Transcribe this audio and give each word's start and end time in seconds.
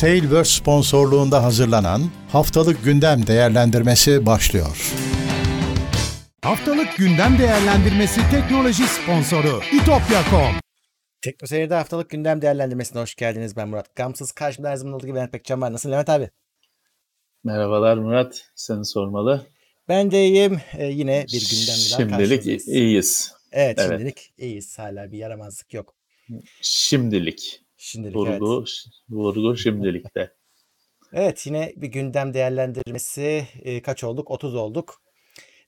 Tailverse 0.00 0.50
sponsorluğunda 0.50 1.42
hazırlanan 1.42 2.02
Haftalık 2.32 2.84
Gündem 2.84 3.26
Değerlendirmesi 3.26 4.26
başlıyor. 4.26 4.92
Haftalık 6.42 6.96
Gündem 6.96 7.38
Değerlendirmesi 7.38 8.20
teknoloji 8.30 8.82
sponsoru 8.82 9.60
itopya.com 9.72 10.52
Teknoseyir'de 11.22 11.74
haftalık 11.74 12.10
gündem 12.10 12.42
değerlendirmesine 12.42 13.00
hoş 13.02 13.14
geldiniz. 13.14 13.56
Ben 13.56 13.68
Murat 13.68 13.94
Gamsız. 13.96 14.32
Karşımda 14.32 14.68
her 14.70 14.76
zaman 14.76 14.94
olduğu 14.94 15.06
gibi 15.06 15.16
Levent 15.16 15.32
Pekcan 15.32 15.60
var. 15.60 15.72
Nasılsın 15.72 15.92
Levent 15.92 16.08
abi? 16.08 16.30
Merhabalar 17.44 17.96
Murat. 17.96 18.44
Seni 18.54 18.84
sormalı. 18.84 19.46
Ben 19.88 20.10
de 20.10 20.26
iyiyim. 20.26 20.60
Ee, 20.78 20.86
yine 20.86 21.26
bir 21.32 21.50
gündem 21.50 21.66
daha 22.08 22.18
Şimdilik 22.18 22.46
iyiyiz. 22.66 23.32
Evet, 23.52 23.78
Evet. 23.78 23.90
şimdilik 23.90 24.32
iyiyiz. 24.38 24.78
Hala 24.78 25.12
bir 25.12 25.18
yaramazlık 25.18 25.74
yok. 25.74 25.94
Şimdilik. 26.62 27.60
Şimdilik 27.86 28.16
Vurgu, 28.16 28.58
evet. 28.58 28.86
vurgu 29.10 29.56
şimdilikte. 29.56 30.32
Evet 31.12 31.46
yine 31.46 31.72
bir 31.76 31.86
gündem 31.86 32.34
değerlendirmesi. 32.34 33.46
Ee, 33.62 33.82
kaç 33.82 34.04
olduk? 34.04 34.30
30 34.30 34.54
olduk. 34.54 35.02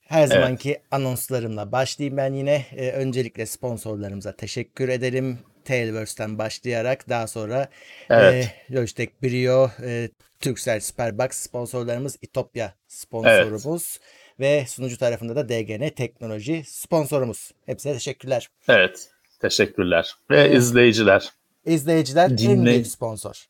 Her 0.01 0.27
zamanki 0.27 0.81
anonslarımla 0.91 1.71
başlayayım 1.71 2.17
ben 2.17 2.33
yine. 2.33 2.65
Ee, 2.75 2.91
öncelikle 2.91 3.45
sponsorlarımıza 3.45 4.35
teşekkür 4.35 4.89
ederim. 4.89 5.39
Tailverse'den 5.65 6.37
başlayarak 6.37 7.09
daha 7.09 7.27
sonra 7.27 7.69
Evet. 8.09 8.53
e, 8.69 8.75
Logitech 8.75 9.11
Brio, 9.23 9.69
e, 9.83 10.09
Turkcell 10.39 10.79
Superbox 10.79 11.31
sponsorlarımız, 11.31 12.17
İtopya 12.21 12.73
sponsorumuz 12.87 13.99
ve 14.39 14.65
sunucu 14.67 14.97
tarafında 14.97 15.35
da 15.35 15.49
DGN 15.49 15.89
Teknoloji 15.89 16.63
sponsorumuz. 16.65 17.51
Hepsine 17.65 17.93
teşekkürler. 17.93 18.49
Evet. 18.69 19.09
Teşekkürler. 19.41 20.15
Ve 20.29 20.51
izleyiciler. 20.51 21.38
İzleyiciler 21.65 22.29
en 22.29 22.37
Dinley- 22.37 22.65
büyük 22.65 22.87
sponsor. 22.87 23.45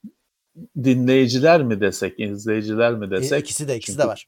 Dinleyiciler 0.84 1.64
mi 1.64 1.82
desek, 1.82 2.20
izleyiciler 2.20 2.94
mi 2.94 3.06
E, 3.06 3.12
desek? 3.12 3.40
ikisi 3.42 3.68
de 3.68 3.76
ikisi 3.78 3.92
Çünkü 3.92 4.04
de 4.04 4.08
var. 4.08 4.28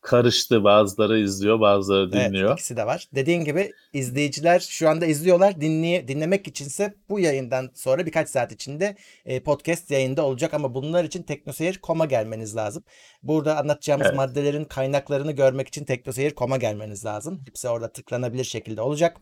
Karıştı. 0.00 0.64
Bazıları 0.64 1.18
izliyor, 1.18 1.60
bazıları 1.60 2.10
Evet, 2.12 2.28
dinliyor. 2.28 2.52
ikisi 2.52 2.76
de 2.76 2.86
var. 2.86 3.08
Dediğin 3.14 3.44
gibi 3.44 3.72
izleyiciler 3.92 4.60
şu 4.60 4.88
anda 4.88 5.06
izliyorlar. 5.06 5.60
Dinleye, 5.60 6.08
dinlemek 6.08 6.48
içinse 6.48 6.94
bu 7.08 7.20
yayından 7.20 7.70
sonra 7.74 8.06
birkaç 8.06 8.28
saat 8.28 8.52
içinde 8.52 8.96
e, 9.24 9.40
podcast 9.42 9.90
yayında 9.90 10.24
olacak 10.26 10.54
ama 10.54 10.74
bunlar 10.74 11.04
için 11.04 11.22
teknoseyir.com'a 11.22 12.04
gelmeniz 12.06 12.56
lazım. 12.56 12.84
Burada 13.22 13.58
anlatacağımız 13.58 14.06
Evet. 14.06 14.16
maddelerin 14.16 14.64
kaynaklarını 14.64 15.32
görmek 15.32 15.68
için 15.68 15.84
teknoseyir.com'a 15.84 16.56
gelmeniz 16.56 17.04
lazım. 17.04 17.40
Hepsi 17.46 17.68
orada 17.68 17.92
tıklanabilir 17.92 18.44
şekilde 18.44 18.80
olacak. 18.80 19.16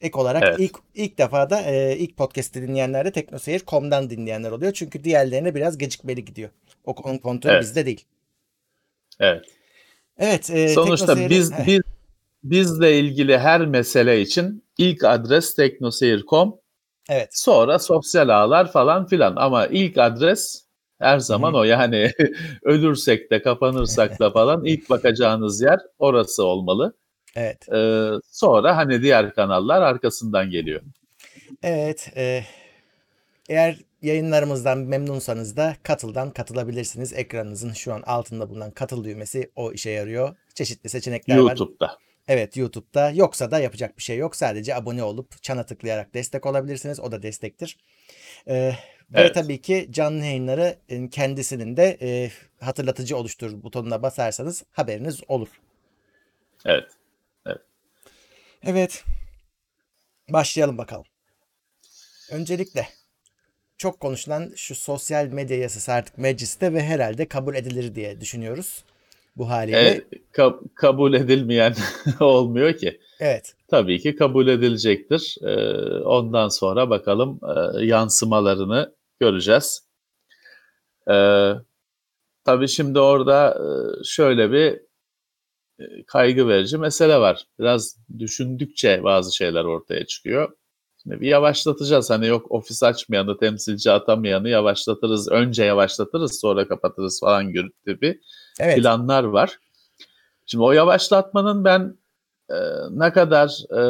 Ek 0.00 0.18
olarak 0.18 0.42
Evet. 0.42 0.56
ilk 0.60 0.78
ilk 0.94 1.18
defa 1.18 1.50
da 1.50 1.60
e, 1.60 1.96
ilk 1.98 2.16
podcast'i 2.16 2.62
dinleyenler 2.62 3.04
de 3.04 3.10
teknoseyir.com'dan 3.10 4.10
dinleyenler 4.10 4.50
oluyor. 4.50 4.72
Çünkü 4.72 5.04
diğerlerine 5.04 5.54
biraz 5.54 5.78
gecikmeli 5.78 6.24
gidiyor. 6.24 6.50
O 6.84 6.94
kon- 6.94 7.18
kontrol 7.18 7.50
Evet. 7.50 7.62
bizde 7.62 7.86
değil. 7.86 8.04
Evet. 9.20 9.44
Evet. 10.18 10.50
e, 10.50 10.68
Sonuçta 10.68 11.16
biz 11.30 11.52
Heh. 11.52 11.66
biz 11.66 11.80
bizle 12.44 12.98
ilgili 12.98 13.38
her 13.38 13.66
mesele 13.66 14.20
için 14.20 14.64
ilk 14.78 15.04
adres 15.04 15.54
teknoseyir.com, 15.54 16.56
Evet. 17.08 17.28
sonra 17.32 17.78
sosyal 17.78 18.28
ağlar 18.28 18.72
falan 18.72 19.06
filan 19.06 19.36
ama 19.36 19.66
ilk 19.66 19.98
adres 19.98 20.64
her 20.98 21.18
zaman 21.18 21.54
o 21.54 21.64
yani 21.64 22.12
ölürsek 22.62 23.30
de 23.30 23.42
kapanırsak 23.42 24.20
da 24.20 24.30
falan 24.30 24.64
ilk 24.64 24.90
bakacağınız 24.90 25.62
yer 25.62 25.78
orası 25.98 26.44
olmalı. 26.44 26.94
Evet. 27.38 27.68
Ee, 27.68 28.10
sonra 28.30 28.76
hani 28.76 29.02
diğer 29.02 29.34
kanallar 29.34 29.82
arkasından 29.82 30.50
geliyor. 30.50 30.80
Evet. 31.62 32.12
e, 32.16 32.44
eğer 33.48 33.78
yayınlarımızdan 34.02 34.78
memnunsanız 34.78 35.56
da 35.56 35.76
katıldan 35.82 36.30
katılabilirsiniz. 36.30 37.12
Ekranınızın 37.12 37.72
şu 37.72 37.94
an 37.94 38.02
altında 38.02 38.50
bulunan 38.50 38.70
katıl 38.70 39.04
düğmesi 39.04 39.50
o 39.56 39.72
işe 39.72 39.90
yarıyor. 39.90 40.36
Çeşitli 40.54 40.88
seçenekler 40.88 41.36
var. 41.36 41.40
YouTube'da. 41.40 41.98
Evet 42.28 42.56
YouTube'da. 42.56 43.10
Yoksa 43.10 43.50
da 43.50 43.58
yapacak 43.58 43.98
bir 43.98 44.02
şey 44.02 44.16
yok. 44.18 44.36
Sadece 44.36 44.74
abone 44.74 45.02
olup 45.02 45.42
çana 45.42 45.66
tıklayarak 45.66 46.14
destek 46.14 46.46
olabilirsiniz. 46.46 47.00
O 47.00 47.12
da 47.12 47.22
destektir. 47.22 47.78
E, 48.46 48.54
ve 48.54 49.20
Evet. 49.20 49.34
tabii 49.34 49.62
ki 49.62 49.88
canlı 49.90 50.24
yayınları 50.24 50.76
e, 50.88 51.10
kendisinin 51.10 51.76
de 51.76 51.98
e, 52.02 52.30
hatırlatıcı 52.60 53.16
oluştur 53.16 53.62
butonuna 53.62 54.02
basarsanız 54.02 54.64
haberiniz 54.72 55.20
olur. 55.28 55.48
Evet. 56.64 56.97
Evet. 58.64 59.04
Başlayalım 60.28 60.78
bakalım. 60.78 61.04
Öncelikle 62.30 62.88
çok 63.78 64.00
konuşulan 64.00 64.52
şu 64.56 64.74
sosyal 64.74 65.26
medya 65.26 65.58
yasası 65.58 65.92
artık 65.92 66.18
mecliste 66.18 66.72
ve 66.72 66.82
herhalde 66.82 67.28
kabul 67.28 67.54
edilir 67.54 67.94
diye 67.94 68.20
düşünüyoruz. 68.20 68.84
Bu 69.36 69.50
haliyle. 69.50 69.78
E, 69.90 70.00
ka- 70.32 70.60
kabul 70.74 71.14
edilmeyen 71.14 71.74
olmuyor 72.20 72.72
ki. 72.76 73.00
Evet. 73.20 73.54
Tabii 73.68 74.00
ki 74.00 74.16
kabul 74.16 74.48
edilecektir. 74.48 75.36
Ee, 75.42 76.02
ondan 76.02 76.48
sonra 76.48 76.90
bakalım 76.90 77.40
e, 77.42 77.84
yansımalarını 77.84 78.94
göreceğiz. 79.20 79.82
Ee, 81.10 81.52
tabii 82.44 82.68
şimdi 82.68 82.98
orada 83.00 83.50
e, 83.50 83.64
şöyle 84.04 84.52
bir 84.52 84.72
e, 84.72 84.80
kaygı 86.06 86.48
verici 86.48 86.78
mesele 86.78 87.18
var. 87.18 87.46
Biraz 87.58 87.96
düşündükçe 88.18 89.04
bazı 89.04 89.36
şeyler 89.36 89.64
ortaya 89.64 90.06
çıkıyor. 90.06 90.52
Şimdi 91.02 91.20
bir 91.20 91.28
yavaşlatacağız. 91.28 92.10
Hani 92.10 92.26
yok 92.26 92.50
ofis 92.50 92.82
açmayanı, 92.82 93.38
temsilci 93.38 93.90
atamayanı 93.90 94.48
yavaşlatırız. 94.48 95.28
Önce 95.28 95.64
yavaşlatırız 95.64 96.40
sonra 96.40 96.68
kapatırız 96.68 97.20
falan 97.20 97.52
gibi 97.86 98.20
Evet. 98.60 98.78
planlar 98.78 99.24
var. 99.24 99.58
Şimdi 100.46 100.64
o 100.64 100.72
yavaşlatmanın 100.72 101.64
ben 101.64 101.98
e, 102.50 102.56
ne 102.90 103.12
kadar 103.12 103.48
e, 103.70 103.82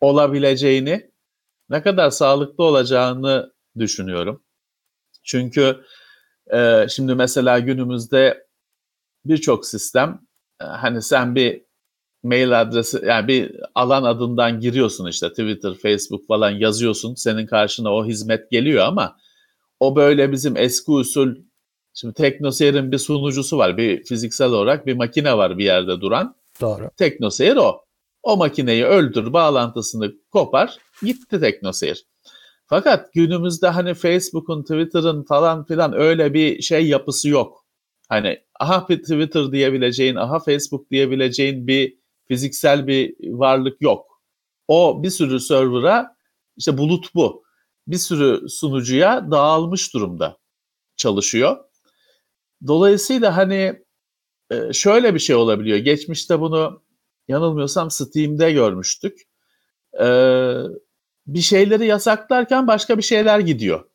olabileceğini, 0.00 1.10
ne 1.70 1.82
kadar 1.82 2.10
sağlıklı 2.10 2.64
olacağını 2.64 3.52
düşünüyorum. 3.78 4.42
Çünkü 5.22 5.84
e, 6.52 6.86
şimdi 6.88 7.14
mesela 7.14 7.58
günümüzde 7.58 8.46
birçok 9.24 9.66
sistem 9.66 10.10
e, 10.10 10.27
hani 10.58 11.02
sen 11.02 11.34
bir 11.34 11.62
mail 12.22 12.60
adresi 12.60 13.00
yani 13.06 13.28
bir 13.28 13.56
alan 13.74 14.02
adından 14.02 14.60
giriyorsun 14.60 15.06
işte 15.06 15.28
Twitter, 15.28 15.74
Facebook 15.74 16.26
falan 16.26 16.50
yazıyorsun. 16.50 17.14
Senin 17.14 17.46
karşına 17.46 17.94
o 17.94 18.06
hizmet 18.06 18.50
geliyor 18.50 18.84
ama 18.84 19.16
o 19.80 19.96
böyle 19.96 20.32
bizim 20.32 20.56
eski 20.56 20.90
usul 20.90 21.34
Şimdi 22.00 22.14
TeknoSeyir'in 22.14 22.92
bir 22.92 22.98
sunucusu 22.98 23.58
var. 23.58 23.76
Bir 23.76 24.04
fiziksel 24.04 24.48
olarak 24.48 24.86
bir 24.86 24.94
makine 24.94 25.36
var 25.36 25.58
bir 25.58 25.64
yerde 25.64 26.00
duran. 26.00 26.36
Doğru. 26.60 26.90
TeknoSeyir 26.96 27.56
o. 27.56 27.84
O 28.22 28.36
makineyi 28.36 28.84
öldür, 28.84 29.32
bağlantısını 29.32 30.12
kopar, 30.32 30.78
gitti 31.02 31.40
TeknoSeyir. 31.40 32.06
Fakat 32.66 33.12
günümüzde 33.12 33.68
hani 33.68 33.94
Facebook'un, 33.94 34.62
Twitter'ın 34.62 35.22
falan 35.22 35.64
filan 35.64 35.92
öyle 35.92 36.34
bir 36.34 36.62
şey 36.62 36.86
yapısı 36.86 37.28
yok. 37.28 37.64
Hani 38.08 38.38
aha 38.58 38.88
bir 38.88 39.02
Twitter 39.02 39.52
diyebileceğin, 39.52 40.16
aha 40.16 40.38
Facebook 40.38 40.90
diyebileceğin 40.90 41.66
bir 41.66 41.98
fiziksel 42.28 42.86
bir 42.86 43.14
varlık 43.22 43.82
yok. 43.82 44.22
O 44.68 45.02
bir 45.02 45.10
sürü 45.10 45.40
server'a 45.40 46.16
işte 46.56 46.78
bulut 46.78 47.14
bu. 47.14 47.44
Bir 47.86 47.96
sürü 47.96 48.48
sunucuya 48.48 49.30
dağılmış 49.30 49.94
durumda 49.94 50.38
çalışıyor. 50.96 51.56
Dolayısıyla 52.66 53.36
hani 53.36 53.82
e, 54.50 54.72
şöyle 54.72 55.14
bir 55.14 55.18
şey 55.18 55.36
olabiliyor. 55.36 55.78
Geçmişte 55.78 56.40
bunu 56.40 56.82
yanılmıyorsam 57.28 57.90
Steam'de 57.90 58.52
görmüştük. 58.52 59.28
Ee, 60.00 60.54
bir 61.26 61.40
şeyleri 61.40 61.86
yasaklarken 61.86 62.66
başka 62.66 62.98
bir 62.98 63.02
şeyler 63.02 63.38
gidiyor. 63.40 63.87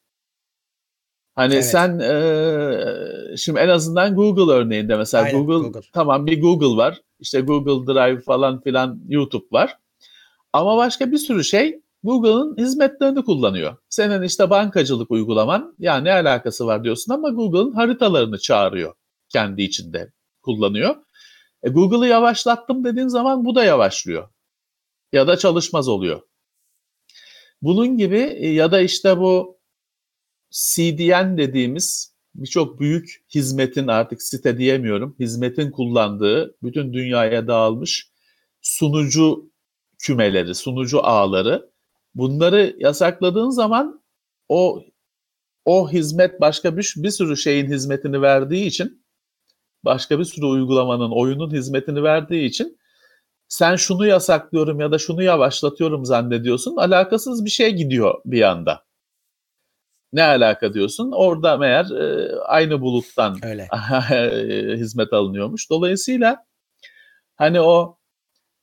Hani 1.35 1.53
Evet. 1.53 1.65
sen 1.65 1.99
e, 1.99 3.37
şimdi 3.37 3.59
en 3.59 3.69
azından 3.69 4.15
Google 4.15 4.53
örneğinde 4.53 4.95
mesela 4.97 5.23
Aynen, 5.23 5.45
Google, 5.45 5.67
Google. 5.67 5.87
tamam 5.93 6.25
bir 6.25 6.41
Google 6.41 6.77
var. 6.77 7.01
İşte 7.19 7.41
Google 7.41 7.93
Drive 7.93 8.21
falan 8.21 8.61
filan 8.61 9.01
YouTube 9.07 9.45
var. 9.51 9.77
Ama 10.53 10.77
başka 10.77 11.11
bir 11.11 11.17
sürü 11.17 11.43
şey 11.43 11.81
Google'ın 12.03 12.57
hizmetlerini 12.57 13.23
kullanıyor. 13.25 13.77
Senin 13.89 14.21
işte 14.21 14.49
bankacılık 14.49 15.11
uygulaman 15.11 15.75
ya 15.79 15.97
ne 15.97 16.13
alakası 16.13 16.65
var 16.67 16.83
diyorsun 16.83 17.13
ama 17.13 17.29
Google'ın 17.29 17.71
haritalarını 17.71 18.37
çağırıyor 18.39 18.93
kendi 19.29 19.61
içinde 19.61 20.11
kullanıyor. 20.41 20.95
E, 21.63 21.69
Google'ı 21.69 22.07
yavaşlattım 22.07 22.83
dediğin 22.83 23.07
zaman 23.07 23.45
bu 23.45 23.55
da 23.55 23.63
yavaşlıyor. 23.63 24.29
Ya 25.13 25.27
da 25.27 25.37
çalışmaz 25.37 25.87
oluyor. 25.87 26.21
Bunun 27.61 27.97
gibi 27.97 28.17
e, 28.19 28.49
ya 28.49 28.71
da 28.71 28.79
işte 28.81 29.17
bu 29.17 29.57
CDN 30.53 31.37
dediğimiz 31.37 32.13
birçok 32.35 32.79
büyük 32.79 33.23
hizmetin 33.35 33.87
artık 33.87 34.21
site 34.21 34.57
diyemiyorum, 34.57 35.15
hizmetin 35.19 35.71
kullandığı 35.71 36.55
bütün 36.63 36.93
dünyaya 36.93 37.47
dağılmış 37.47 38.09
sunucu 38.61 39.51
kümeleri, 39.99 40.55
sunucu 40.55 41.05
ağları 41.05 41.69
bunları 42.15 42.75
yasakladığın 42.79 43.49
zaman 43.49 44.03
o 44.49 44.83
o 45.65 45.91
hizmet 45.91 46.41
başka 46.41 46.77
bir, 46.77 46.93
bir 46.97 47.09
sürü 47.09 47.37
şeyin 47.37 47.71
hizmetini 47.71 48.21
verdiği 48.21 48.65
için 48.65 49.05
başka 49.85 50.19
bir 50.19 50.23
sürü 50.23 50.45
uygulamanın, 50.45 51.11
oyunun 51.11 51.51
hizmetini 51.51 52.03
verdiği 52.03 52.45
için 52.45 52.77
sen 53.47 53.75
şunu 53.75 54.07
yasaklıyorum 54.07 54.79
ya 54.79 54.91
da 54.91 54.97
şunu 54.97 55.23
yavaşlatıyorum 55.23 56.05
zannediyorsun. 56.05 56.75
Alakasız 56.75 57.45
bir 57.45 57.49
şey 57.49 57.73
gidiyor 57.73 58.21
bir 58.25 58.41
anda. 58.41 58.85
Ne 60.13 60.23
alaka 60.23 60.73
diyorsun? 60.73 61.11
Orada 61.11 61.57
meğer 61.57 61.85
e, 61.85 62.35
aynı 62.35 62.81
buluttan 62.81 63.39
Öyle. 63.45 63.67
hizmet 64.77 65.13
alınıyormuş. 65.13 65.69
Dolayısıyla 65.69 66.45
hani 67.35 67.61
o 67.61 67.97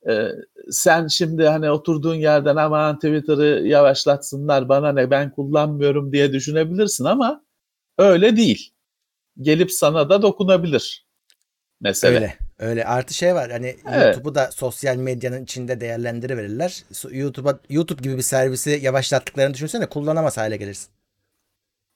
e, 0.09 0.27
sen 0.69 1.07
şimdi 1.07 1.47
hani 1.47 1.71
oturduğun 1.71 2.15
yerden 2.15 2.55
aman 2.55 2.95
Twitter'ı 2.95 3.67
yavaşlatsınlar 3.67 4.69
bana 4.69 4.91
ne 4.91 5.11
ben 5.11 5.31
kullanmıyorum 5.31 6.11
diye 6.11 6.33
düşünebilirsin 6.33 7.05
ama 7.05 7.43
öyle 7.97 8.37
değil. 8.37 8.73
Gelip 9.41 9.71
sana 9.71 10.09
da 10.09 10.21
dokunabilir 10.21 11.05
mesele. 11.81 12.15
Öyle. 12.15 12.37
Öyle. 12.59 12.85
Artı 12.85 13.13
şey 13.13 13.35
var. 13.35 13.51
Hani 13.51 13.75
Evet. 13.91 14.05
YouTube'u 14.05 14.35
da 14.35 14.51
sosyal 14.51 14.95
medyanın 14.95 15.43
içinde 15.43 15.81
değerlendirebilirler. 15.81 16.83
YouTube'a 17.11 17.59
YouTube 17.69 18.01
gibi 18.01 18.17
bir 18.17 18.21
servisi 18.21 18.79
yavaşlattıklarını 18.81 19.53
düşünsene 19.53 19.85
kullanamaz 19.85 20.37
hale 20.37 20.57
gelirsin. 20.57 20.89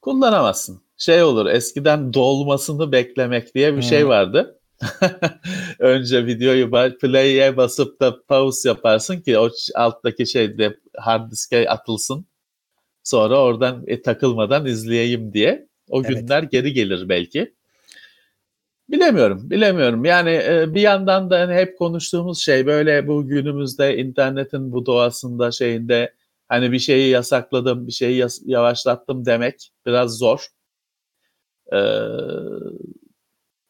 Kullanamazsın. 0.06 0.82
Şey 0.98 1.24
olur 1.24 1.46
eskiden 1.46 2.14
dolmasını 2.14 2.92
beklemek 2.92 3.56
diye 3.56 3.72
bir 3.72 3.82
Hmm. 3.82 3.84
şey 3.84 4.08
vardı. 4.08 4.60
Önce 5.80 6.26
videoyu 6.26 6.72
play'e 7.02 7.58
basıp 7.58 8.02
da 8.02 8.24
pause 8.28 8.70
yaparsın 8.70 9.22
ki 9.22 9.38
o 9.40 9.50
alttaki 9.76 10.28
şey 10.28 10.58
de 10.58 10.78
hard 10.98 11.32
diske 11.32 11.70
atılsın. 11.70 12.26
Sonra 13.04 13.42
oradan 13.42 13.84
e, 13.88 14.02
takılmadan 14.02 14.66
izleyeyim 14.66 15.34
diye. 15.34 15.68
O 15.90 16.02
Evet. 16.02 16.10
günler 16.10 16.44
geri 16.44 16.74
gelir 16.74 17.10
belki. 17.10 17.54
Bilemiyorum, 18.90 19.50
bilemiyorum. 19.50 20.06
Yani 20.06 20.30
e, 20.30 20.74
bir 20.74 20.82
yandan 20.82 21.30
da 21.30 21.40
hani 21.40 21.54
hep 21.54 21.78
konuştuğumuz 21.78 22.40
şey 22.40 22.66
böyle 22.66 23.08
bu 23.08 23.28
günümüzde 23.28 23.98
internetin 23.98 24.72
bu 24.72 24.86
doğasında 24.86 25.52
şeyinde 25.52 26.14
hani 26.48 26.72
bir 26.72 26.80
şeyi 26.80 27.10
yasakladım, 27.10 27.88
bir 27.88 27.92
şeyi 27.92 28.26
yavaşlattım 28.46 29.26
demek 29.26 29.72
biraz 29.86 30.18
zor. 30.18 30.48
Ee, 31.74 31.78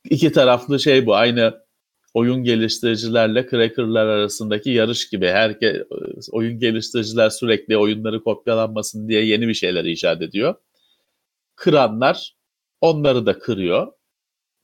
iki 0.10 0.32
taraflı 0.32 0.80
şey 0.80 1.06
bu. 1.06 1.16
Aynı 1.16 1.66
oyun 2.14 2.44
geliştiricilerle 2.44 3.48
crackerlar 3.50 4.06
arasındaki 4.08 4.70
yarış 4.70 5.10
gibi. 5.10 5.28
Herke 5.28 5.84
oyun 6.32 6.60
geliştiriciler 6.60 7.30
sürekli 7.30 7.78
oyunları 7.78 8.24
kopyalanmasın 8.24 9.10
diye 9.10 9.26
yeni 9.26 9.48
bir 9.48 9.54
şeyler 9.54 9.86
icat 9.86 10.22
ediyor. 10.22 10.56
Kıranlar 11.56 12.36
onları 12.82 13.26
da 13.26 13.40
kırıyor. 13.40 13.92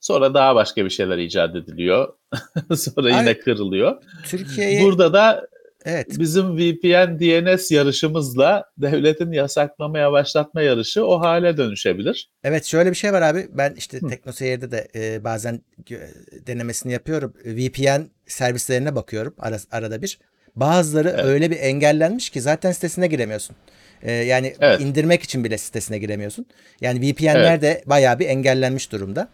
Sonra 0.00 0.34
daha 0.34 0.54
başka 0.54 0.84
bir 0.84 0.90
şeyler 0.90 1.18
icat 1.18 1.56
ediliyor. 1.56 2.14
Sonra 2.76 3.08
yine 3.08 3.28
Ay- 3.28 3.38
kırılıyor. 3.38 4.02
Türkiye'ye 4.26 4.82
Burada 4.84 5.12
da 5.12 5.48
evet 5.84 6.06
bizim 6.18 6.56
VPN 6.56 7.18
DNS 7.20 7.70
yarışımızla 7.70 8.64
devletin 8.78 9.32
yasaklama 9.32 9.98
yavaşlatma 9.98 10.62
yarışı 10.62 11.06
o 11.06 11.20
hale 11.20 11.56
dönüşebilir. 11.56 12.30
Evet 12.44 12.64
şöyle 12.64 12.90
bir 12.90 12.96
şey 12.96 13.12
var 13.12 13.22
abi. 13.22 13.48
Ben 13.52 13.74
işte 13.78 14.00
Hı. 14.00 14.08
TeknoSeyir'de 14.08 14.70
de 14.70 14.88
e, 14.94 15.24
bazen 15.24 15.60
denemesini 16.46 16.92
yapıyorum. 16.92 17.34
VPN 17.44 18.02
servislerine 18.26 18.94
bakıyorum 18.94 19.34
ara- 19.38 19.58
arada 19.70 20.02
bir. 20.02 20.18
Bazıları 20.56 21.08
Evet. 21.08 21.24
öyle 21.24 21.50
bir 21.50 21.56
engellenmiş 21.56 22.30
ki 22.30 22.40
zaten 22.40 22.72
sitesine 22.72 23.06
giremiyorsun. 23.06 23.56
E, 24.02 24.12
yani 24.12 24.54
Evet. 24.60 24.80
indirmek 24.80 25.22
için 25.22 25.44
bile 25.44 25.58
sitesine 25.58 25.98
giremiyorsun. 25.98 26.46
Yani 26.80 27.00
VPN'ler 27.12 27.62
de 27.62 27.82
bayağı 27.86 28.18
bir 28.18 28.26
engellenmiş 28.26 28.92
durumda. 28.92 29.28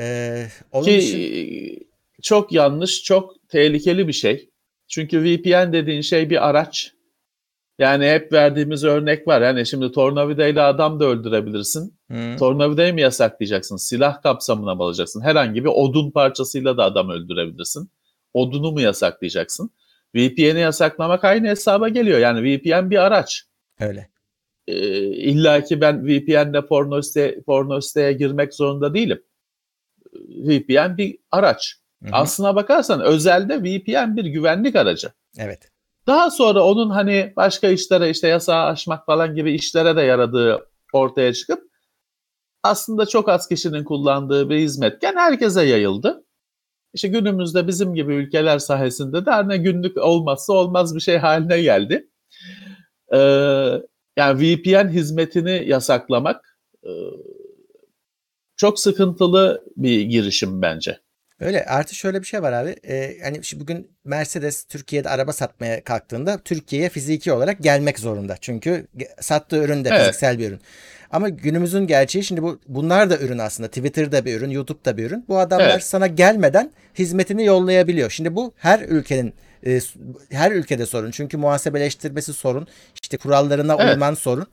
E, 0.00 0.46
onun 0.72 0.84
Ki 0.84 0.96
için 0.96 1.88
çok 2.22 2.52
yanlış, 2.52 3.02
çok 3.02 3.48
tehlikeli 3.48 4.08
bir 4.08 4.12
şey. 4.12 4.50
Çünkü 4.88 5.24
VPN 5.24 5.72
dediğin 5.72 6.00
şey 6.00 6.30
bir 6.30 6.48
araç. 6.48 6.92
Yani 7.78 8.06
hep 8.10 8.32
verdiğimiz 8.32 8.84
örnek 8.84 9.28
var. 9.28 9.42
Yani 9.42 9.66
şimdi 9.66 9.92
tornavidayla 9.92 10.66
adam 10.68 11.00
da 11.00 11.04
öldürebilirsin. 11.04 11.94
Hı, 12.10 12.36
Tornavidayı 12.38 12.94
mı 12.94 13.00
yasaklayacaksın? 13.00 13.76
Silah 13.76 14.22
kapsamına 14.22 14.74
mı 14.74 14.82
alacaksın? 14.82 15.20
Herhangi 15.20 15.64
bir 15.64 15.68
odun 15.70 16.10
parçasıyla 16.10 16.76
da 16.76 16.84
adam 16.84 17.10
öldürebilirsin. 17.10 17.90
Odunu 18.34 18.72
mu 18.72 18.80
yasaklayacaksın? 18.80 19.70
VPN'i 20.14 20.60
yasaklamak 20.60 21.24
aynı 21.24 21.48
hesaba 21.48 21.88
geliyor. 21.88 22.18
Yani 22.18 22.42
VPN 22.42 22.90
bir 22.90 23.04
araç. 23.04 23.42
öyle. 23.80 24.08
e, 24.66 24.76
illa 25.06 25.64
ki 25.64 25.80
ben 25.80 26.06
VPN'le 26.06 26.66
porno, 26.66 27.02
site, 27.02 27.42
porno 27.46 27.80
siteye 27.80 28.12
girmek 28.12 28.54
zorunda 28.54 28.94
değilim. 28.94 29.22
VPN 30.28 30.96
bir 30.96 31.18
araç. 31.30 31.76
Hı 32.04 32.08
hı, 32.08 32.12
Aslına 32.12 32.56
bakarsan 32.56 33.00
özelde 33.00 33.62
VPN 33.62 34.16
bir 34.16 34.24
güvenlik 34.24 34.76
aracı. 34.76 35.12
Evet. 35.38 35.70
Daha 36.06 36.30
sonra 36.30 36.64
onun 36.64 36.90
hani 36.90 37.32
başka 37.36 37.68
işlere 37.68 38.10
işte 38.10 38.28
yasağı 38.28 38.64
aşmak 38.64 39.06
falan 39.06 39.34
gibi 39.34 39.52
işlere 39.52 39.96
de 39.96 40.02
yaradığı 40.02 40.66
ortaya 40.92 41.32
çıkıp 41.32 41.62
aslında 42.62 43.06
çok 43.06 43.28
az 43.28 43.48
kişinin 43.48 43.84
kullandığı 43.84 44.50
bir 44.50 44.58
hizmetken 44.58 45.16
herkese 45.16 45.62
yayıldı. 45.62 46.24
İşte 46.94 47.08
günümüzde 47.08 47.66
bizim 47.66 47.94
gibi 47.94 48.14
ülkeler 48.14 48.58
sayesinde 48.58 49.26
de 49.26 49.30
hani 49.30 49.58
günlük 49.58 49.96
olmazsa 49.96 50.52
olmaz 50.52 50.94
bir 50.94 51.00
şey 51.00 51.18
haline 51.18 51.62
geldi. 51.62 52.08
Ee, 53.12 53.18
yani 54.16 54.40
VPN 54.40 54.88
hizmetini 54.88 55.64
yasaklamak 55.66 56.58
e, 56.84 56.90
çok 58.56 58.80
sıkıntılı 58.80 59.64
bir 59.76 60.00
girişim 60.02 60.62
bence. 60.62 61.00
Öyle 61.44 61.64
artı 61.64 61.94
şöyle 61.94 62.20
bir 62.20 62.26
şey 62.26 62.42
var 62.42 62.52
abi. 62.52 62.76
Ee, 62.84 63.16
yani 63.24 63.44
şu 63.44 63.60
bugün 63.60 63.90
Mercedes 64.04 64.64
Türkiye'de 64.64 65.08
araba 65.08 65.32
satmaya 65.32 65.84
kalktığında 65.84 66.38
Türkiye'ye 66.38 66.88
fiziki 66.88 67.32
olarak 67.32 67.62
gelmek 67.62 67.98
zorunda. 67.98 68.36
Çünkü 68.40 68.86
sattığı 69.20 69.56
ürün 69.64 69.84
de 69.84 69.88
Evet. 69.88 70.00
fiziksel 70.00 70.38
bir 70.38 70.48
ürün. 70.48 70.60
Ama 71.10 71.28
günümüzün 71.28 71.86
gerçeği 71.86 72.24
şimdi 72.24 72.42
bu 72.42 72.60
bunlar 72.68 73.10
da 73.10 73.18
ürün 73.18 73.38
aslında. 73.38 73.68
Twitter'da 73.68 74.24
bir 74.24 74.36
ürün, 74.36 74.50
YouTube'da 74.50 74.96
bir 74.96 75.06
ürün. 75.06 75.24
Bu 75.28 75.38
adamlar 75.38 75.70
Evet. 75.70 75.84
sana 75.84 76.06
gelmeden 76.06 76.72
hizmetini 76.98 77.44
yollayabiliyor. 77.44 78.10
Şimdi 78.10 78.34
bu 78.36 78.52
her 78.56 78.80
ülkenin 78.80 79.34
e, 79.66 79.80
her 80.30 80.52
ülkede 80.52 80.86
sorun. 80.86 81.10
Çünkü 81.10 81.36
muhasebeleştirmesi 81.36 82.32
sorun. 82.32 82.66
İşte 83.02 83.16
kurallarına 83.16 83.76
Evet. 83.80 83.94
uyman 83.94 84.14
sorun. 84.14 84.46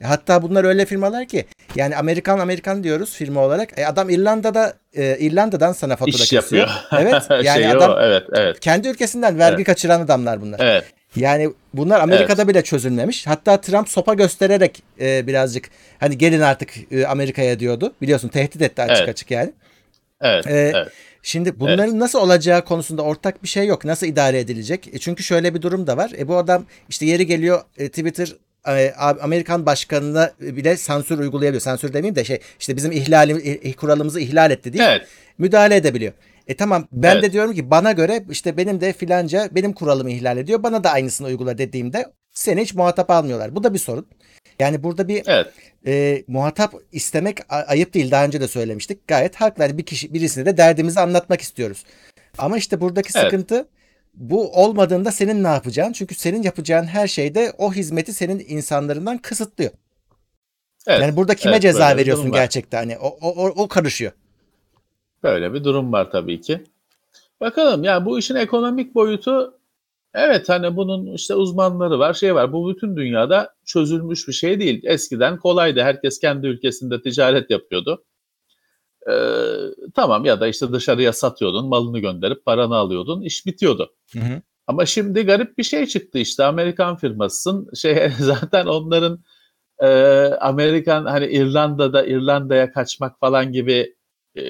E, 0.00 0.04
Hatta 0.06 0.42
bunlar 0.42 0.64
öyle 0.64 0.86
firmalar 0.86 1.26
ki 1.26 1.44
yani 1.76 1.96
Amerikan 1.96 2.38
Amerikan 2.38 2.84
diyoruz 2.84 3.14
firma 3.14 3.40
olarak. 3.44 3.78
E, 3.78 3.86
adam 3.86 4.10
İrlanda'da 4.10 4.72
e, 4.94 5.18
İrlanda'dan 5.18 5.72
sana 5.72 5.96
fatura 5.96 6.22
İş 6.22 6.30
kesiyor. 6.30 6.68
yapıyor. 6.68 7.02
Evet. 7.02 7.22
Yani 7.46 7.56
Şeyi 7.62 7.68
adam 7.68 7.90
o, 7.90 8.00
evet, 8.00 8.22
evet, 8.32 8.60
kendi 8.60 8.88
ülkesinden 8.88 9.38
vergi 9.38 9.54
Evet. 9.56 9.66
kaçıran 9.66 10.00
adamlar 10.00 10.40
bunlar. 10.40 10.60
evet. 10.62 10.84
Yani 11.16 11.50
bunlar 11.74 12.00
Amerika'da 12.00 12.48
bile 12.48 12.62
çözülmemiş. 12.62 13.26
Hatta 13.26 13.60
Trump 13.60 13.88
sopa 13.88 14.14
göstererek 14.14 14.82
e, 15.00 15.26
birazcık 15.26 15.70
hani 16.00 16.18
gelin 16.18 16.40
artık 16.40 16.92
e, 16.92 17.06
Amerika'ya 17.06 17.60
diyordu. 17.60 17.94
Biliyorsun 18.02 18.28
tehdit 18.28 18.62
etti 18.62 18.82
açık 18.82 18.96
Evet. 18.98 19.08
açık 19.08 19.30
yani. 19.30 19.52
Evet, 20.20 20.46
Ee, 20.46 20.72
evet. 20.74 20.88
Şimdi 21.22 21.60
bunların 21.60 21.98
nasıl 21.98 22.18
olacağı 22.18 22.64
konusunda 22.64 23.02
ortak 23.02 23.42
bir 23.42 23.48
şey 23.48 23.66
yok. 23.66 23.84
Nasıl 23.84 24.06
idare 24.06 24.38
edilecek? 24.40 24.88
E, 24.94 24.98
çünkü 24.98 25.22
şöyle 25.22 25.54
bir 25.54 25.62
durum 25.62 25.86
da 25.86 25.96
var. 25.96 26.10
E, 26.18 26.28
bu 26.28 26.36
adam 26.36 26.64
işte 26.88 27.06
yeri 27.06 27.26
geliyor 27.26 27.60
e, 27.78 27.88
Twitter 27.88 28.26
e, 28.26 28.30
Amerikan 29.20 29.66
başkanına 29.66 30.32
bile 30.40 30.76
sansür 30.76 31.18
uygulayabiliyor. 31.18 31.62
Sansür 31.62 31.88
demeyeyim 31.92 32.16
de 32.16 32.24
şey 32.24 32.38
işte 32.60 32.76
bizim 32.76 32.92
ihlalim 32.92 33.38
i- 33.38 33.72
kuralımızı 33.72 34.20
ihlal 34.20 34.50
etti 34.50 34.72
diye 34.72 34.84
Evet. 34.84 35.06
müdahale 35.38 35.76
edebiliyor. 35.76 36.12
E 36.48 36.56
tamam 36.56 36.88
ben 36.92 37.12
Evet. 37.14 37.22
de 37.22 37.32
diyorum 37.32 37.54
ki 37.54 37.70
bana 37.70 37.92
göre 37.92 38.24
işte 38.30 38.56
benim 38.56 38.80
de 38.80 38.92
filanca 38.92 39.48
benim 39.52 39.72
kuralımı 39.72 40.10
ihlal 40.10 40.38
ediyor. 40.38 40.62
Bana 40.62 40.84
da 40.84 40.90
aynısını 40.90 41.26
uygula 41.26 41.58
dediğimde 41.58 42.06
seni 42.32 42.60
hiç 42.62 42.74
muhatap 42.74 43.10
almıyorlar. 43.10 43.56
Bu 43.56 43.64
da 43.64 43.74
bir 43.74 43.78
sorun. 43.78 44.06
Yani 44.60 44.82
burada 44.82 45.08
bir 45.08 45.22
Evet. 45.26 45.46
e, 45.86 46.24
muhatap 46.26 46.74
istemek 46.92 47.38
ayıp 47.48 47.94
değil. 47.94 48.10
Daha 48.10 48.24
önce 48.24 48.40
de 48.40 48.48
söylemiştik. 48.48 49.08
Gayet 49.08 49.36
haklı. 49.36 49.62
Hani 49.64 49.78
bir 49.78 49.86
kişi 49.86 50.14
birisine 50.14 50.46
de 50.46 50.56
derdimizi 50.56 51.00
anlatmak 51.00 51.40
istiyoruz. 51.40 51.84
Ama 52.38 52.56
işte 52.58 52.80
buradaki 52.80 53.10
Evet. 53.14 53.24
sıkıntı 53.24 53.68
bu 54.14 54.52
olmadığında 54.62 55.12
senin 55.12 55.44
ne 55.44 55.48
yapacağın? 55.48 55.92
Çünkü 55.92 56.14
senin 56.14 56.42
yapacağın 56.42 56.84
her 56.84 57.08
şeyde 57.08 57.52
o 57.58 57.72
hizmeti 57.72 58.12
senin 58.12 58.44
insanlarından 58.48 59.18
kısıtlıyor. 59.18 59.70
evet. 60.86 61.02
Yani 61.02 61.16
burada 61.16 61.34
kime 61.34 61.52
Evet, 61.52 61.62
ceza 61.62 61.96
veriyorsun 61.96 62.32
gerçekten? 62.32 62.78
Hani 62.78 62.98
o, 62.98 63.08
o, 63.08 63.44
o, 63.44 63.46
o 63.46 63.68
karışıyor. 63.68 64.12
Böyle 65.22 65.54
bir 65.54 65.64
durum 65.64 65.92
var 65.92 66.10
tabii 66.10 66.40
ki. 66.40 66.64
Bakalım 67.40 67.84
yani 67.84 68.04
bu 68.04 68.18
işin 68.18 68.34
ekonomik 68.34 68.94
boyutu 68.94 69.58
evet 70.14 70.48
hani 70.48 70.76
bunun 70.76 71.14
işte 71.14 71.34
uzmanları 71.34 71.98
var 71.98 72.14
şey 72.14 72.34
var 72.34 72.52
bu 72.52 72.70
bütün 72.74 72.96
dünyada 72.96 73.54
çözülmüş 73.64 74.28
bir 74.28 74.32
şey 74.32 74.60
değil. 74.60 74.80
Eskiden 74.84 75.36
kolaydı 75.38 75.80
herkes 75.80 76.18
kendi 76.18 76.46
ülkesinde 76.46 77.02
ticaret 77.02 77.50
yapıyordu. 77.50 78.04
Ee, 79.10 79.12
tamam 79.94 80.24
ya 80.24 80.40
da 80.40 80.48
işte 80.48 80.72
dışarıya 80.72 81.12
satıyordun 81.12 81.68
malını 81.68 81.98
gönderip 81.98 82.44
paranı 82.44 82.76
alıyordun 82.76 83.22
iş 83.22 83.46
bitiyordu. 83.46 83.94
Hı 84.12 84.18
hı. 84.18 84.42
Ama 84.66 84.86
şimdi 84.86 85.22
garip 85.22 85.58
bir 85.58 85.62
şey 85.62 85.86
çıktı 85.86 86.18
işte 86.18 86.44
Amerikan 86.44 86.96
firmasısın 86.96 87.70
şey 87.74 88.10
zaten 88.18 88.66
onların 88.66 89.24
e, 89.78 89.88
Amerikan 90.40 91.04
hani 91.04 91.26
İrlanda'da 91.26 92.06
İrlanda'ya 92.06 92.72
kaçmak 92.72 93.20
falan 93.20 93.52
gibi 93.52 93.96
e, 94.38 94.42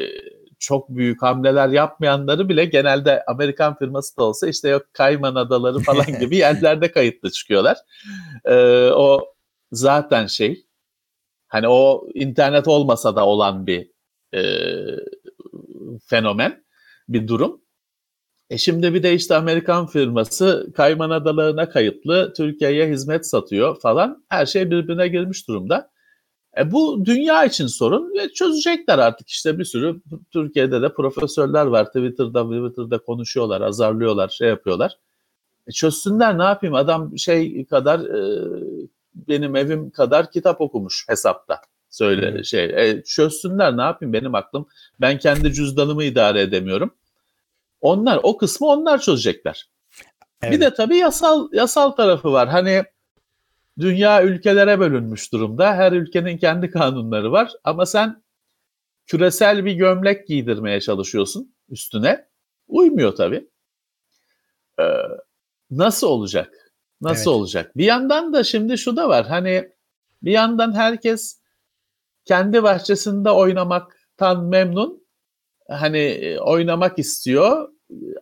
çok 0.59 0.89
büyük 0.89 1.23
hamleler 1.23 1.69
yapmayanları 1.69 2.49
bile 2.49 2.65
genelde 2.65 3.25
Amerikan 3.27 3.79
firması 3.79 4.17
da 4.17 4.25
olsa 4.25 4.49
işte 4.49 4.69
yok 4.69 4.83
Kayman 4.93 5.35
Adaları 5.35 5.79
falan 5.79 6.07
gibi 6.21 6.37
yerlerde 6.37 6.93
kayıtlı 6.93 7.31
çıkıyorlar. 7.31 7.77
E, 8.45 8.55
o 8.91 9.35
zaten 9.73 10.27
şey 10.27 10.67
hani 11.49 11.69
o 11.69 12.09
internet 12.15 12.69
olmasa 12.69 13.17
da 13.17 13.27
olan 13.27 13.67
bir 13.67 13.91
e, 14.35 14.41
fenomen 16.07 16.65
bir 17.09 17.29
durum. 17.29 17.61
E 18.51 18.59
şimdi 18.59 18.95
bir 18.95 19.03
de 19.03 19.15
işte 19.15 19.37
Amerikan 19.37 19.87
firması 19.87 20.73
Kayman 20.77 21.11
Adalarına 21.11 21.69
kayıtlı 21.69 22.33
Türkiye'ye 22.37 22.91
hizmet 22.91 23.27
satıyor 23.27 23.81
falan. 23.81 24.25
Her 24.29 24.47
şey 24.47 24.71
birbirine 24.71 25.09
girmiş 25.09 25.49
durumda. 25.49 25.91
E 26.59 26.73
bu 26.73 27.05
dünya 27.05 27.45
için 27.45 27.67
sorun 27.67 28.15
ve 28.15 28.33
çözecekler 28.33 28.99
artık 28.99 29.29
işte 29.29 29.59
bir 29.59 29.65
sürü 29.65 30.01
Türkiye'de 30.31 30.83
de 30.83 30.93
profesörler 30.95 31.67
var 31.67 31.87
Twitter'da 31.87 32.45
Twitter'da 32.45 32.99
konuşuyorlar, 32.99 33.61
azarlıyorlar, 33.61 34.29
şey 34.29 34.49
yapıyorlar. 34.49 34.99
E 35.67 35.73
çözsünler 35.73 36.39
ne 36.39 36.43
yapayım 36.43 36.75
adam 36.75 37.19
şey 37.19 37.65
kadar 37.65 38.01
e, 38.01 38.49
benim 39.15 39.57
evim 39.57 39.91
kadar 39.91 40.31
kitap 40.31 40.61
okumuş 40.61 41.05
hesapta 41.09 41.61
söyle 41.99 42.45
şey 42.45 42.65
e, 42.65 43.03
çözsünler 43.03 43.77
ne 43.77 43.83
yapayım 43.83 44.13
benim 44.13 44.35
aklım 44.35 44.69
ben 45.01 45.19
kendi 45.19 45.53
cüzdanımı 45.53 46.05
idare 46.05 46.41
edemiyorum. 46.41 46.95
Onlar 47.81 48.21
o 48.23 48.37
kısmı 48.37 48.67
onlar 48.67 49.01
çözecekler. 49.01 49.69
Evet. 50.43 50.53
Bir 50.55 50.61
de 50.61 50.75
tabii 50.75 50.97
yasal 50.97 51.49
yasal 51.53 51.91
tarafı 51.91 52.33
var. 52.33 52.49
Hani 52.49 52.85
dünya 53.79 54.23
ülkelere 54.23 54.81
bölünmüş 54.81 55.33
durumda. 55.33 55.75
Her 55.75 55.93
ülkenin 55.93 56.39
kendi 56.39 56.71
kanunları 56.71 57.33
var 57.33 57.53
ama 57.65 57.87
sen 57.87 58.23
küresel 59.07 59.65
bir 59.65 59.73
gömlek 59.73 60.27
giydirmeye 60.27 60.81
çalışıyorsun 60.81 61.55
üstüne. 61.69 62.29
Uymuyor 62.69 63.17
tabii. 63.17 63.49
Ee, 64.81 64.85
nasıl 65.71 66.07
olacak? 66.07 66.53
Nasıl 67.01 67.31
evet. 67.31 67.41
olacak? 67.41 67.77
Bir 67.77 67.85
yandan 67.85 68.33
da 68.33 68.45
şimdi 68.45 68.79
şu 68.79 68.97
da 68.97 69.09
var. 69.09 69.27
Hani 69.27 69.69
bir 70.23 70.33
yandan 70.33 70.73
herkes 70.73 71.39
kendi 72.29 72.63
bahçesinde 72.63 73.31
oynamaktan 73.31 74.45
memnun. 74.45 75.09
Hani 75.69 76.37
oynamak 76.41 76.99
istiyor. 76.99 77.69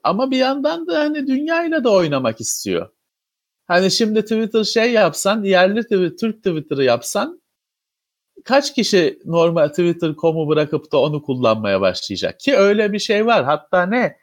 Ama 0.02 0.30
bir 0.30 0.36
yandan 0.36 0.86
da 0.86 0.98
hani 0.98 1.26
dünyayla 1.26 1.84
da 1.84 1.92
oynamak 1.92 2.40
istiyor. 2.40 2.88
Hani 3.66 3.90
şimdi 3.90 4.22
Twitter 4.22 4.64
şey 4.64 4.92
yapsan, 4.92 5.42
yerli 5.44 5.82
Twitter, 5.82 6.16
Türk 6.16 6.36
Twitter'ı 6.36 6.84
yapsan 6.84 7.42
kaç 8.44 8.74
kişi 8.74 9.18
normal 9.24 9.68
Twitter.com'u 9.68 10.48
bırakıp 10.48 10.92
da 10.92 11.00
onu 11.00 11.22
kullanmaya 11.22 11.80
başlayacak? 11.80 12.40
Ki 12.40 12.56
öyle 12.56 12.92
bir 12.92 12.98
şey 12.98 13.26
var. 13.26 13.44
Hatta 13.44 13.86
ne? 13.86 14.16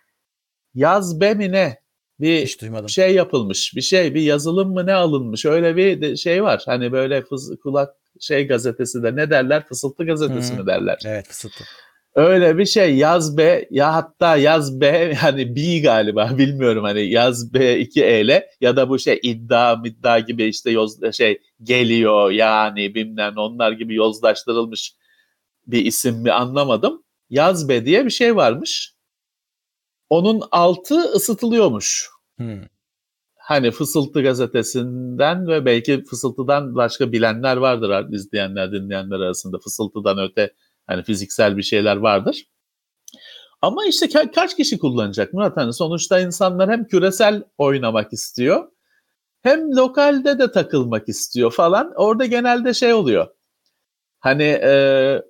Yaz 0.73 1.21
be 1.21 1.33
mi 1.33 1.51
ne? 1.51 1.79
Bir 2.19 2.45
Hiç 2.45 2.61
duymadım. 2.61 2.89
şey 2.89 3.15
yapılmış. 3.15 3.75
Bir 3.75 3.81
şey, 3.81 4.15
bir 4.15 4.21
yazılım 4.21 4.73
mı 4.73 4.85
ne 4.85 4.93
alınmış? 4.93 5.45
Öyle 5.45 5.75
bir 5.77 6.15
şey 6.15 6.43
var. 6.43 6.63
Hani 6.65 6.91
böyle 6.91 7.21
fız, 7.21 7.55
kulak 7.63 7.95
şey 8.19 8.47
gazetesi 8.47 9.03
de 9.03 9.15
ne 9.15 9.29
derler? 9.29 9.65
Fısıltı 9.67 10.05
gazetesi 10.05 10.53
hmm. 10.53 10.59
mi 10.59 10.67
derler? 10.67 10.99
Evet 11.05 11.27
fısıltı. 11.27 11.63
Öyle 12.15 12.57
bir 12.57 12.65
şey 12.65 12.95
yaz 12.95 13.37
B 13.37 13.67
ya 13.71 13.93
hatta 13.93 14.35
yaz 14.35 14.81
B 14.81 15.13
hani 15.13 15.55
B 15.55 15.79
galiba 15.79 16.29
bilmiyorum 16.37 16.83
hani 16.83 17.01
yaz 17.01 17.53
B 17.53 17.79
2 17.79 18.03
E 18.03 18.21
ile 18.21 18.49
ya 18.61 18.75
da 18.75 18.89
bu 18.89 18.99
şey 18.99 19.19
iddia 19.23 19.81
iddia 19.85 20.19
gibi 20.19 20.43
işte 20.43 20.71
yoz, 20.71 21.13
şey 21.13 21.41
geliyor 21.63 22.31
yani 22.31 22.95
bilmem 22.95 23.33
onlar 23.37 23.71
gibi 23.71 23.95
yozlaştırılmış 23.95 24.93
bir 25.67 25.85
isim 25.85 26.15
mi 26.15 26.31
anlamadım. 26.31 27.03
Yaz 27.29 27.69
B 27.69 27.85
diye 27.85 28.05
bir 28.05 28.09
şey 28.09 28.35
varmış. 28.35 28.93
Onun 30.09 30.41
altı 30.51 30.95
ısıtılıyormuş. 30.95 32.09
Hmm. 32.37 32.61
Hani 33.45 33.71
Fısıltı 33.71 34.23
gazetesinden 34.23 35.47
ve 35.47 35.65
belki 35.65 36.03
Fısıltı'dan 36.03 36.75
başka 36.75 37.11
bilenler 37.11 37.57
vardır 37.57 38.13
izleyenler 38.13 38.71
dinleyenler 38.71 39.19
arasında. 39.19 39.59
Fısıltı'dan 39.59 40.17
öte 40.19 40.53
Hani 40.87 41.03
fiziksel 41.03 41.57
bir 41.57 41.63
şeyler 41.63 41.95
vardır. 41.95 42.45
Ama 43.61 43.85
işte 43.85 44.05
ka- 44.05 44.31
kaç 44.31 44.55
kişi 44.55 44.77
kullanacak 44.77 45.33
Murat? 45.33 45.57
Hani 45.57 45.73
sonuçta 45.73 46.19
insanlar 46.19 46.71
hem 46.71 46.87
küresel 46.87 47.43
oynamak 47.57 48.13
istiyor 48.13 48.67
hem 49.41 49.71
lokalde 49.75 50.39
de 50.39 50.51
takılmak 50.51 51.09
istiyor 51.09 51.51
falan. 51.51 51.93
Orada 51.95 52.25
genelde 52.25 52.73
şey 52.73 52.93
oluyor. 52.93 53.27
Hani 54.19 54.43
e, 54.43 55.21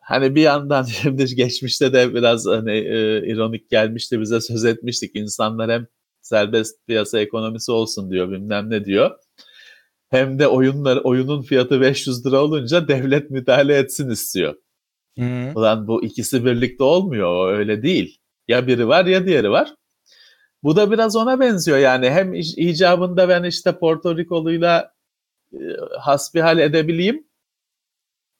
hani 0.00 0.34
bir 0.34 0.42
yandan 0.42 0.82
şimdi 1.02 1.34
geçmişte 1.34 1.92
de 1.92 2.14
biraz 2.14 2.46
hani 2.46 2.72
e, 2.72 3.26
ironik 3.32 3.70
gelmişti 3.70 4.20
bize 4.20 4.40
söz 4.40 4.64
etmiştik. 4.64 5.16
İnsanlar 5.16 5.70
hem 5.70 5.86
serbest 6.22 6.86
piyasa 6.86 7.20
ekonomisi 7.20 7.72
olsun 7.72 8.10
diyor 8.10 8.30
bilmem 8.30 8.70
ne 8.70 8.84
diyor 8.84 9.10
hem 10.10 10.38
de 10.38 10.48
oyunlar 10.48 10.96
oyunun 10.96 11.42
fiyatı 11.42 11.80
500 11.80 12.26
lira 12.26 12.42
olunca 12.42 12.88
devlet 12.88 13.30
müdahale 13.30 13.78
etsin 13.78 14.10
istiyor. 14.10 14.54
Hı. 15.18 15.52
Ulan 15.54 15.86
bu 15.86 16.04
ikisi 16.04 16.44
birlikte 16.44 16.84
olmuyor 16.84 17.52
öyle 17.52 17.82
değil. 17.82 18.18
Ya 18.48 18.66
biri 18.66 18.88
var 18.88 19.06
ya 19.06 19.26
diğeri 19.26 19.50
var. 19.50 19.74
Bu 20.62 20.76
da 20.76 20.90
biraz 20.90 21.16
ona 21.16 21.40
benziyor 21.40 21.78
yani 21.78 22.10
hem 22.10 22.34
icabında 22.34 23.28
ben 23.28 23.42
işte 23.44 23.78
Porto 23.78 24.16
Rico'luyla 24.16 24.92
e, 25.52 25.58
hasbihal 26.00 26.58
edebileyim 26.58 27.26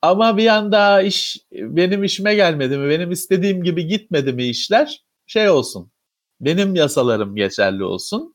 ama 0.03 0.37
bir 0.37 0.47
anda 0.47 1.03
iş 1.03 1.39
benim 1.53 2.05
işime 2.05 2.35
gelmedi 2.35 2.79
mi, 2.79 2.91
benim 2.91 3.11
istediğim 3.11 3.63
gibi 3.63 3.87
gitmedi 3.87 4.33
mi 4.33 4.45
işler 4.45 5.05
şey 5.27 5.51
olsun. 5.51 5.93
Benim 6.41 6.75
yasalarım 6.75 7.37
geçerli 7.37 7.85
olsun. 7.85 8.35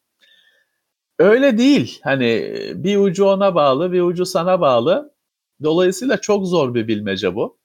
Öyle 1.19 1.57
değil. 1.57 1.99
Hani 2.03 2.55
bir 2.75 2.97
ucu 2.97 3.25
ona 3.25 3.55
bağlı, 3.55 3.91
bir 3.91 4.01
ucu 4.01 4.25
sana 4.25 4.61
bağlı. 4.61 5.13
Dolayısıyla 5.63 6.21
çok 6.21 6.47
zor 6.47 6.73
bir 6.73 6.87
bilmece 6.87 7.35
bu. 7.35 7.57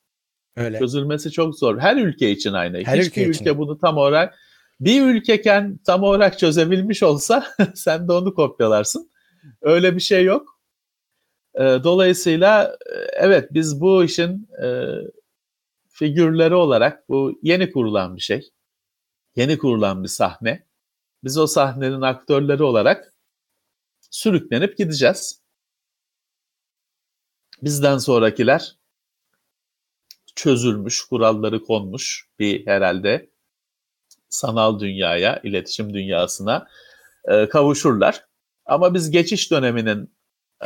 Öyle. 0.57 0.79
Çözülmesi 0.79 1.31
çok 1.31 1.59
zor. 1.59 1.79
Her 1.79 1.97
ülke 1.97 2.31
için 2.31 2.53
aynı. 2.53 2.85
Her 2.85 2.99
Hiçbir 2.99 3.27
ülke, 3.27 3.41
ülke 3.41 3.59
bunu 3.59 3.79
tam 3.79 3.97
olarak 3.97 4.39
bir 4.81 5.03
ülkeken 5.03 5.79
tam 5.87 6.03
olarak 6.03 6.39
çözebilmiş 6.39 7.03
olsa 7.03 7.47
sen 7.75 8.09
de 8.09 8.13
onu 8.13 8.35
kopyalarsın. 8.35 9.11
Öyle 9.63 9.97
bir 9.97 10.01
şey 10.01 10.25
yok. 10.25 10.61
Dolayısıyla 11.59 12.77
evet 13.13 13.49
biz 13.53 13.81
bu 13.81 14.05
işin 14.05 14.49
figürleri 15.89 16.55
olarak 16.55 17.09
bu 17.09 17.39
yeni 17.43 17.73
kurulan 17.73 18.17
bir 18.17 18.21
şey. 18.21 18.51
Yeni 19.37 19.59
kurulan 19.59 20.03
bir 20.03 20.09
sahne. 20.09 20.67
Biz 21.25 21.39
o 21.39 21.47
sahnenin 21.47 22.01
aktörleri 22.01 22.63
olarak 22.63 23.15
sürüklenip 24.11 24.79
gideceğiz. 24.79 25.43
Bizden 27.63 27.99
sonrakiler 27.99 28.77
çözülmüş, 30.35 31.05
kuralları 31.05 31.65
konmuş 31.65 32.29
bir 32.39 32.67
herhalde 32.67 33.31
sanal 34.29 34.81
dünyaya, 34.81 35.41
iletişim 35.43 35.95
dünyasına 35.95 36.69
e, 37.25 37.49
kavuşurlar. 37.49 38.25
Ama 38.67 38.95
biz 38.95 39.11
geçiş 39.11 39.51
döneminin 39.51 40.11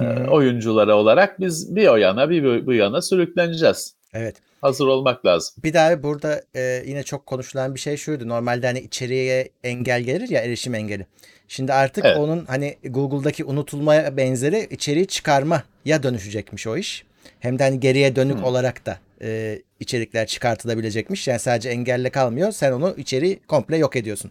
e, 0.00 0.04
oyuncuları 0.28 0.94
olarak 0.94 1.40
biz 1.40 1.76
bir 1.76 1.88
o 1.88 1.96
yana 1.96 2.30
bir 2.30 2.66
bu 2.66 2.72
yana 2.72 3.02
sürükleneceğiz. 3.02 3.96
Evet. 4.12 4.36
Hazır 4.64 4.86
olmak 4.86 5.26
lazım. 5.26 5.54
Bir 5.64 5.74
daha 5.74 6.02
burada 6.02 6.42
e, 6.56 6.82
yine 6.86 7.02
çok 7.02 7.26
konuşulan 7.26 7.74
bir 7.74 7.80
şey 7.80 7.96
şuydu. 7.96 8.28
Normalde 8.28 8.66
hani 8.66 8.80
içeriye 8.80 9.48
engel 9.64 10.02
gelir 10.02 10.28
ya 10.28 10.40
erişim 10.40 10.74
engeli. 10.74 11.06
Şimdi 11.48 11.72
artık 11.72 12.04
evet. 12.04 12.16
onun 12.16 12.44
hani 12.44 12.76
Google'daki 12.84 13.44
unutulmaya 13.44 14.16
benzeri 14.16 14.66
içeriği 14.70 15.06
çıkarmaya 15.06 16.02
dönüşecekmiş 16.02 16.66
o 16.66 16.76
iş. 16.76 17.04
Hem 17.40 17.58
de 17.58 17.62
hani 17.62 17.80
geriye 17.80 18.16
dönük 18.16 18.36
hmm. 18.36 18.44
olarak 18.44 18.86
da 18.86 18.98
e, 19.22 19.58
içerikler 19.80 20.26
çıkartılabilecekmiş. 20.26 21.28
Yani 21.28 21.38
sadece 21.38 21.68
engelle 21.68 22.10
kalmıyor. 22.10 22.52
Sen 22.52 22.72
onu 22.72 22.94
içeriği 22.96 23.40
komple 23.48 23.76
yok 23.76 23.96
ediyorsun. 23.96 24.30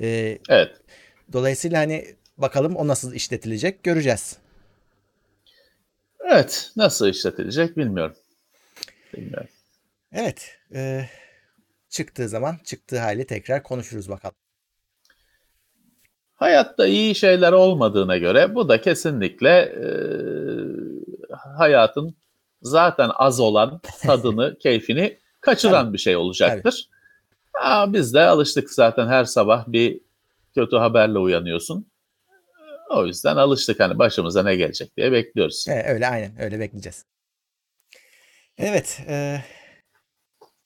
E, 0.00 0.38
evet. 0.48 0.70
Dolayısıyla 1.32 1.78
hani 1.78 2.06
bakalım 2.38 2.76
o 2.76 2.88
nasıl 2.88 3.14
işletilecek 3.14 3.82
göreceğiz. 3.82 4.36
Evet. 6.30 6.70
Nasıl 6.76 7.08
işletilecek 7.08 7.76
bilmiyorum. 7.76 8.16
Bilmiyorum. 9.16 9.48
Evet. 10.12 10.58
E, 10.74 11.08
çıktığı 11.88 12.28
zaman 12.28 12.58
çıktığı 12.64 12.98
hali 12.98 13.26
tekrar 13.26 13.62
konuşuruz 13.62 14.08
bakalım. 14.08 14.36
Hayatta 16.34 16.86
iyi 16.86 17.14
şeyler 17.14 17.52
olmadığına 17.52 18.16
göre 18.16 18.54
bu 18.54 18.68
da 18.68 18.80
kesinlikle 18.80 19.50
e, 19.58 19.86
hayatın 21.58 22.16
zaten 22.62 23.10
az 23.14 23.40
olan 23.40 23.80
tadını, 24.02 24.58
keyfini 24.62 25.18
kaçıran 25.40 25.84
Tabii. 25.84 25.92
bir 25.92 25.98
şey 25.98 26.16
olacaktır. 26.16 26.88
Aa, 27.62 27.92
biz 27.92 28.14
de 28.14 28.20
alıştık 28.20 28.70
zaten 28.70 29.08
her 29.08 29.24
sabah 29.24 29.66
bir 29.66 30.00
kötü 30.54 30.76
haberle 30.76 31.18
uyanıyorsun. 31.18 31.86
O 32.90 33.06
yüzden 33.06 33.36
alıştık 33.36 33.80
hani 33.80 33.98
başımıza 33.98 34.42
ne 34.42 34.56
gelecek 34.56 34.96
diye 34.96 35.12
bekliyoruz. 35.12 35.66
Evet, 35.68 35.86
öyle 35.88 36.08
aynen 36.08 36.42
öyle 36.42 36.60
bekleyeceğiz. 36.60 37.04
Evet, 38.58 39.00
e, 39.08 39.40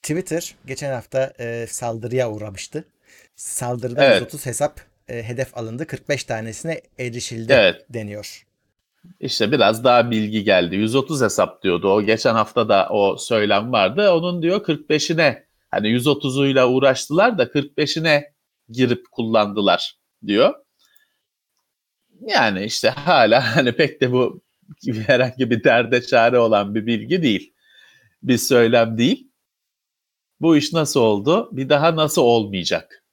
Twitter 0.03 0.55
geçen 0.67 0.93
hafta 0.93 1.33
e, 1.41 1.67
saldırıya 1.69 2.31
uğramıştı. 2.31 2.85
Saldırıda 3.37 4.05
Evet. 4.05 4.21
130 4.21 4.47
hesap 4.47 4.81
e, 5.09 5.23
hedef 5.23 5.59
alındı. 5.59 5.87
45 5.87 6.25
tanesine 6.25 6.81
erişildi 6.99 7.53
Evet. 7.53 7.87
deniyor. 7.91 8.47
İşte 9.21 9.53
biraz 9.53 9.85
daha 9.85 10.11
bilgi 10.11 10.45
geldi. 10.45 10.77
130 10.77 11.23
hesap 11.23 11.63
diyordu. 11.63 11.93
O 11.93 12.03
geçen 12.03 12.35
hafta 12.35 12.69
da 12.69 12.89
o 12.91 13.17
söylem 13.17 13.73
vardı. 13.73 14.11
Onun 14.13 14.43
diyor 14.43 14.65
45'ine 14.65 15.43
hani 15.71 15.89
130'uyla 15.89 16.65
uğraştılar 16.65 17.39
da 17.39 17.45
45'ine 17.45 18.25
girip 18.69 19.11
kullandılar 19.13 19.99
diyor. 20.27 20.55
Yani 22.27 22.65
işte 22.65 22.89
hala 22.89 23.57
hani 23.57 23.73
pek 23.73 24.01
de 24.01 24.13
bu 24.13 24.43
herhangi 25.07 25.51
bir 25.51 25.65
derde 25.65 26.03
çare 26.03 26.39
olan 26.39 26.75
bir 26.75 26.87
bilgi 26.87 27.23
değil. 27.23 27.53
Bir 28.23 28.39
söylem 28.39 28.99
değil. 28.99 29.30
Bu 30.41 30.57
iş 30.57 30.73
nasıl 30.73 31.01
oldu? 31.01 31.49
Bir 31.53 31.69
daha 31.69 31.97
nasıl 31.97 32.23
olmayacak? 32.23 33.05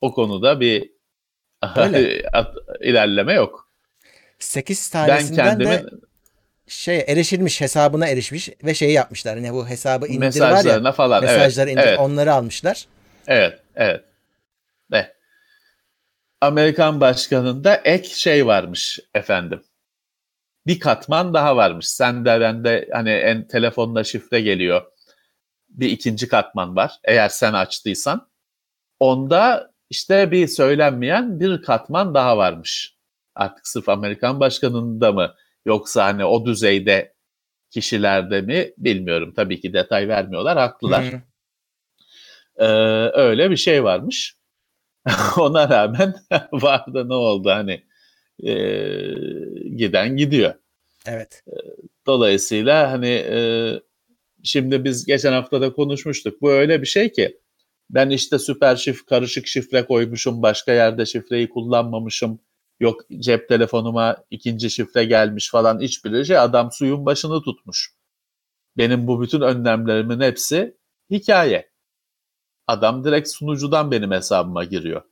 O 0.00 0.12
konuda 0.14 0.60
bir 0.60 0.90
ilerleme 2.80 3.32
yok. 3.32 3.68
8 4.38 4.90
Ben 4.94 5.06
tanesinden 5.06 5.44
kendimi 5.44 5.70
de 5.70 5.84
şey 6.68 7.04
erişilmiş 7.06 7.60
hesabına 7.60 8.08
erişmiş 8.08 8.48
ve 8.64 8.74
şeyi 8.74 8.92
yapmışlar. 8.92 9.36
Hani 9.36 9.52
bu 9.52 9.68
hesabı 9.68 10.06
indir 10.06 10.40
var 10.40 10.48
ya 10.48 10.54
mesajlarına 10.54 10.92
falan. 10.92 11.24
mesajları 11.24 11.70
evet, 11.70 11.78
indir 11.78 11.88
evet, 11.88 11.98
onları 11.98 12.32
almışlar. 12.32 12.86
evet, 13.26 13.62
evet. 13.76 14.04
Ne? 14.90 15.12
Amerikan 16.40 17.00
başkanında 17.00 17.74
ek 17.74 18.08
şey 18.08 18.46
varmış 18.46 19.00
efendim. 19.14 19.62
Bir 20.66 20.80
katman 20.80 21.34
daha 21.34 21.56
varmış. 21.56 21.88
Sen 21.88 22.24
de 22.24 22.40
ben 22.40 22.64
de 22.64 22.88
hani 22.92 23.10
en 23.10 23.48
telefonla 23.48 24.04
şifre 24.04 24.40
geliyor. 24.40 24.82
Bir 25.68 25.90
ikinci 25.90 26.28
katman 26.28 26.76
var. 26.76 27.00
Eğer 27.04 27.28
sen 27.28 27.52
açtıysan. 27.52 28.28
Onda 29.00 29.72
işte 29.90 30.30
bir 30.30 30.46
söylenmeyen 30.46 31.40
bir 31.40 31.62
katman 31.62 32.14
daha 32.14 32.36
varmış. 32.36 32.94
Artık 33.34 33.66
sırf 33.68 33.88
Amerikan 33.88 34.40
başkanında 34.40 35.12
mı 35.12 35.34
yoksa 35.66 36.04
hani 36.04 36.24
o 36.24 36.46
düzeyde 36.46 37.14
kişilerde 37.70 38.40
mi 38.40 38.72
bilmiyorum. 38.78 39.32
Tabii 39.36 39.60
ki 39.60 39.72
detay 39.72 40.08
vermiyorlar. 40.08 40.58
Haklılar. 40.58 41.04
Hı. 41.04 41.20
Ee, 42.56 42.66
öyle 43.20 43.50
bir 43.50 43.56
şey 43.56 43.84
varmış. 43.84 44.36
Ona 45.38 45.68
rağmen 45.68 46.14
vardı 46.52 47.08
ne 47.08 47.14
oldu 47.14 47.50
hani 47.50 47.84
ee, 48.42 49.14
giden 49.76 50.16
gidiyor. 50.16 50.54
Evet. 51.06 51.44
Dolayısıyla 52.06 52.92
hani 52.92 53.10
e, 53.10 53.40
şimdi 54.44 54.84
biz 54.84 55.06
geçen 55.06 55.32
hafta 55.32 55.60
da 55.60 55.72
konuşmuştuk. 55.72 56.42
Bu 56.42 56.50
öyle 56.50 56.82
bir 56.82 56.86
şey 56.86 57.12
ki 57.12 57.40
ben 57.90 58.10
işte 58.10 58.38
süper 58.38 58.76
şif 58.76 59.06
karışık 59.06 59.46
şifre 59.46 59.86
koymuşum, 59.86 60.42
başka 60.42 60.72
yerde 60.72 61.06
şifreyi 61.06 61.48
kullanmamışım. 61.48 62.40
Yok 62.80 63.00
cep 63.18 63.48
telefonuma 63.48 64.16
ikinci 64.30 64.70
şifre 64.70 65.04
gelmiş 65.04 65.50
falan 65.50 65.80
hiçbir 65.80 66.24
şey 66.24 66.38
adam 66.38 66.72
suyun 66.72 67.06
başını 67.06 67.42
tutmuş. 67.42 67.94
Benim 68.76 69.06
bu 69.06 69.22
bütün 69.22 69.40
önlemlerimin 69.40 70.20
hepsi 70.20 70.76
hikaye. 71.10 71.70
Adam 72.66 73.04
direkt 73.04 73.28
sunucudan 73.28 73.90
benim 73.90 74.10
hesabıma 74.10 74.64
giriyor. 74.64 75.02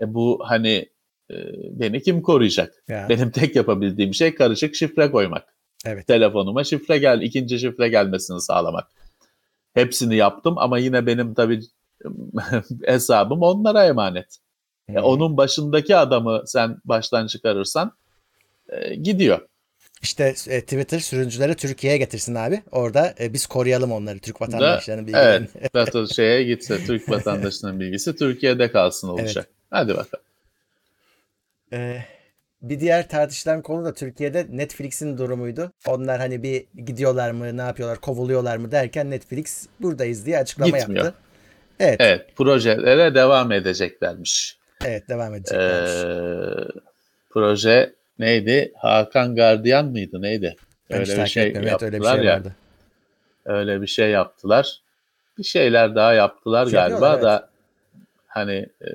E 0.00 0.14
bu 0.14 0.42
hani 0.44 0.92
e, 1.30 1.36
beni 1.80 2.02
kim 2.02 2.22
koruyacak? 2.22 2.84
Ya, 2.88 3.06
Benim 3.08 3.30
tek 3.30 3.56
yapabildiğim 3.56 4.14
şey 4.14 4.34
karışık 4.34 4.74
şifre 4.74 5.10
koymak. 5.10 5.56
Evet. 5.84 6.06
Telefonuma 6.06 6.64
şifre 6.64 6.98
gel, 6.98 7.22
ikinci 7.22 7.58
şifre 7.58 7.88
gelmesini 7.88 8.40
sağlamak. 8.40 8.88
Hepsini 9.74 10.16
yaptım 10.16 10.58
ama 10.58 10.78
yine 10.78 11.06
benim 11.06 11.34
tabii 11.34 11.60
hesabım 12.84 13.42
onlara 13.42 13.84
emanet. 13.84 14.36
E, 14.88 14.94
Hı. 14.94 15.02
onun 15.02 15.36
başındaki 15.36 15.96
adamı 15.96 16.42
sen 16.46 16.76
baştan 16.84 17.26
çıkarırsan 17.26 17.92
e, 18.68 18.94
gidiyor. 18.94 19.48
İşte 20.02 20.34
e, 20.48 20.60
Twitter 20.60 20.98
sürücüleri 20.98 21.54
Türkiye'ye 21.54 21.98
getirsin 21.98 22.34
abi. 22.34 22.62
Orada 22.70 23.14
e, 23.20 23.32
biz 23.32 23.46
koruyalım 23.46 23.92
onları 23.92 24.18
Türk 24.18 24.40
Da, 24.40 24.44
vatandaşlarının 24.44 25.06
bilgilerini. 25.06 25.48
evet, 25.74 26.10
şeye 26.14 26.44
gitse 26.44 26.84
Türk 26.86 27.08
vatandaşının 27.08 27.80
bilgisi 27.80 28.16
Türkiye'de 28.16 28.70
kalsın 28.70 29.08
olacak. 29.08 29.48
Hadi 29.70 29.96
bakalım. 29.96 30.24
Ee, 31.72 32.04
bir 32.62 32.80
diğer 32.80 33.08
tartışılan 33.08 33.62
konu 33.62 33.84
da 33.84 33.94
Türkiye'de 33.94 34.46
Netflix'in 34.50 35.18
durumuydu. 35.18 35.72
Onlar 35.86 36.18
hani 36.18 36.42
bir 36.42 36.66
gidiyorlar 36.86 37.30
mı, 37.30 37.56
ne 37.56 37.62
yapıyorlar, 37.62 37.98
kovuluyorlar 38.00 38.56
mı 38.56 38.72
derken 38.72 39.10
Netflix 39.10 39.66
buradayız 39.80 40.26
diye 40.26 40.38
açıklama 40.38 40.78
Gitmiyor. 40.78 41.04
yaptı. 41.04 41.18
Evet, 41.80 41.96
evet, 42.00 42.20
Evet, 42.20 42.36
projelere 42.36 43.14
devam 43.14 43.52
edeceklermiş. 43.52 44.58
devam 45.08 45.34
edeceklermiş. 45.34 45.90
Ee, 45.90 46.80
proje 47.30 47.94
neydi? 48.18 48.72
Hakan 48.76 49.34
Gardiyan 49.36 49.86
mıydı? 49.86 50.22
Neydi? 50.22 50.56
Ben 50.90 51.00
Öyle 51.00 51.22
bir 51.22 51.26
şey 51.26 51.46
etmiyorum. 51.46 51.68
Evet, 51.70 51.82
öyle 51.82 52.00
bir 52.00 52.04
yaptılar 52.04 52.16
şey 52.18 52.26
ya. 52.26 52.34
vardı. 52.34 52.56
Öyle 53.44 53.82
bir 53.82 53.86
şey 53.86 54.10
yaptılar. 54.10 54.82
Bir 55.38 55.44
şeyler 55.44 55.94
daha 55.94 56.14
yaptılar 56.14 56.64
Şey 56.64 56.72
galiba 56.72 56.94
yapıyorlar, 56.94 57.22
da 57.22 57.48
hani 58.26 58.66
e, 58.80 58.90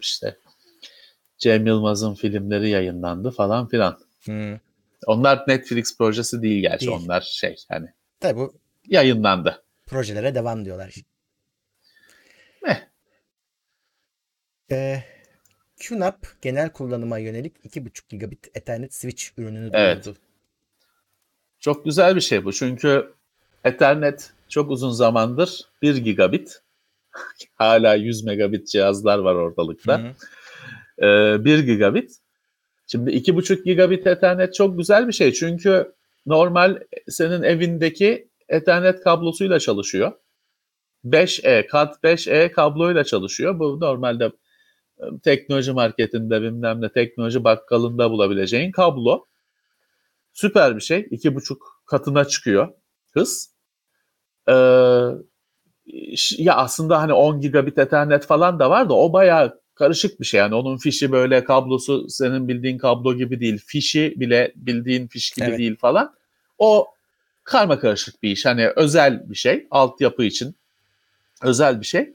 işte 0.00 0.36
Cem 1.40 1.66
Yılmaz'ın 1.66 2.14
filmleri 2.14 2.68
yayınlandı 2.70 3.30
falan 3.30 3.68
filan. 3.68 3.98
Hı. 4.24 4.60
Onlar 5.06 5.44
Netflix 5.48 5.98
projesi 5.98 6.42
değil 6.42 6.62
gerçi. 6.62 6.86
Değil. 6.86 6.98
Onlar 7.02 7.20
şey 7.20 7.56
hani 7.68 7.88
Tabii 8.20 8.38
bu 8.38 8.54
yayınlandı. 8.88 9.62
projelere 9.86 10.34
devam 10.34 10.64
diyorlar. 10.64 10.94
Eh. 12.66 12.76
Ee, 14.70 15.02
QNAP 15.88 16.26
genel 16.42 16.70
kullanıma 16.72 17.18
yönelik 17.18 17.56
2.5 17.64 18.08
gigabit 18.08 18.56
Ethernet 18.56 18.94
switch 18.94 19.24
ürününü 19.38 19.70
Evet. 19.72 20.04
duyurdu. 20.04 20.20
Çok 21.60 21.84
güzel 21.84 22.16
bir 22.16 22.20
şey 22.20 22.44
bu. 22.44 22.52
Çünkü 22.52 23.12
Ethernet 23.64 24.32
çok 24.48 24.70
uzun 24.70 24.90
zamandır 24.90 25.60
1 25.82 25.96
gigabit. 25.96 26.62
Hala 27.54 27.94
100 27.94 28.24
megabit 28.24 28.68
cihazlar 28.68 29.18
var 29.18 29.34
ortalıkta. 29.34 29.98
Hı. 29.98 30.12
Ee, 31.00 31.44
1 31.44 31.58
gigabit. 31.58 32.10
Şimdi 32.86 33.10
2,5 33.10 33.64
gigabit 33.64 34.06
Ethernet 34.06 34.54
çok 34.54 34.78
güzel 34.78 35.08
bir 35.08 35.12
şey. 35.12 35.32
Çünkü 35.32 35.92
normal 36.26 36.78
senin 37.08 37.42
evindeki 37.42 38.28
Ethernet 38.48 39.00
kablosuyla 39.00 39.58
çalışıyor. 39.58 40.12
5E, 41.04 41.66
Cat 41.72 41.96
5E 42.04 42.52
kabloyla 42.52 43.04
çalışıyor. 43.04 43.58
Bu 43.58 43.80
normalde 43.80 44.32
e, 44.98 45.04
teknoloji 45.24 45.72
marketinde 45.72 46.42
bilmem 46.42 46.80
ne 46.82 46.92
teknoloji 46.92 47.44
bakkalında 47.44 48.10
bulabileceğin 48.10 48.72
kablo. 48.72 49.26
Süper 50.32 50.76
bir 50.76 50.80
şey. 50.80 51.00
2,5 51.00 51.58
katına 51.86 52.24
çıkıyor 52.24 52.68
hız. 53.10 53.54
Ee, 54.48 54.52
ya 56.38 56.56
aslında 56.56 57.02
hani 57.02 57.12
10 57.12 57.40
gigabit 57.40 57.78
Ethernet 57.78 58.26
falan 58.26 58.58
da 58.58 58.70
var 58.70 58.88
da 58.88 58.94
o 58.94 59.12
bayağı 59.12 59.60
karışık 59.80 60.20
bir 60.20 60.24
şey. 60.24 60.38
Yani 60.38 60.54
onun 60.54 60.76
fişi 60.76 61.12
böyle 61.12 61.44
kablosu 61.44 62.08
senin 62.08 62.48
bildiğin 62.48 62.78
kablo 62.78 63.14
gibi 63.14 63.40
değil. 63.40 63.58
Fişi 63.66 64.14
bile 64.16 64.52
bildiğin 64.56 65.06
fiş 65.06 65.30
gibi 65.30 65.46
Evet. 65.46 65.58
değil 65.58 65.76
falan. 65.76 66.14
O 66.58 66.86
karma 67.44 67.78
karışık 67.78 68.22
bir 68.22 68.30
iş. 68.30 68.46
Hani 68.46 68.68
özel 68.76 69.30
bir 69.30 69.34
şey. 69.34 69.66
Altyapı 69.70 70.24
için 70.24 70.54
özel 71.42 71.80
bir 71.80 71.86
şey. 71.86 72.12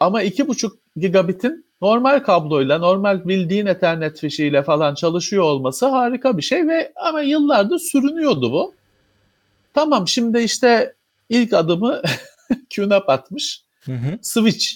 Ama 0.00 0.22
2,5 0.22 0.72
gigabitin 0.96 1.66
normal 1.82 2.20
kabloyla, 2.20 2.78
normal 2.78 3.28
bildiğin 3.28 3.66
Ethernet 3.66 4.20
fişiyle 4.20 4.62
falan 4.62 4.94
çalışıyor 4.94 5.42
olması 5.44 5.86
harika 5.86 6.36
bir 6.36 6.42
şey 6.42 6.68
ve 6.68 6.92
ama 6.96 7.22
yıllardır 7.22 7.78
sürünüyordu 7.78 8.52
bu. 8.52 8.74
Tamam 9.74 10.08
şimdi 10.08 10.38
işte 10.38 10.94
ilk 11.28 11.52
adımı 11.52 12.02
QNAP 12.76 13.08
atmış. 13.08 13.62
Hı 13.84 13.92
hı. 13.92 14.18
Switch 14.22 14.66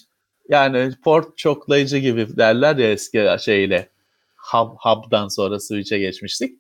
yani 0.49 0.93
port 1.05 1.39
çoklayıcı 1.39 1.99
gibi 1.99 2.37
derler 2.37 2.77
ya 2.77 2.91
eski 2.91 3.37
şeyle 3.41 3.89
hub, 4.37 4.69
hub'dan 4.79 5.29
sonra 5.29 5.61
switch'e 5.61 5.99
geçmiştik. 5.99 6.59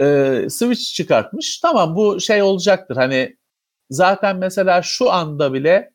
Ee, 0.00 0.46
switch 0.50 0.94
çıkartmış. 0.94 1.58
Tamam 1.60 1.96
bu 1.96 2.20
şey 2.20 2.42
olacaktır. 2.42 2.96
Hani 2.96 3.36
zaten 3.90 4.36
mesela 4.36 4.82
şu 4.82 5.10
anda 5.12 5.52
bile 5.52 5.92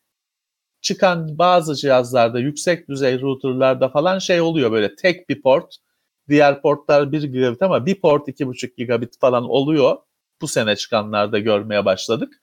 çıkan 0.82 1.38
bazı 1.38 1.76
cihazlarda 1.76 2.40
yüksek 2.40 2.90
düzey 2.90 3.22
routerlarda 3.22 3.90
falan 3.90 4.20
şey 4.20 4.42
oluyor 4.42 4.72
böyle 4.72 4.96
tek 4.96 5.30
bir 5.30 5.42
port 5.42 5.76
diğer 6.30 6.62
portlar 6.62 7.12
1 7.12 7.24
gigabit 7.24 7.62
ama 7.62 7.86
bir 7.86 8.02
port 8.02 8.28
2,5 8.28 8.76
gigabit 8.78 9.20
falan 9.20 9.50
oluyor. 9.50 9.98
Bu 10.42 10.48
sene 10.48 10.76
çıkanlarda 10.76 11.40
görmeye 11.40 11.86
başladık. 11.86 12.42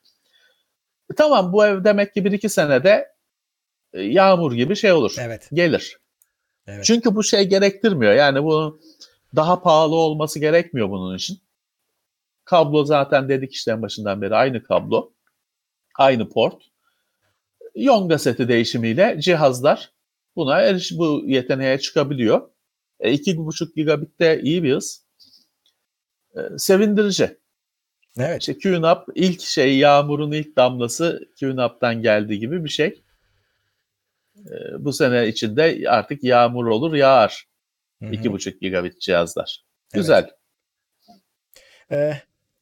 Tamam 1.17 1.53
bu 1.53 1.67
ev 1.67 1.85
demek 1.85 2.15
ki 2.15 2.21
1-2 2.21 2.49
senede 2.49 3.10
yağmur 3.93 4.53
gibi 4.53 4.77
şey 4.77 4.93
olur. 4.93 5.15
Evet. 5.19 5.49
Gelir. 5.53 5.99
Evet. 6.67 6.85
Çünkü 6.85 7.15
bu 7.15 7.25
şey 7.25 7.49
gerektirmiyor. 7.49 8.13
Yani 8.13 8.45
bu 8.45 8.81
daha 9.37 9.63
pahalı 9.63 9.95
olması 9.95 10.39
gerekmiyor 10.39 10.91
bunun 10.91 11.17
için. 11.17 11.41
Kablo 12.45 12.85
zaten 12.85 13.29
dedik 13.29 13.53
işte 13.53 13.83
başından 13.83 14.23
beri 14.23 14.35
aynı 14.35 14.63
kablo. 14.63 15.13
Aynı 15.95 16.29
port. 16.29 16.63
Yonga 17.75 18.19
seti 18.19 18.49
değişimiyle 18.49 19.17
cihazlar 19.21 19.93
buna 20.37 20.61
eriş 20.61 20.93
bu 20.99 21.23
yeteneğe 21.27 21.79
çıkabiliyor. 21.79 22.51
E, 23.01 23.15
2,5 23.15 23.75
gigabit 23.75 24.21
de 24.21 24.41
iyi 24.43 24.63
bir 24.63 24.75
hız. 24.75 25.05
E, 26.37 26.41
sevindirici. 26.59 27.37
Evet. 28.19 28.41
İşte 28.41 28.59
QNAP 28.59 29.09
ilk 29.15 29.41
şey 29.41 29.79
yağmurun 29.79 30.33
ilk 30.33 30.57
damlası 30.57 31.29
QNAP'tan 31.41 32.03
geldi 32.03 32.39
gibi 32.39 32.65
bir 32.65 32.69
şey. 32.69 33.03
E, 34.47 34.85
bu 34.85 34.93
sene 34.93 35.29
içinde 35.29 35.85
artık 35.89 36.25
yağmur 36.25 36.67
olur 36.67 36.95
yağar. 36.95 37.47
Hı 38.03 38.07
hı. 38.07 38.11
2,5 38.11 38.59
gigabit 38.61 39.01
cihazlar. 39.01 39.65
Evet. 39.83 39.95
Güzel. 39.95 40.31
Ee, 41.93 42.15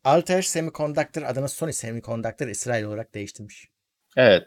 Altair 0.05 0.43
Semiconductor 0.43 1.23
adını 1.23 1.49
Sony 1.49 1.73
Semiconductor 1.73 2.49
İsrail 2.49 2.85
olarak 2.85 3.15
değiştirmiş. 3.15 3.69
Evet. 4.17 4.47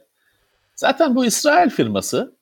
Zaten 0.76 1.16
bu 1.16 1.26
İsrail 1.26 1.70
firması 1.70 2.36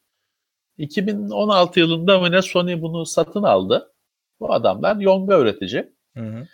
2016 0.78 1.80
yılında 1.80 2.20
mı 2.20 2.32
ne 2.32 2.42
Sony 2.42 2.82
bunu 2.82 3.06
satın 3.06 3.44
aldı. 3.44 3.94
Bu 4.40 4.54
adamlar 4.54 4.96
Yonga 4.96 5.40
üretici. 5.40 5.94
Hı 6.18 6.24
hı. 6.24 6.48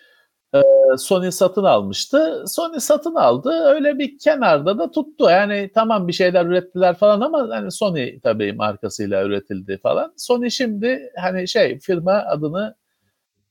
Sony 0.97 1.31
satın 1.31 1.63
almıştı. 1.63 2.43
Sony 2.47 2.79
satın 2.79 3.15
aldı. 3.15 3.49
Öyle 3.49 3.99
bir 3.99 4.19
kenarda 4.19 4.77
da 4.79 4.91
tuttu. 4.91 5.29
Yani 5.29 5.71
tamam 5.73 6.07
bir 6.07 6.13
şeyler 6.13 6.45
ürettiler 6.45 6.95
falan 6.95 7.21
ama 7.21 7.49
hani 7.49 7.71
Sony 7.71 8.19
tabii 8.19 8.53
markasıyla 8.53 9.23
üretildi 9.23 9.77
falan. 9.83 10.13
Sony 10.17 10.49
şimdi 10.49 11.11
hani 11.17 11.47
şey 11.47 11.79
firma 11.79 12.13
adını 12.13 12.75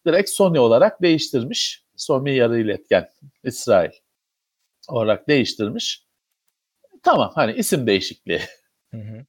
direkt 0.07 0.31
Sony 0.31 0.59
olarak 0.59 1.03
değiştirmiş. 1.03 1.85
Sony 1.97 2.37
yarı 2.37 2.61
iletken 2.61 3.09
İsrail 3.45 3.91
olarak 4.89 5.29
değiştirmiş. 5.29 6.05
Tamam 7.03 7.33
hani 7.35 7.53
isim 7.53 7.87
değişikliği. 7.87 8.41
Hı 8.91 9.01
hı. 9.01 9.25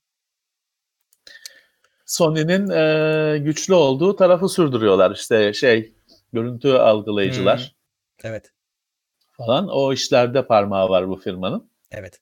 Sony'nin 2.05 2.69
e, 2.69 3.37
güçlü 3.37 3.73
olduğu 3.73 4.15
tarafı 4.15 4.49
sürdürüyorlar. 4.49 5.11
İşte 5.11 5.53
şey 5.53 5.93
görüntü 6.33 6.69
algılayıcılar 6.69 7.74
Evet. 8.23 8.51
falan. 9.31 9.67
O 9.69 9.93
işlerde 9.93 10.47
parmağı 10.47 10.89
var 10.89 11.09
bu 11.09 11.15
firmanın. 11.15 11.69
Evet. 11.91 12.21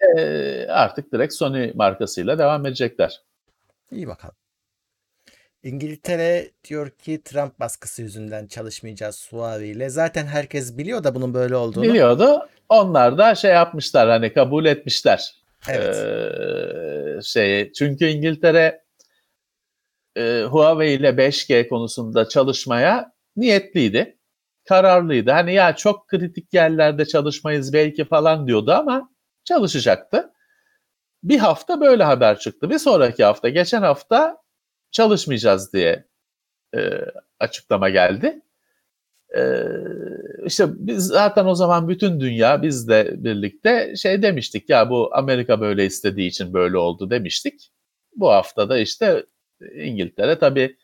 E, 0.00 0.66
artık 0.68 1.12
direkt 1.12 1.34
Sony 1.34 1.72
markasıyla 1.74 2.38
devam 2.38 2.66
edecekler. 2.66 3.22
İyi 3.90 4.08
bakalım. 4.08 4.34
İngiltere 5.62 6.50
diyor 6.68 6.90
ki 6.90 7.22
Trump 7.24 7.60
baskısı 7.60 8.02
yüzünden 8.02 8.46
çalışmayacağız 8.46 9.28
Huawei 9.30 9.70
ile. 9.70 9.88
Zaten 9.88 10.26
herkes 10.26 10.78
biliyor 10.78 11.04
da 11.04 11.14
bunun 11.14 11.34
böyle 11.34 11.56
olduğunu. 11.56 11.84
Biliyordu. 11.84 12.48
Onlar 12.68 13.18
da 13.18 13.34
şey 13.34 13.50
yapmışlar 13.50 14.08
hani 14.08 14.32
kabul 14.32 14.64
etmişler. 14.64 15.34
Evet. 15.68 15.96
Ee, 15.96 17.22
şey, 17.22 17.72
çünkü 17.72 18.04
İngiltere 18.04 18.84
e, 20.16 20.42
Huawei 20.42 20.94
ile 20.94 21.08
5G 21.08 21.68
konusunda 21.68 22.28
çalışmaya 22.28 23.12
niyetliydi. 23.36 24.16
Kararlıydı. 24.68 25.30
Hani 25.30 25.54
ya 25.54 25.76
çok 25.76 26.08
kritik 26.08 26.54
yerlerde 26.54 27.04
çalışmayız 27.06 27.72
belki 27.72 28.04
falan 28.04 28.46
diyordu 28.46 28.72
ama 28.72 29.10
çalışacaktı. 29.44 30.30
Bir 31.22 31.38
hafta 31.38 31.80
böyle 31.80 32.04
haber 32.04 32.38
çıktı. 32.38 32.70
Bir 32.70 32.78
sonraki 32.78 33.24
hafta, 33.24 33.48
geçen 33.48 33.82
hafta 33.82 34.36
çalışmayacağız 34.92 35.72
diye 35.72 36.04
e, 36.76 36.90
açıklama 37.40 37.90
geldi. 37.90 38.40
E, 39.36 39.42
işte 40.46 40.66
biz 40.68 41.06
zaten 41.06 41.46
o 41.46 41.54
zaman 41.54 41.88
bütün 41.88 42.20
dünya 42.20 42.62
biz 42.62 42.88
de 42.88 43.14
birlikte 43.24 43.96
şey 43.96 44.22
demiştik 44.22 44.70
ya 44.70 44.90
bu 44.90 45.10
Amerika 45.16 45.60
böyle 45.60 45.86
istediği 45.86 46.28
için 46.28 46.54
böyle 46.54 46.78
oldu 46.78 47.10
demiştik. 47.10 47.72
Bu 48.16 48.30
haftada 48.30 48.78
işte 48.78 49.26
İngiltere 49.74 50.38
tabii 50.38 50.76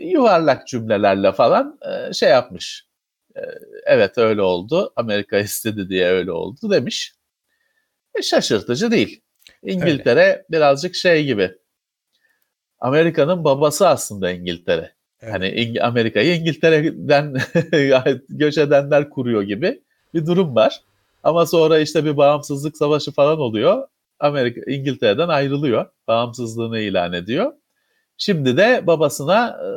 yuvarlak 0.00 0.66
cümlelerle 0.68 1.32
falan 1.32 1.78
e, 1.82 2.12
şey 2.12 2.30
yapmış. 2.30 2.86
E, 3.36 3.40
evet 3.86 4.18
öyle 4.18 4.42
oldu. 4.42 4.92
Amerika 4.96 5.38
istedi 5.38 5.88
diye 5.88 6.06
öyle 6.06 6.32
oldu 6.32 6.70
demiş. 6.70 7.14
E, 8.18 8.22
şaşırtıcı 8.22 8.90
değil. 8.90 9.20
İngiltere 9.62 10.44
birazcık 10.50 10.94
şey 10.94 11.24
gibi. 11.24 11.52
Amerika'nın 12.80 13.44
babası 13.44 13.88
aslında 13.88 14.30
İngiltere. 14.30 14.94
Evet. 15.20 15.32
Hani 15.34 15.46
İng- 15.46 15.80
Amerika'yı 15.80 16.36
İngiltere'den 16.36 17.36
göç 18.28 18.58
edenler 18.58 19.10
kuruyor 19.10 19.42
gibi 19.42 19.82
bir 20.14 20.26
durum 20.26 20.54
var. 20.54 20.80
Ama 21.22 21.46
sonra 21.46 21.78
işte 21.78 22.04
bir 22.04 22.16
bağımsızlık 22.16 22.76
savaşı 22.76 23.12
falan 23.12 23.38
oluyor. 23.38 23.88
Amerika 24.20 24.60
İngiltere'den 24.72 25.28
ayrılıyor. 25.28 25.86
Bağımsızlığını 26.08 26.78
ilan 26.78 27.12
ediyor. 27.12 27.52
Şimdi 28.16 28.56
de 28.56 28.86
babasına 28.86 29.48
e, 29.48 29.68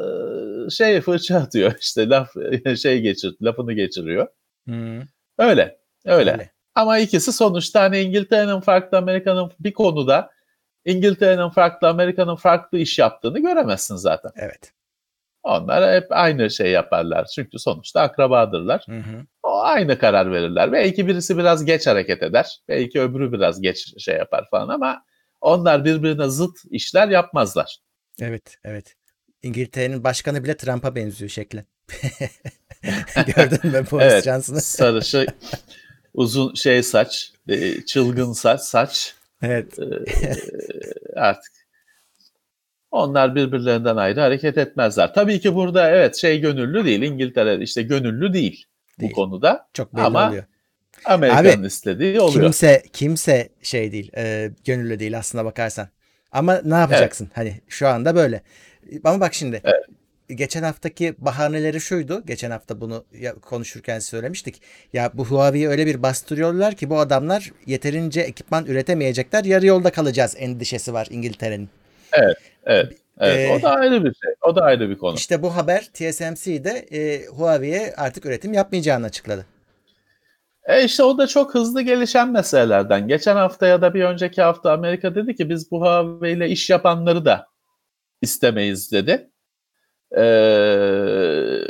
şey 0.71 1.01
fırça 1.01 1.37
atıyor. 1.37 1.73
İşte 1.81 2.09
laf 2.09 2.29
şey 2.81 3.01
geçir, 3.01 3.35
lafını 3.41 3.73
geçiriyor. 3.73 4.27
Hı, 4.67 5.01
Öyle. 5.37 5.77
Öyle. 6.05 6.31
öyle. 6.31 6.51
Ama 6.75 6.99
ikisi 6.99 7.31
sonuçta 7.31 7.81
hani 7.81 7.99
İngiltere'nin 7.99 8.59
farklı 8.59 8.97
Amerika'nın 8.97 9.51
bir 9.59 9.73
konuda 9.73 10.31
İngiltere'nin 10.85 11.49
farklı 11.49 11.87
Amerika'nın 11.87 12.35
farklı 12.35 12.77
iş 12.77 12.99
yaptığını 12.99 13.39
göremezsin 13.39 13.95
zaten. 13.95 14.31
Evet. 14.35 14.73
Onlar 15.43 15.95
hep 15.95 16.07
aynı 16.09 16.49
şey 16.49 16.71
yaparlar. 16.71 17.25
Çünkü 17.25 17.59
sonuçta 17.59 18.01
akrabadırlar. 18.01 18.83
Hı 18.85 18.97
hı. 18.97 19.25
O 19.43 19.59
aynı 19.61 19.99
karar 19.99 20.31
verirler. 20.31 20.71
Belki 20.71 21.07
birisi 21.07 21.37
biraz 21.37 21.65
geç 21.65 21.87
hareket 21.87 22.23
eder. 22.23 22.59
Belki 22.67 23.01
öbürü 23.01 23.31
biraz 23.31 23.61
geç 23.61 24.03
şey 24.03 24.17
yapar 24.17 24.47
falan 24.51 24.69
ama 24.69 25.03
onlar 25.41 25.85
birbirine 25.85 26.29
zıt 26.29 26.57
işler 26.69 27.07
yapmazlar. 27.07 27.77
Evet, 28.21 28.57
evet. 28.63 28.95
İngiltere'nin 29.47 30.03
başkanı 30.03 30.43
bile 30.43 30.57
Trump'a 30.57 30.95
benziyor 30.95 31.29
şeklen. 31.29 31.65
Gördün 33.35 33.71
mü 33.71 33.85
Boris 33.91 34.05
Evet. 34.05 34.23
Johnson'ı? 34.23 34.61
Sarışı 34.61 35.25
uzun 36.13 36.53
şey 36.53 36.83
saç, 36.83 37.31
e, 37.49 37.81
çılgın 37.81 38.33
saç, 38.33 38.61
saç 38.61 39.15
Evet. 39.41 39.79
e, 39.79 40.03
artık 41.15 41.51
onlar 42.91 43.35
birbirlerinden 43.35 43.95
ayrı 43.97 44.21
hareket 44.21 44.57
etmezler. 44.57 45.13
Tabii 45.13 45.39
ki 45.39 45.55
burada 45.55 45.89
evet 45.89 46.15
şey 46.15 46.39
gönüllü 46.39 46.85
değil. 46.85 47.01
İngiltere 47.01 47.63
işte 47.63 47.81
gönüllü 47.81 48.33
değil, 48.33 48.65
Değil. 48.99 49.11
bu 49.11 49.15
konuda. 49.15 49.67
Çok 49.73 49.95
belli 49.95 50.03
Ama 50.03 50.27
oluyor. 50.27 50.43
Amerika'nın 51.05 51.61
Abi, 51.61 51.67
istediği 51.67 52.21
oluyor. 52.21 52.43
Kimse 52.43 52.83
kimse 52.93 53.49
şey 53.61 53.91
değil, 53.91 54.11
e, 54.17 54.51
gönüllü 54.65 54.99
değil 54.99 55.17
aslına 55.17 55.45
bakarsan. 55.45 55.87
Ama 56.31 56.61
ne 56.65 56.75
yapacaksın? 56.75 57.29
Hani 57.33 57.61
şu 57.67 57.87
anda 57.87 58.15
böyle. 58.15 58.41
Ama 59.03 59.19
bak 59.19 59.33
şimdi. 59.33 59.61
Geçen 60.29 60.63
haftaki 60.63 61.15
bahaneleri 61.17 61.81
şuydu. 61.81 62.23
Geçen 62.25 62.51
hafta 62.51 62.81
bunu 62.81 63.05
konuşurken 63.41 63.99
söylemiştik. 63.99 64.61
Ya 64.93 65.11
bu 65.13 65.25
Huawei'yi 65.25 65.67
öyle 65.67 65.85
bir 65.85 66.03
bastırıyorlar 66.03 66.75
ki 66.75 66.89
bu 66.89 66.99
adamlar 66.99 67.51
yeterince 67.65 68.21
ekipman 68.21 68.65
üretemeyecekler. 68.65 69.43
Yarı 69.43 69.65
yolda 69.65 69.91
kalacağız 69.91 70.35
endişesi 70.39 70.93
var 70.93 71.07
İngiltere'nin. 71.09 71.69
Evet, 72.13 72.37
evet. 72.65 72.93
Ee, 73.19 73.55
o 73.59 73.61
da 73.61 73.69
ayrı 73.69 74.05
bir 74.05 74.13
şey. 74.13 74.33
O 74.41 74.55
da 74.55 74.61
ayrı 74.61 74.89
bir 74.89 74.97
konu. 74.97 75.15
İşte 75.15 75.41
bu 75.41 75.55
haber 75.55 75.89
TSMC'de 75.93 76.85
e, 76.91 77.25
Huawei'ye 77.25 77.93
artık 77.97 78.25
üretim 78.25 78.53
yapmayacağını 78.53 79.05
açıkladı. 79.05 79.45
E 80.67 80.83
işte 80.83 81.03
o 81.03 81.17
da 81.17 81.27
çok 81.27 81.53
hızlı 81.53 81.81
gelişen 81.81 82.31
meselelerden. 82.31 83.07
Geçen 83.07 83.35
hafta 83.35 83.67
ya 83.67 83.81
da 83.81 83.93
bir 83.93 84.03
önceki 84.03 84.41
hafta 84.41 84.71
Amerika 84.71 85.15
dedi 85.15 85.35
ki 85.35 85.49
biz 85.49 85.71
bu 85.71 85.81
Huawei 85.81 86.33
ile 86.33 86.49
iş 86.49 86.69
yapanları 86.69 87.25
da 87.25 87.47
istemeyiz 88.21 88.91
dedi. 88.91 89.29
Ee, 90.17 91.61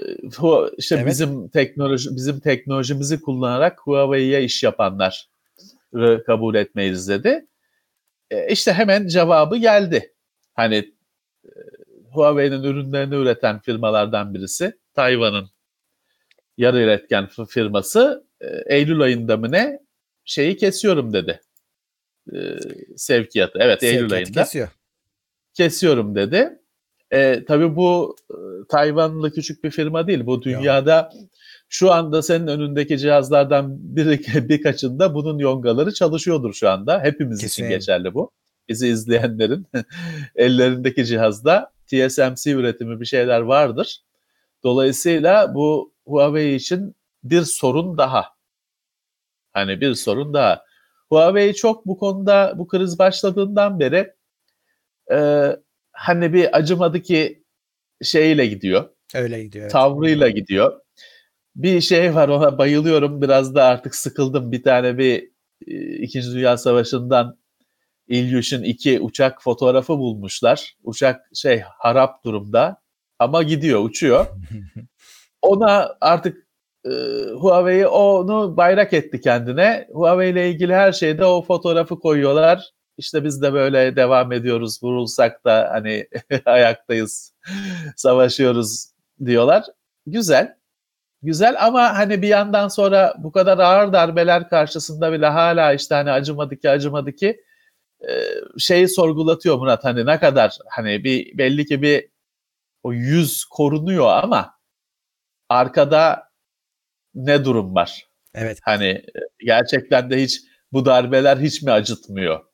işte 0.77 0.95
Evet. 0.95 1.07
bizim 1.07 1.49
teknoloji 1.49 2.15
bizim 2.15 2.39
teknolojimizi 2.39 3.21
kullanarak 3.21 3.79
Huawei'ye 3.79 4.43
iş 4.43 4.63
yapanları 4.63 6.23
kabul 6.25 6.55
etmeyiz 6.55 7.09
dedi. 7.09 7.47
E, 8.31 8.51
işte 8.53 8.73
hemen 8.73 9.07
cevabı 9.07 9.57
geldi. 9.57 10.13
Hani 10.53 10.75
e, 11.45 11.49
Huawei'nin 12.11 12.63
ürünlerini 12.63 13.15
üreten 13.15 13.59
firmalardan 13.59 14.33
birisi 14.33 14.79
Tayvan'ın 14.93 15.49
yarı 16.57 16.79
üretken 16.81 17.27
f- 17.27 17.45
firması 17.45 18.27
e, 18.41 18.75
Eylül 18.75 19.01
ayında 19.01 19.37
mı 19.37 19.51
ne 19.51 19.79
şeyi 20.25 20.57
kesiyorum 20.57 21.13
dedi. 21.13 21.41
E, 22.33 22.37
sevkiyatı. 22.97 23.59
Evet 23.61 23.83
Eylül 23.83 23.93
Sevkiyatı 23.99 24.15
ayında 24.15 24.43
kesiyor. 24.43 24.69
Kesiyorum 25.57 26.15
dedi. 26.15 26.59
E, 27.11 27.45
tabii 27.45 27.75
bu 27.75 28.15
e, 28.29 28.35
Tayvanlı 28.69 29.31
küçük 29.31 29.63
bir 29.63 29.71
firma 29.71 30.07
değil. 30.07 30.25
Bu 30.25 30.41
dünyada 30.41 31.09
şu 31.69 31.93
anda 31.93 32.21
senin 32.21 32.47
önündeki 32.47 32.97
cihazlardan 32.97 33.95
biri, 33.95 34.49
birkaçında 34.49 35.13
bunun 35.13 35.39
yongaları 35.39 35.93
çalışıyordur 35.93 36.53
şu 36.53 36.69
anda. 36.69 37.03
Hepimiz 37.03 37.41
Kesin. 37.41 37.63
için 37.63 37.69
geçerli 37.69 38.13
bu. 38.13 38.31
Bizi 38.69 38.87
izleyenlerin 38.87 39.67
ellerindeki 40.35 41.05
cihazda 41.05 41.71
TSMC 41.85 42.51
üretimi 42.51 42.99
bir 42.99 43.05
şeyler 43.05 43.39
vardır. 43.39 44.01
Dolayısıyla 44.63 45.55
bu 45.55 45.93
Huawei 46.05 46.55
için 46.55 46.95
bir 47.23 47.41
sorun 47.41 47.97
daha. 47.97 48.25
Hani 49.53 49.81
bir 49.81 49.93
sorun 49.93 50.33
daha. 50.33 50.63
Huawei 51.09 51.53
çok 51.53 51.85
bu 51.85 51.97
konuda 51.97 52.53
bu 52.57 52.67
kriz 52.67 52.99
başladığından 52.99 53.79
beri 53.79 54.16
e, 55.11 55.49
hani 55.91 56.33
bir 56.33 56.57
acımadı 56.57 57.01
ki 57.01 57.43
şeyiyle 58.03 58.45
gidiyor. 58.45 58.89
Öyle 59.15 59.43
gidiyor. 59.43 59.63
Evet. 59.63 59.71
Tavrıyla 59.71 60.29
gidiyor. 60.29 60.79
Bir 61.55 61.81
şey 61.81 62.15
var 62.15 62.29
ona 62.29 62.57
bayılıyorum. 62.57 63.21
Biraz 63.21 63.55
da 63.55 63.63
artık 63.63 63.95
sıkıldım. 63.95 64.51
Bir 64.51 64.63
tane 64.63 64.97
bir 64.97 65.31
İkinci 65.99 66.33
Dünya 66.33 66.57
Savaşı'ndan 66.57 67.37
Ilyushin 68.07 68.63
2 68.63 68.99
uçak 69.01 69.43
fotoğrafı 69.43 69.97
bulmuşlar. 69.97 70.75
Uçak 70.83 71.29
şey 71.33 71.59
harap 71.59 72.23
durumda 72.25 72.81
ama 73.19 73.43
gidiyor, 73.43 73.83
uçuyor. 73.83 74.25
Ona 75.41 75.95
artık 76.01 76.47
e, 76.85 76.89
Huawei 77.39 77.87
onu 77.87 78.57
bayrak 78.57 78.93
etti 78.93 79.21
kendine. 79.21 79.87
Huawei 79.91 80.31
ile 80.31 80.49
ilgili 80.49 80.75
her 80.75 80.91
şeyde 80.91 81.25
o 81.25 81.41
fotoğrafı 81.41 81.99
koyuyorlar. 81.99 82.71
İşte 82.97 83.23
biz 83.23 83.41
de 83.41 83.53
böyle 83.53 83.95
devam 83.95 84.31
ediyoruz. 84.31 84.83
Vurulsak 84.83 85.45
da 85.45 85.69
hani 85.71 86.07
ayaktayız, 86.45 87.33
savaşıyoruz 87.95 88.85
diyorlar. 89.25 89.63
Güzel. 90.05 90.57
Güzel 91.21 91.65
ama 91.65 91.97
hani 91.97 92.21
bir 92.21 92.27
yandan 92.27 92.67
sonra 92.67 93.15
bu 93.17 93.31
kadar 93.31 93.57
ağır 93.57 93.93
darbeler 93.93 94.49
karşısında 94.49 95.11
bile 95.11 95.27
hala 95.27 95.73
işte 95.73 95.95
hani 95.95 96.11
acımadı 96.11 96.57
ki 96.57 96.69
acımadı 96.69 97.11
ki 97.11 97.43
e, 98.09 98.11
şeyi 98.59 98.87
sorgulatıyor 98.87 99.57
Murat 99.57 99.83
hani 99.83 100.05
ne 100.05 100.19
kadar 100.19 100.57
hani 100.69 101.03
bir 101.03 101.37
belli 101.37 101.65
ki 101.65 101.81
bir 101.81 102.09
o 102.83 102.93
yüz 102.93 103.45
korunuyor 103.45 104.07
ama 104.07 104.59
arkada 105.49 106.29
ne 107.15 107.45
durum 107.45 107.75
var? 107.75 108.07
Evet. 108.33 108.59
Hani 108.63 108.85
e, 108.85 109.05
gerçekten 109.45 110.09
de 110.09 110.21
hiç 110.21 110.41
bu 110.71 110.85
darbeler 110.85 111.37
hiç 111.37 111.61
mi 111.61 111.71
acıtmıyor? 111.71 112.46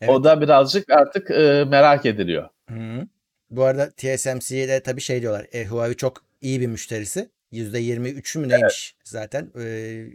Evet. 0.00 0.14
O 0.14 0.24
da 0.24 0.40
birazcık 0.40 0.90
artık 0.90 1.30
e, 1.30 1.64
merak 1.68 2.06
ediliyor. 2.06 2.48
Hı. 2.70 3.06
Bu 3.50 3.64
arada 3.64 3.90
TSMC'ye 3.90 4.68
de 4.68 4.82
tabii 4.82 5.00
şey 5.00 5.22
diyorlar. 5.22 5.46
E, 5.52 5.64
Huawei 5.64 5.96
çok 5.96 6.24
iyi 6.40 6.60
bir 6.60 6.66
müşterisi. 6.66 7.30
%23'ü 7.52 8.38
mü 8.38 8.48
neymiş 8.48 8.96
zaten. 9.04 9.50
Ee, 9.60 10.06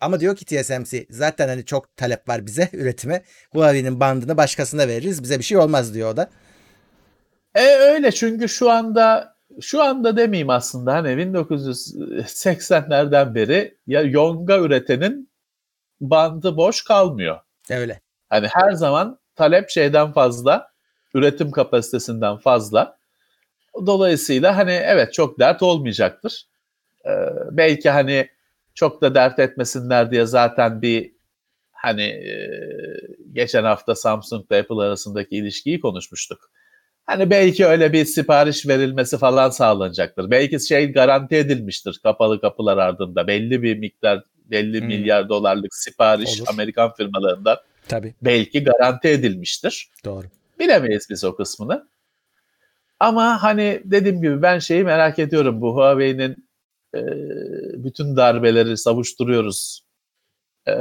ama 0.00 0.20
diyor 0.20 0.36
ki 0.36 0.44
TSMC 0.44 1.06
zaten 1.10 1.48
hani 1.48 1.64
çok 1.64 1.96
talep 1.96 2.28
var 2.28 2.46
bize 2.46 2.68
üretime. 2.72 3.22
Huawei'nin 3.52 4.00
bandını 4.00 4.36
başkasına 4.36 4.88
veririz. 4.88 5.22
Bize 5.22 5.38
bir 5.38 5.44
şey 5.44 5.58
olmaz 5.58 5.94
diyor 5.94 6.12
o 6.12 6.16
da. 6.16 6.30
E 7.54 7.66
öyle 7.66 8.12
çünkü 8.12 8.48
şu 8.48 8.70
anda 8.70 9.36
şu 9.60 9.82
anda 9.82 10.16
demeyeyim 10.16 10.50
aslında 10.50 10.94
hani 10.94 11.08
1980'lerden 11.08 13.34
beri 13.34 13.78
ya 13.86 14.02
yonga 14.02 14.58
üretenin 14.58 15.30
bandı 16.00 16.56
boş 16.56 16.84
kalmıyor. 16.84 17.38
Öyle. 17.70 18.00
Hani 18.30 18.46
her 18.52 18.72
zaman 18.72 19.18
talep 19.36 19.70
şeyden 19.70 20.12
fazla, 20.12 20.70
üretim 21.14 21.50
kapasitesinden 21.50 22.36
fazla. 22.36 22.98
Dolayısıyla 23.86 24.56
hani 24.56 24.70
evet 24.70 25.12
çok 25.14 25.38
dert 25.38 25.62
olmayacaktır. 25.62 26.46
Ee, 27.06 27.10
belki 27.50 27.90
hani 27.90 28.28
çok 28.74 29.02
da 29.02 29.14
dert 29.14 29.38
etmesinler 29.38 30.10
diye 30.10 30.26
zaten 30.26 30.82
bir 30.82 31.12
hani 31.72 32.02
e, 32.02 32.50
geçen 33.32 33.64
hafta 33.64 33.94
Samsung 33.94 34.46
ile 34.50 34.58
Apple 34.60 34.82
arasındaki 34.82 35.36
ilişkiyi 35.36 35.80
konuşmuştuk. 35.80 36.50
Hani 37.06 37.30
belki 37.30 37.66
öyle 37.66 37.92
bir 37.92 38.04
sipariş 38.04 38.66
verilmesi 38.68 39.18
falan 39.18 39.50
sağlanacaktır. 39.50 40.30
Belki 40.30 40.60
şey 40.60 40.92
garanti 40.92 41.36
edilmiştir 41.36 42.00
kapalı 42.02 42.40
kapılar 42.40 42.76
ardında. 42.78 43.26
Belli 43.26 43.62
bir 43.62 43.78
miktar, 43.78 44.22
belli 44.44 44.80
Hmm. 44.80 44.86
milyar 44.86 45.28
dolarlık 45.28 45.74
sipariş 45.74 46.40
Olur. 46.40 46.48
Amerikan 46.52 46.92
firmalarından 46.94 47.56
Tabii. 47.88 48.14
belki 48.22 48.64
garanti 48.64 49.08
edilmiştir. 49.08 49.90
Doğru. 50.04 50.26
Bilemeyiz 50.58 51.06
biz 51.10 51.24
o 51.24 51.36
kısmını. 51.36 51.88
Ama 53.00 53.42
hani 53.42 53.82
dediğim 53.84 54.22
gibi 54.22 54.42
ben 54.42 54.58
şeyi 54.58 54.84
merak 54.84 55.18
ediyorum. 55.18 55.60
Bu 55.60 55.74
Huawei'nin 55.74 56.48
e, 56.94 57.00
bütün 57.84 58.16
darbeleri 58.16 58.76
savuşturuyoruz 58.76 59.84
e, 60.68 60.74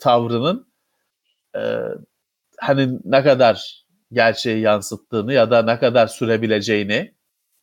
tavrının 0.00 0.72
e, 1.56 1.60
hani 2.58 2.98
ne 3.04 3.22
kadar 3.22 3.84
gerçeği 4.12 4.60
yansıttığını 4.60 5.32
ya 5.32 5.50
da 5.50 5.62
ne 5.62 5.78
kadar 5.78 6.06
sürebileceğini 6.06 7.14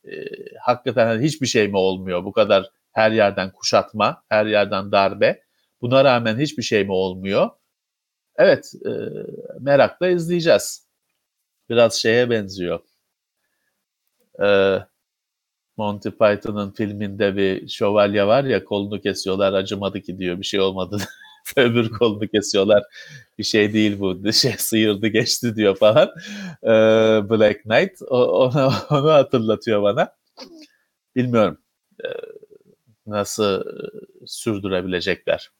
e, 0.04 0.12
hakikaten 0.60 1.06
hani 1.06 1.24
hiçbir 1.24 1.46
şey 1.46 1.68
mi 1.68 1.76
olmuyor 1.76 2.24
bu 2.24 2.32
kadar 2.32 2.70
her 2.92 3.10
yerden 3.10 3.52
kuşatma, 3.52 4.22
her 4.28 4.46
yerden 4.46 4.92
darbe. 4.92 5.42
Buna 5.80 6.04
rağmen 6.04 6.38
hiçbir 6.38 6.62
şey 6.62 6.84
mi 6.84 6.92
olmuyor? 6.92 7.50
Evet, 8.38 8.72
e, 8.86 8.90
merakla 9.60 10.08
izleyeceğiz. 10.08 10.86
Biraz 11.70 11.94
şeye 11.94 12.30
benziyor. 12.30 12.80
E, 14.42 14.78
Monty 15.76 16.08
Python'ın 16.10 16.70
filminde 16.70 17.36
bir 17.36 17.68
şövalye 17.68 18.26
var 18.26 18.44
ya 18.44 18.64
kolunu 18.64 19.00
kesiyorlar 19.00 19.52
acımadı 19.52 20.00
ki 20.00 20.18
diyor 20.18 20.38
bir 20.40 20.44
şey 20.44 20.60
olmadı. 20.60 20.98
Öbür 21.56 21.90
kolunu 21.90 22.28
kesiyorlar 22.28 22.84
bir 23.38 23.44
şey 23.44 23.72
değil 23.72 24.00
bu 24.00 24.32
şey 24.34 24.52
sıyırdı 24.58 25.06
geçti 25.08 25.56
diyor 25.56 25.76
falan. 25.76 26.08
E, 26.64 26.68
Black 27.30 27.62
Knight 27.62 28.02
o, 28.08 28.24
onu, 28.24 28.72
onu 28.90 29.10
hatırlatıyor 29.12 29.82
bana. 29.82 30.16
Bilmiyorum 31.16 31.58
e, 32.04 32.08
nasıl 33.06 33.60
e, 33.60 33.64
sürdürebilecekler. 34.26 35.50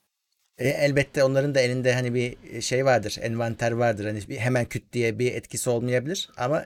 E, 0.58 0.68
elbette 0.68 1.24
onların 1.24 1.54
da 1.54 1.60
elinde 1.60 1.94
hani 1.94 2.14
bir 2.14 2.60
şey 2.60 2.84
vardır, 2.84 3.16
envanter 3.20 3.72
vardır. 3.72 4.04
Hani 4.04 4.20
bir 4.28 4.36
hemen 4.36 4.64
küt 4.64 4.92
diye 4.92 5.18
bir 5.18 5.34
etkisi 5.34 5.70
olmayabilir 5.70 6.28
ama 6.36 6.64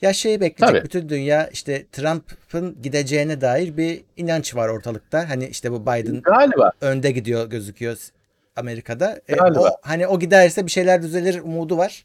ya 0.00 0.12
şeyi 0.12 0.40
bekleyecek 0.40 0.80
Tabii. 0.80 0.84
bütün 0.84 1.08
dünya 1.08 1.46
işte 1.46 1.86
Trump'ın 1.92 2.82
gideceğine 2.82 3.40
dair 3.40 3.76
bir 3.76 4.00
inanç 4.16 4.54
var 4.56 4.68
ortalıkta. 4.68 5.28
Hani 5.30 5.46
işte 5.46 5.72
bu 5.72 5.82
Biden 5.82 6.20
Galiba. 6.22 6.72
önde 6.80 7.10
gidiyor 7.10 7.50
gözüküyor 7.50 7.96
Amerika'da. 8.56 9.20
E, 9.28 9.34
o 9.42 9.68
hani 9.82 10.06
o 10.06 10.18
giderse 10.18 10.66
bir 10.66 10.70
şeyler 10.70 11.02
düzelir 11.02 11.40
umudu 11.40 11.76
var. 11.78 12.04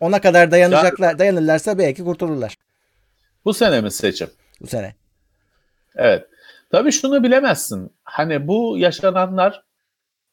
Ona 0.00 0.20
kadar 0.20 0.50
dayanacaklar, 0.50 1.18
dayanırlarsa 1.18 1.78
belki 1.78 2.04
kurtulurlar 2.04 2.56
Bu 3.44 3.54
sene 3.54 3.80
mi 3.80 3.90
seçim? 3.90 4.28
bu 4.60 4.66
sene. 4.66 4.94
Evet. 5.96 6.24
Tabii 6.72 6.92
şunu 6.92 7.22
bilemezsin. 7.22 7.90
Hani 8.04 8.48
bu 8.48 8.78
yaşananlar 8.78 9.62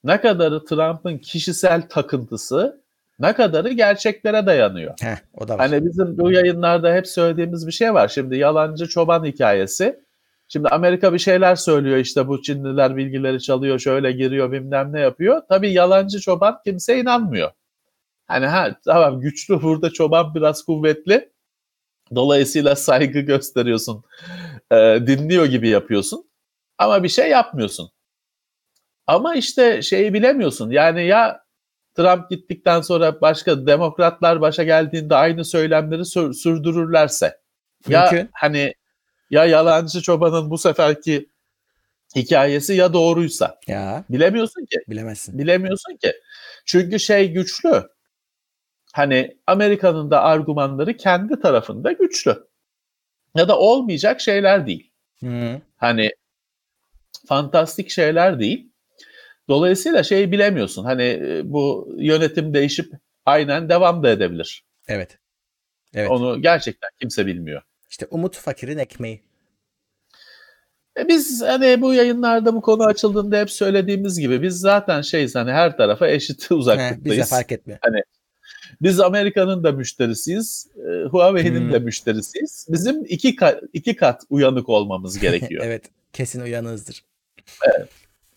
ne 0.08 0.22
kadarı 0.22 0.66
Trump'ın 0.66 1.18
kişisel 1.18 1.90
takıntısı, 1.90 2.82
ne 3.20 3.34
kadarı 3.34 3.70
gerçeklere 3.70 4.46
dayanıyor. 4.46 4.94
Heh, 5.02 5.18
o 5.34 5.48
da 5.48 5.58
var. 5.58 5.70
Hani 5.70 5.86
bizim 5.86 6.18
bu 6.18 6.32
yayınlarda 6.32 6.94
hep 6.94 7.08
söylediğimiz 7.08 7.68
bir 7.68 7.72
şey 7.72 7.94
var. 7.94 8.08
Şimdi 8.08 8.38
yalancı 8.38 8.88
çoban 8.88 9.26
hikayesi. 9.26 10.00
Şimdi 10.48 10.68
Amerika 10.68 11.14
bir 11.14 11.20
şeyler 11.20 11.56
söylüyor 11.56 11.98
işte 11.98 12.28
bu 12.28 12.42
Çinliler 12.42 12.98
bilgileri 12.98 13.42
çalıyor, 13.42 13.80
şöyle 13.80 14.12
giriyor 14.12 14.52
bilmem 14.52 14.94
ne 14.94 15.00
yapıyor. 15.00 15.42
Tabii 15.50 15.74
yalancı 15.74 16.20
çoban 16.20 16.60
kimse 16.66 17.00
inanmıyor. 17.00 17.52
Hani 18.28 18.46
ha 18.46 18.76
tamam 18.86 19.20
güçlü 19.20 19.62
burada 19.62 19.90
çoban 19.90 20.36
biraz 20.36 20.64
kuvvetli. 20.64 21.30
Dolayısıyla 22.16 22.76
saygı 22.76 23.20
gösteriyorsun. 23.20 24.04
e, 24.72 24.76
dinliyor 25.08 25.46
gibi 25.46 25.70
yapıyorsun. 25.70 26.30
Ama 26.78 27.04
bir 27.04 27.10
şey 27.10 27.30
yapmıyorsun. 27.30 27.90
Ama 29.08 29.36
işte 29.36 29.82
şeyi 29.82 30.14
bilemiyorsun. 30.14 30.70
Yani 30.72 31.06
ya 31.06 31.44
Trump 31.96 32.30
gittikten 32.30 32.82
sonra 32.82 33.22
başka 33.22 33.68
demokratlar 33.68 34.42
başa 34.42 34.64
geldiğinde 34.64 35.16
aynı 35.16 35.46
söylemleri 35.46 36.06
sür- 36.06 36.34
sürdürürlerse 36.34 37.40
ya 37.88 38.02
Mümkün. 38.12 38.30
hani 38.34 38.74
ya 39.30 39.46
yalancı 39.46 40.02
çobanın 40.02 40.50
bu 40.50 40.58
seferki 40.58 41.30
hikayesi 42.16 42.74
ya 42.74 42.94
doğruysa 42.94 43.60
Ya 43.68 44.04
bilemiyorsun 44.10 44.66
ki. 44.66 44.78
bilemezsin. 44.90 45.38
Bilemiyorsun 45.38 45.96
ki. 45.98 46.14
Çünkü 46.66 47.00
şey 47.00 47.32
güçlü. 47.32 47.84
Hani 48.94 49.38
Amerika'nın 49.48 50.12
da 50.12 50.22
argümanları 50.24 50.98
kendi 50.98 51.40
tarafında 51.40 51.92
güçlü. 51.92 52.48
Ya 53.36 53.48
da 53.48 53.60
olmayacak 53.60 54.22
şeyler 54.22 54.68
değil. 54.68 54.92
Hı. 55.20 55.62
Hani 55.78 56.10
fantastik 57.28 57.90
şeyler 57.90 58.40
değil. 58.40 58.72
Dolayısıyla 59.50 60.04
şeyi 60.04 60.32
bilemiyorsun. 60.32 60.84
Hani 60.84 61.04
e, 61.04 61.42
bu 61.46 61.94
yönetim 61.98 62.54
değişip 62.54 62.94
aynen 63.26 63.70
devam 63.70 64.04
da 64.04 64.10
edebilir. 64.10 64.64
Evet. 64.88 65.18
Evet. 65.94 66.10
Onu 66.12 66.42
gerçekten 66.42 66.90
kimse 67.00 67.26
bilmiyor. 67.26 67.62
İşte 67.90 68.08
umut 68.12 68.36
fakirin 68.38 68.78
ekmeği. 68.78 69.22
E 71.00 71.08
biz 71.08 71.42
hani 71.42 71.82
bu 71.82 71.94
yayınlarda 71.94 72.56
bu 72.56 72.62
konu 72.62 72.84
açıldığında 72.84 73.40
hep 73.40 73.52
söylediğimiz 73.52 74.20
gibi 74.20 74.42
biz 74.42 74.60
zaten 74.60 75.02
şeyiz 75.02 75.36
hani 75.36 75.52
her 75.52 75.78
tarafa 75.78 76.08
eşit 76.08 76.50
He, 76.52 76.54
uzaklıktayız. 76.56 77.06
bize 77.06 77.24
fark 77.30 77.52
etmiyor. 77.52 77.80
Biz 78.82 79.00
Amerika'nın 79.00 79.64
da 79.64 79.72
müşterisiyiz. 79.72 80.68
e, 80.78 81.04
Huawei'nin 81.08 81.62
Hmm. 81.62 81.74
de 81.74 81.80
müşterisiyiz. 81.80 82.68
Bizim 82.70 83.06
iki 83.06 83.36
kat, 83.36 83.64
iki 83.74 83.96
kat 83.96 84.22
uyanık 84.30 84.70
olmamız 84.70 85.20
gerekiyor. 85.20 85.64
evet. 85.66 85.86
Kesin 86.14 86.42
uyanığızdır. 86.42 87.04
Evet. 87.64 87.90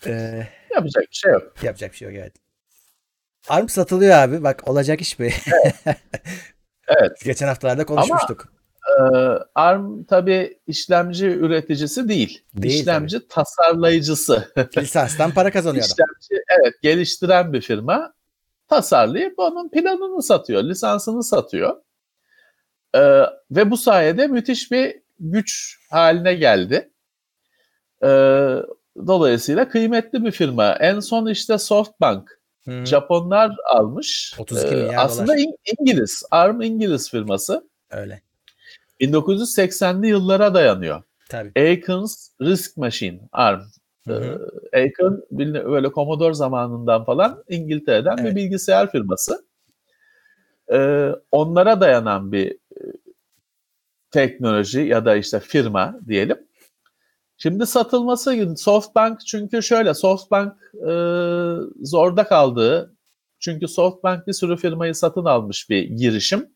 Ee, 0.06 0.46
Yapacak 0.74 1.02
bir 1.10 1.16
şey 1.16 1.32
yok. 1.32 1.62
yapacak 1.62 1.92
bir 1.92 1.96
şey 1.96 2.08
yok 2.08 2.16
evet. 2.20 2.34
ARM 3.48 3.68
satılıyor 3.68 4.16
abi. 4.16 4.42
Bak 4.42 4.68
olacak 4.68 5.00
iş 5.00 5.18
mi? 5.18 5.30
Evet. 6.88 7.20
Geçen 7.24 7.46
haftalarda 7.46 7.86
konuşmuştuk. 7.86 8.52
Ee, 8.90 9.02
ARM 9.54 10.04
tabii 10.04 10.58
işlemci 10.66 11.26
üreticisi 11.26 12.08
değil. 12.08 12.44
Değil 12.54 12.80
işlemci 12.80 13.28
tasarlayıcısı. 13.28 14.52
Lisanstan 14.76 15.30
para 15.30 15.50
kazanıyor 15.50 15.84
adam. 15.84 15.92
işlemci 15.92 16.44
evet 16.60 16.74
geliştiren 16.82 17.52
bir 17.52 17.60
firma 17.60 18.12
tasarlayıp 18.68 19.38
onun 19.38 19.68
planını 19.68 20.22
satıyor, 20.22 20.64
lisansını 20.64 21.24
satıyor. 21.24 21.76
Ee, 22.94 23.00
ve 23.50 23.70
bu 23.70 23.76
sayede 23.76 24.26
müthiş 24.26 24.72
bir 24.72 25.02
güç 25.20 25.78
haline 25.90 26.34
geldi. 26.34 26.90
Ee, 28.04 28.56
dolayısıyla 29.06 29.68
kıymetli 29.68 30.24
bir 30.24 30.30
firma. 30.30 30.72
En 30.72 31.00
son 31.00 31.26
işte 31.26 31.58
SoftBank 31.58 32.40
Hı. 32.64 32.84
Japonlar 32.86 33.56
almış. 33.74 34.34
32 34.38 34.66
Ee, 34.66 34.70
milyar 34.70 34.94
aslında 35.04 35.26
dolar. 35.26 35.36
İng- 35.38 35.56
İngiliz, 35.80 36.22
ARM 36.30 36.60
İngiliz 36.62 37.10
firması. 37.10 37.68
Öyle. 37.90 38.22
1980'li 39.00 40.06
yıllara 40.08 40.54
dayanıyor. 40.54 41.02
Tabii. 41.28 41.52
Acorns 41.60 42.28
Risk 42.40 42.76
Machine, 42.76 43.20
ARM. 43.32 43.60
Hı 44.06 44.14
hı. 44.14 44.48
Ee, 44.74 44.84
bilin- 45.30 45.70
böyle 45.70 45.88
Commodore 45.90 46.34
zamanından 46.34 47.04
falan 47.04 47.44
İngiltere'den 47.48 48.16
Evet. 48.20 48.30
bir 48.30 48.36
bilgisayar 48.36 48.90
firması. 48.92 49.44
Ee, 50.72 51.10
onlara 51.32 51.80
dayanan 51.80 52.32
bir 52.32 52.50
e, 52.52 52.80
teknoloji 54.10 54.80
ya 54.80 55.04
da 55.04 55.16
işte 55.16 55.40
firma 55.40 55.98
diyelim. 56.08 56.36
Şimdi 57.42 57.66
satılması 57.66 58.54
Softbank 58.56 59.20
çünkü 59.26 59.62
şöyle 59.62 59.94
Softbank 59.94 60.52
e, 60.74 60.92
zorda 61.82 62.24
kaldığı 62.24 62.96
çünkü 63.38 63.68
Softbank 63.68 64.26
bir 64.26 64.32
sürü 64.32 64.56
firmayı 64.56 64.94
satın 64.94 65.24
almış 65.24 65.70
bir 65.70 65.82
girişim. 65.82 66.50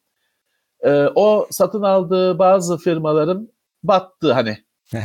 E, 0.80 0.90
o 1.14 1.46
satın 1.50 1.82
aldığı 1.82 2.38
bazı 2.38 2.78
firmaların 2.78 3.48
battı 3.82 4.32
hani 4.32 4.58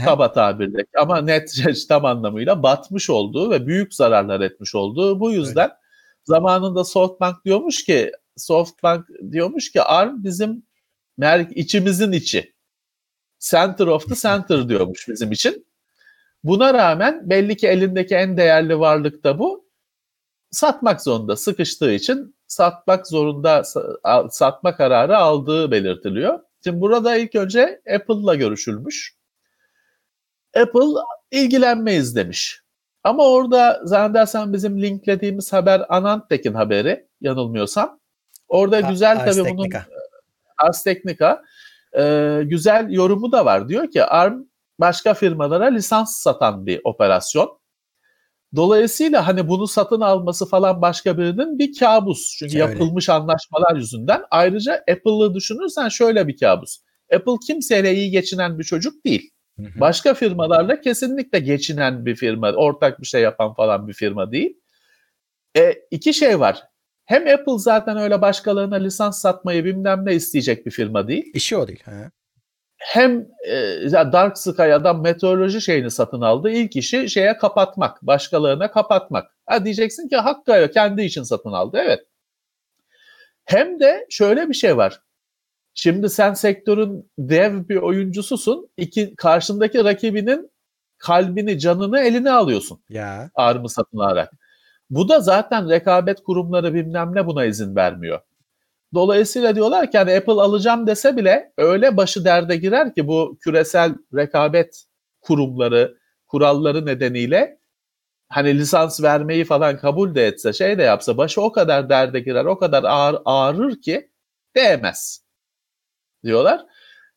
kaba 0.06 0.32
tabirle 0.32 0.86
ama 0.98 1.22
net 1.22 1.54
tam 1.89 2.06
anlamıyla 2.06 2.63
batmış 2.63 3.10
olduğu 3.10 3.52
ve 3.52 3.68
büyük 3.68 3.94
zararlar 3.94 4.42
etmiş 4.42 4.76
olduğu 4.76 5.20
bu 5.20 5.32
yüzden 5.32 5.72
zamanında 6.24 6.84
Softbank 6.84 7.46
diyormuş 7.46 7.86
ki 7.86 8.12
Softbank 8.38 9.06
diyormuş 9.32 9.72
ki 9.72 9.82
ARM 9.82 10.24
bizim 10.24 10.63
içimizin 11.56 12.12
içi. 12.12 12.54
Center 13.39 13.88
of 13.88 14.10
the 14.10 14.15
center 14.15 14.70
diyormuş 14.70 15.08
bizim 15.08 15.32
için. 15.32 15.68
Buna 16.43 16.73
rağmen 16.73 17.30
belli 17.30 17.58
ki 17.58 17.67
elindeki 17.67 18.15
en 18.15 18.38
değerli 18.38 18.80
varlık 18.80 19.23
da 19.23 19.39
bu. 19.39 19.69
Satmak 20.52 21.02
zorunda 21.02 21.36
sıkıştığı 21.36 21.91
için 21.91 22.36
satmak 22.47 23.08
zorunda 23.08 23.60
sa- 23.60 24.32
satma 24.32 24.75
kararı 24.75 25.17
aldığı 25.17 25.71
belirtiliyor. 25.71 26.39
Şimdi 26.63 26.82
burada 26.82 27.15
ilk 27.15 27.36
önce 27.36 27.82
Apple'la 27.95 28.36
görüşülmüş. 28.36 29.15
Apple 30.58 30.82
ilgilenmeyiz 31.32 32.15
demiş. 32.15 32.62
Ama 33.04 33.28
orada 33.28 33.82
zannedersem 33.84 34.54
bizim 34.54 34.82
linklediğimiz 34.82 35.54
haber 35.54 35.86
Anantek'in 35.89 36.54
haberi 36.54 37.08
yanılmıyorsam. 37.21 37.99
Orada 38.47 38.78
A- 38.78 38.82
güzel 38.82 39.17
Ars 39.19 39.36
tabii 39.36 39.49
bunun 39.49 39.63
Technica. 39.63 39.86
Ars 40.58 40.84
Technica 40.84 41.41
e, 41.97 42.41
güzel 42.45 42.89
yorumu 42.89 43.32
da 43.32 43.45
var. 43.45 43.69
Diyor 43.69 43.91
ki 43.91 44.04
ARM 44.04 44.48
başka 44.80 45.13
firmalara 45.13 45.65
lisans 45.65 46.18
satan 46.18 46.65
bir 46.65 46.82
operasyon. 46.84 47.60
Dolayısıyla 48.56 49.28
hani 49.28 49.48
bunu 49.48 49.68
satın 49.68 50.02
alması 50.02 50.46
falan 50.46 50.82
başka 50.82 51.18
birinin 51.18 51.60
bir 51.60 51.80
kabus. 51.80 52.36
Çünkü 52.39 52.62
Öyle. 52.62 52.72
yapılmış 52.72 53.10
anlaşmalar 53.10 53.76
yüzünden. 53.76 54.22
Ayrıca 54.32 54.74
Apple'ı 54.74 55.34
düşünürsen 55.34 55.89
şöyle 55.89 56.28
bir 56.28 56.38
kabus. 56.38 56.78
Apple 57.13 57.36
kimseyle 57.48 57.94
iyi 57.94 58.12
geçinen 58.12 58.60
bir 58.60 58.63
çocuk 58.63 59.06
değil. 59.06 59.32
Başka 59.80 60.13
firmalarla 60.13 60.82
kesinlikle 60.82 61.39
geçinen 61.39 62.06
bir 62.06 62.15
firma, 62.15 62.52
ortak 62.52 63.02
bir 63.02 63.06
şey 63.06 63.22
yapan 63.22 63.54
falan 63.54 63.88
bir 63.88 63.94
firma 63.94 64.32
değil. 64.32 64.58
E, 65.58 65.74
iki 65.92 66.13
şey 66.13 66.39
var. 66.39 66.63
Hem 67.06 67.28
Apple 67.28 67.58
zaten 67.58 67.98
öyle 67.98 68.22
başkalarına 68.22 68.76
lisans 68.76 69.22
satmayı 69.22 69.65
bilmem 69.65 70.06
ne 70.06 70.13
isteyecek 70.13 70.65
bir 70.65 70.72
firma 70.72 71.08
değil. 71.08 71.32
İşi 71.34 71.58
o 71.58 71.68
değil. 71.68 71.84
Ha. 71.86 72.12
Hem 72.80 73.28
e, 73.48 73.92
Dark 73.92 74.38
Sky 74.38 74.74
adam 74.74 75.02
meteoroloji 75.02 75.62
şeyini 75.62 75.92
satın 75.92 76.22
aldı. 76.22 76.50
İlk 76.50 76.76
işi 76.76 77.10
şeye 77.10 77.38
kapatmak, 77.38 78.02
başkalarına 78.02 78.72
kapatmak. 78.72 79.32
Ha 79.46 79.65
diyeceksin 79.65 80.10
ki 80.10 80.18
hakkı 80.18 80.72
kendi 80.74 81.02
için 81.02 81.24
satın 81.24 81.52
aldı. 81.52 81.78
Evet. 81.84 82.00
Hem 83.46 83.80
de 83.80 84.06
şöyle 84.10 84.50
bir 84.50 84.54
şey 84.54 84.78
var. 84.78 85.02
Şimdi 85.74 86.10
sen 86.10 86.34
sektörün 86.34 87.12
dev 87.20 87.70
bir 87.70 87.76
oyuncususun. 87.76 88.70
İki, 88.78 89.15
karşındaki 89.15 89.84
rakibinin 89.84 90.52
kalbini, 90.98 91.60
canını 91.60 92.00
eline 92.00 92.32
alıyorsun. 92.32 92.80
Ya. 92.89 93.30
Arm'ı 93.36 93.70
satın 93.70 93.98
alarak. 93.98 94.32
Bu 94.89 95.10
da 95.10 95.20
zaten 95.20 95.70
rekabet 95.70 96.24
kurumları 96.24 96.74
bilmem 96.74 97.15
ne 97.15 97.28
buna 97.28 97.46
izin 97.46 97.76
vermiyor. 97.76 98.22
Dolayısıyla 98.93 99.56
diyorlar 99.56 99.91
ki 99.91 99.97
hani 99.97 100.17
Apple 100.17 100.34
alacağım 100.34 100.88
dese 100.88 101.17
bile 101.17 101.54
öyle 101.58 101.97
başı 101.97 102.25
derde 102.25 102.56
girer 102.56 102.93
ki 102.95 103.08
bu 103.08 103.38
küresel 103.41 103.95
rekabet 104.15 104.84
kurumları, 105.21 105.97
kuralları 106.28 106.86
nedeniyle 106.86 107.60
hani 108.30 108.60
lisans 108.60 109.04
vermeyi 109.04 109.45
falan 109.45 109.78
kabul 109.78 110.15
de 110.15 110.28
etse, 110.28 110.54
şey 110.54 110.78
de 110.78 110.84
yapsa 110.84 111.17
başı 111.17 111.41
o 111.41 111.52
kadar 111.52 111.89
derde 111.89 112.19
girer, 112.19 112.45
o 112.45 112.58
kadar 112.60 112.84
ağır, 112.84 113.17
ağrır 113.25 113.82
ki 113.82 114.12
değmez 114.56 115.23
diyorlar. 116.23 116.65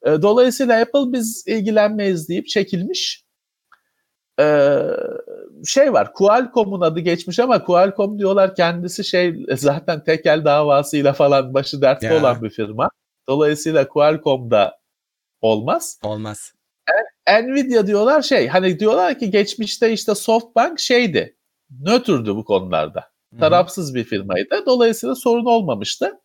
Dolayısıyla 0.06 0.80
Apple 0.80 1.12
biz 1.12 1.44
ilgilenmeyiz 1.46 2.28
deyip 2.28 2.48
çekilmiş. 2.48 3.21
Ee, 4.42 4.83
şey 5.66 5.92
var 5.92 6.12
Qualcomm'un 6.12 6.81
adı 6.81 7.00
geçmiş 7.00 7.38
ama 7.38 7.64
Qualcomm 7.64 8.18
diyorlar 8.18 8.55
kendisi 8.55 9.05
şey 9.05 9.44
zaten 9.57 10.05
tekel 10.05 10.44
davasıyla 10.44 11.12
falan 11.12 11.55
başı 11.55 11.83
dertte 11.83 12.07
Ya. 12.07 12.20
olan 12.20 12.42
bir 12.42 12.50
firma. 12.50 12.90
Dolayısıyla 13.28 13.88
Qualcomm 13.88 14.50
da 14.50 14.78
olmaz. 15.40 15.98
Olmaz. 16.05 16.52
Nvidia 17.28 17.87
diyorlar 17.87 18.22
şey 18.22 18.48
hani 18.48 18.81
diyorlar 18.81 19.18
ki 19.18 19.31
geçmişte 19.31 19.92
işte 19.92 20.14
SoftBank 20.14 20.81
şeydi 20.81 21.37
nötrdü 21.81 22.37
bu 22.37 22.44
konularda. 22.44 23.00
Hı 23.00 23.37
hı. 23.37 23.40
Tarafsız 23.40 23.94
bir 23.94 24.05
firmaydı. 24.05 24.62
Dolayısıyla 24.66 25.14
sorun 25.14 25.44
olmamıştı. 25.44 26.20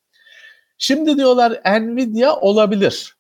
Şimdi 0.78 1.18
diyorlar 1.18 1.52
Nvidia 1.82 2.36
olabilir. 2.40 3.18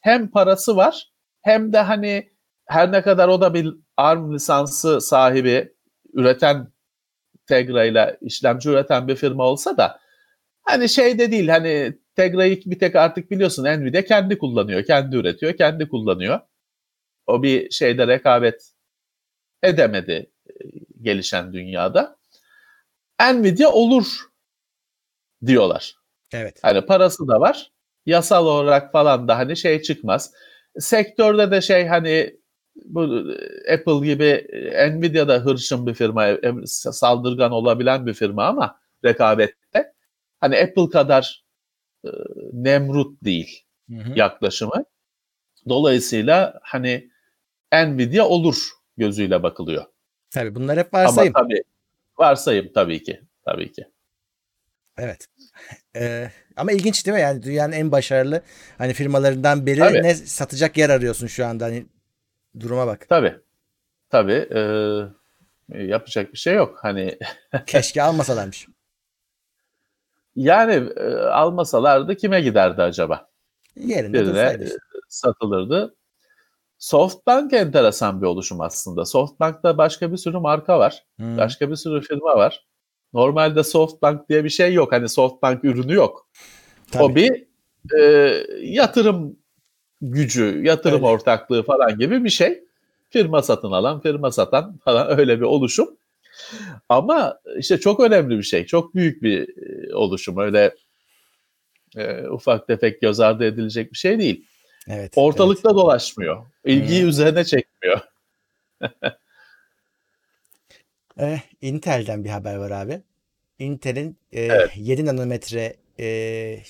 Hem 0.00 0.30
parası 0.30 0.76
var 0.76 1.12
hem 1.42 1.72
de 1.72 1.78
hani 1.78 2.30
her 2.66 2.92
ne 2.92 3.02
kadar 3.02 3.28
o 3.28 3.40
da 3.40 3.54
bir 3.54 3.74
ARM 3.96 4.34
lisansı 4.34 5.00
sahibi 5.00 5.74
üreten 6.12 6.72
Tegra 7.46 7.84
ile 7.84 8.18
işlemci 8.20 8.70
üreten 8.70 9.08
bir 9.08 9.16
firma 9.16 9.44
olsa 9.44 9.76
da 9.76 10.00
hani 10.62 10.88
şey 10.88 11.18
de 11.18 11.30
değil 11.32 11.48
hani 11.48 11.98
Tegra'yı 12.16 12.60
bir 12.66 12.78
tek 12.78 12.96
artık 12.96 13.30
biliyorsun 13.30 13.64
Nvidia 13.64 14.02
kendi 14.02 14.38
kullanıyor, 14.38 14.84
kendi 14.84 15.16
üretiyor, 15.16 15.56
kendi 15.56 15.88
kullanıyor. 15.88 16.40
O 17.26 17.42
bir 17.42 17.70
şeyde 17.70 18.06
rekabet 18.06 18.72
edemedi 19.62 20.30
e, 20.46 20.52
gelişen 21.02 21.52
dünyada. 21.52 22.16
Nvidia 23.20 23.72
olur 23.72 24.06
diyorlar. 25.46 25.96
Evet. 26.32 26.58
Hani 26.62 26.86
parası 26.86 27.28
da 27.28 27.40
var. 27.40 27.72
Yasal 28.06 28.46
olarak 28.46 28.92
falan 28.92 29.28
da 29.28 29.38
hani 29.38 29.56
şey 29.56 29.82
çıkmaz. 29.82 30.32
Sektörde 30.78 31.50
de 31.50 31.60
şey 31.60 31.86
hani 31.86 32.36
bu 32.84 33.32
e, 33.66 33.74
Apple 33.74 34.06
gibi 34.06 34.24
e, 34.52 34.90
Nvidia 34.90 35.28
da 35.28 35.38
hırçın 35.38 35.86
bir 35.86 35.94
firma, 35.94 36.26
e, 36.28 36.52
saldırgan 36.66 37.52
olabilen 37.52 38.06
bir 38.06 38.14
firma 38.14 38.44
ama 38.44 38.80
rekabette 39.04 39.92
hani 40.40 40.56
Apple 40.56 40.90
kadar 40.90 41.44
e, 42.04 42.08
nemrut 42.52 43.24
değil 43.24 43.64
Hı 43.90 43.96
hı. 43.96 44.18
yaklaşımı. 44.18 44.84
Dolayısıyla 45.68 46.60
hani 46.62 47.10
Nvidia 47.72 48.24
olur 48.24 48.70
gözüyle 48.96 49.42
bakılıyor. 49.42 49.84
Tabii 50.30 50.54
bunlar 50.54 50.78
hep 50.78 50.94
varsayım. 50.94 51.32
Ama 51.36 51.44
tabii 51.44 51.62
varsayım 52.18 52.72
tabii 52.74 53.02
ki. 53.02 53.20
Tabii 53.44 53.72
ki. 53.72 53.86
Evet. 54.98 55.26
Ee, 55.96 56.30
ama 56.56 56.72
ilginç 56.72 57.06
değil 57.06 57.14
mi? 57.14 57.20
Yani 57.20 57.42
dünyanın 57.42 57.72
en 57.72 57.92
başarılı 57.92 58.42
hani 58.78 58.92
firmalarından 58.92 59.66
biri 59.66 59.78
Tabii. 59.78 60.02
ne 60.02 60.14
satacak 60.14 60.76
yer 60.76 60.90
arıyorsun 60.90 61.26
şu 61.26 61.46
anda 61.46 61.64
hani 61.64 61.86
duruma 62.60 62.86
bak. 62.86 63.08
Tabii. 63.08 63.36
Tabii. 64.10 64.48
e, 65.72 65.78
yapacak 65.82 66.32
bir 66.32 66.38
şey 66.38 66.54
yok. 66.54 66.78
Hani 66.82 67.18
Keşke 67.66 68.02
almasalarmış. 68.02 68.66
Yani 70.36 70.90
e, 70.96 71.14
almasalardı 71.16 72.16
kime 72.16 72.40
giderdi 72.40 72.82
acaba? 72.82 73.28
Yerinde 73.76 74.20
Birine 74.20 74.56
e, 74.60 74.64
işte. 74.64 74.76
satılırdı. 75.08 75.96
Softbank 76.78 77.52
enteresan 77.52 78.22
bir 78.22 78.26
oluşum 78.26 78.60
aslında. 78.60 79.04
Softbank'ta 79.04 79.78
başka 79.78 80.12
bir 80.12 80.16
sürü 80.16 80.38
marka 80.38 80.78
var. 80.78 81.04
Hmm. 81.16 81.38
Başka 81.38 81.70
bir 81.70 81.76
sürü 81.76 82.00
firma 82.00 82.36
var. 82.36 82.66
Normalde 83.12 83.64
Softbank 83.64 84.28
diye 84.28 84.44
bir 84.44 84.48
şey 84.48 84.74
yok. 84.74 84.92
Hani 84.92 85.08
Softbank 85.08 85.64
ürünü 85.64 85.94
yok. 85.94 86.28
Tabii. 86.90 87.04
O 87.04 87.14
bir 87.14 87.46
e, 87.98 88.32
yatırım 88.62 89.38
gücü, 90.02 90.62
yatırım 90.64 90.96
Öyle. 90.96 91.06
ortaklığı 91.06 91.62
falan 91.62 91.98
gibi 91.98 92.24
bir 92.24 92.30
şey. 92.30 92.64
Firma 93.10 93.42
satın 93.42 93.72
alan, 93.72 94.00
firma 94.00 94.32
satan 94.32 94.78
falan 94.84 95.18
öyle 95.18 95.36
bir 95.40 95.44
oluşum. 95.44 95.96
Ama 96.88 97.38
işte 97.58 97.80
çok 97.80 98.00
önemli 98.00 98.38
bir 98.38 98.42
şey. 98.42 98.66
Çok 98.66 98.94
büyük 98.94 99.22
bir 99.22 99.48
e, 99.88 99.94
oluşum. 99.94 100.38
Öyle 100.38 100.74
e, 101.96 102.28
ufak 102.28 102.66
tefek 102.66 103.00
göz 103.00 103.20
ardı 103.20 103.44
edilecek 103.44 103.92
bir 103.92 103.98
şey 103.98 104.18
değil. 104.18 104.46
Evet. 104.88 105.12
Ortalıkta 105.16 105.74
dolaşmıyor. 105.74 106.46
İlgiyi 106.64 107.02
Hı. 107.02 107.06
üzerine 107.06 107.44
çekmiyor. 107.44 108.00
evet. 108.80 108.92
Eh, 111.18 111.38
Intel'den 111.62 112.24
bir 112.24 112.28
haber 112.28 112.56
var 112.56 112.70
abi. 112.70 113.00
Intel'in 113.58 114.16
e, 114.32 114.40
Evet. 114.40 114.70
7 114.76 115.06
nanometre 115.06 115.74
e, 116.00 116.06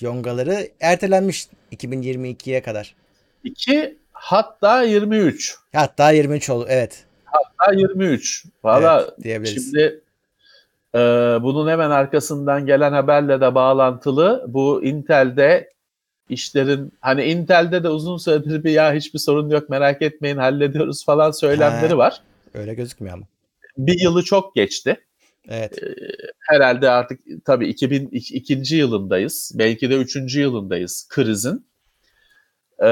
yongaları 0.00 0.68
ertelenmiş 0.80 1.48
2022'ye 1.72 2.62
kadar. 2.62 2.94
2 3.44 3.98
hatta 4.12 4.82
23. 4.82 5.56
Hatta 5.72 6.10
23 6.10 6.50
oldu. 6.50 6.66
Evet. 6.68 7.04
Hatta 7.24 7.72
23. 7.72 8.44
Valla 8.64 9.14
evet. 9.24 9.48
Şimdi 9.48 10.00
e, 10.94 10.98
bunun 11.42 11.68
hemen 11.70 11.90
arkasından 11.90 12.66
gelen 12.66 12.92
haberle 12.92 13.40
de 13.40 13.54
bağlantılı 13.54 14.44
bu 14.48 14.84
Intel'de 14.84 15.70
işlerin 16.28 16.92
hani 17.00 17.24
Intel'de 17.24 17.82
de 17.84 17.88
uzun 17.88 18.16
süredir 18.16 18.64
bir 18.64 18.70
ya 18.70 18.94
hiçbir 18.94 19.18
sorun 19.18 19.50
yok 19.50 19.68
merak 19.70 20.02
etmeyin 20.02 20.36
hallediyoruz 20.36 21.04
falan 21.04 21.30
söylemleri 21.30 21.92
Ha. 21.92 21.98
var. 21.98 22.20
Öyle 22.54 22.74
gözükmüyor 22.74 23.14
ama. 23.14 23.26
Bir 23.78 24.00
yılı 24.00 24.22
çok 24.22 24.54
geçti. 24.54 24.96
Evet. 25.48 25.78
Herhalde 26.38 26.90
artık 26.90 27.20
tabii 27.44 27.68
2002. 27.68 28.76
yılındayız. 28.76 29.52
Belki 29.54 29.90
de 29.90 29.96
3. 29.96 30.36
yılındayız 30.36 31.08
krizin. 31.08 31.66
Ee, 32.82 32.86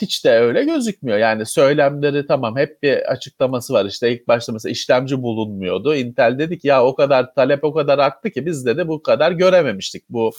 hiç 0.00 0.24
de 0.24 0.30
öyle 0.30 0.64
gözükmüyor. 0.64 1.18
Yani 1.18 1.46
söylemleri 1.46 2.26
tamam 2.26 2.56
hep 2.56 2.82
bir 2.82 3.12
açıklaması 3.12 3.72
var. 3.72 3.84
İşte 3.84 4.12
ilk 4.12 4.28
başta 4.28 4.52
mesela 4.52 4.70
işlemci 4.70 5.22
bulunmuyordu. 5.22 5.94
Intel 5.94 6.38
dedik 6.38 6.64
ya 6.64 6.84
o 6.84 6.94
kadar 6.94 7.34
talep 7.34 7.64
o 7.64 7.74
kadar 7.74 7.98
arttı 7.98 8.30
ki 8.30 8.46
biz 8.46 8.66
de 8.66 8.76
de 8.76 8.88
bu 8.88 9.02
kadar 9.02 9.32
görememiştik. 9.32 10.04
Bu 10.08 10.32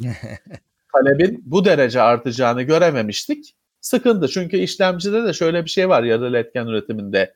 talebin 0.93 1.43
bu 1.45 1.65
derece 1.65 2.01
artacağını 2.01 2.63
görememiştik. 2.63 3.55
Sıkıntı 3.81 4.27
çünkü 4.27 4.57
işlemcide 4.57 5.23
de 5.23 5.33
şöyle 5.33 5.65
bir 5.65 5.69
şey 5.69 5.89
var 5.89 6.03
yarı 6.03 6.37
etken 6.37 6.67
üretiminde. 6.67 7.33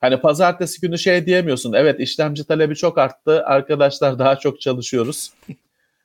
Hani 0.00 0.20
pazartesi 0.20 0.80
günü 0.80 0.98
şey 0.98 1.26
diyemiyorsun. 1.26 1.72
Evet 1.72 2.00
işlemci 2.00 2.44
talebi 2.44 2.74
çok 2.74 2.98
arttı. 2.98 3.44
Arkadaşlar 3.44 4.18
daha 4.18 4.36
çok 4.36 4.60
çalışıyoruz. 4.60 5.32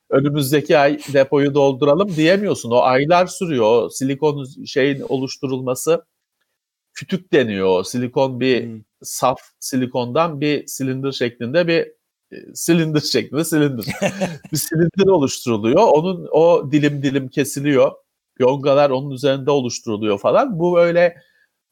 Önümüzdeki 0.09 0.77
ay 0.77 0.99
depoyu 1.13 1.53
dolduralım 1.53 2.15
diyemiyorsun. 2.15 2.71
O 2.71 2.77
aylar 2.77 3.25
sürüyor. 3.27 3.65
O 3.65 3.89
silikon 3.89 4.45
şeyin 4.65 5.01
oluşturulması 5.09 6.05
kütük 6.93 7.33
deniyor. 7.33 7.79
O 7.79 7.83
silikon 7.83 8.39
bir 8.39 8.63
Hmm. 8.65 8.81
saf 9.03 9.39
silikondan 9.59 10.41
bir 10.41 10.67
silindir 10.67 11.11
şeklinde 11.11 11.67
bir 11.67 11.79
e, 12.31 12.37
silindir 12.55 13.01
şeklinde 13.01 13.43
silindir. 13.45 13.85
bir 14.53 14.57
silindir 14.57 15.07
oluşturuluyor. 15.07 15.83
Onun 15.83 16.27
o 16.31 16.71
dilim 16.71 17.03
dilim 17.03 17.29
kesiliyor. 17.29 17.91
Yongalar 18.39 18.89
onun 18.89 19.11
üzerinde 19.11 19.51
oluşturuluyor 19.51 20.19
falan. 20.19 20.59
Bu 20.59 20.79
öyle 20.79 21.17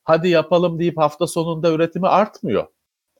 hadi 0.04 0.30
yapalım 0.30 0.80
deyip 0.80 0.98
hafta 0.98 1.28
sonunda 1.28 1.72
üretimi 1.74 2.08
artmıyor. 2.08 2.68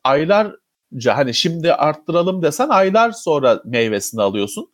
Aylarca 0.04 1.16
hani 1.16 1.34
şimdi 1.34 1.74
arttıralım 1.74 2.42
desen 2.42 2.68
aylar 2.68 3.12
sonra 3.12 3.62
meyvesini 3.64 4.22
alıyorsun. 4.22 4.72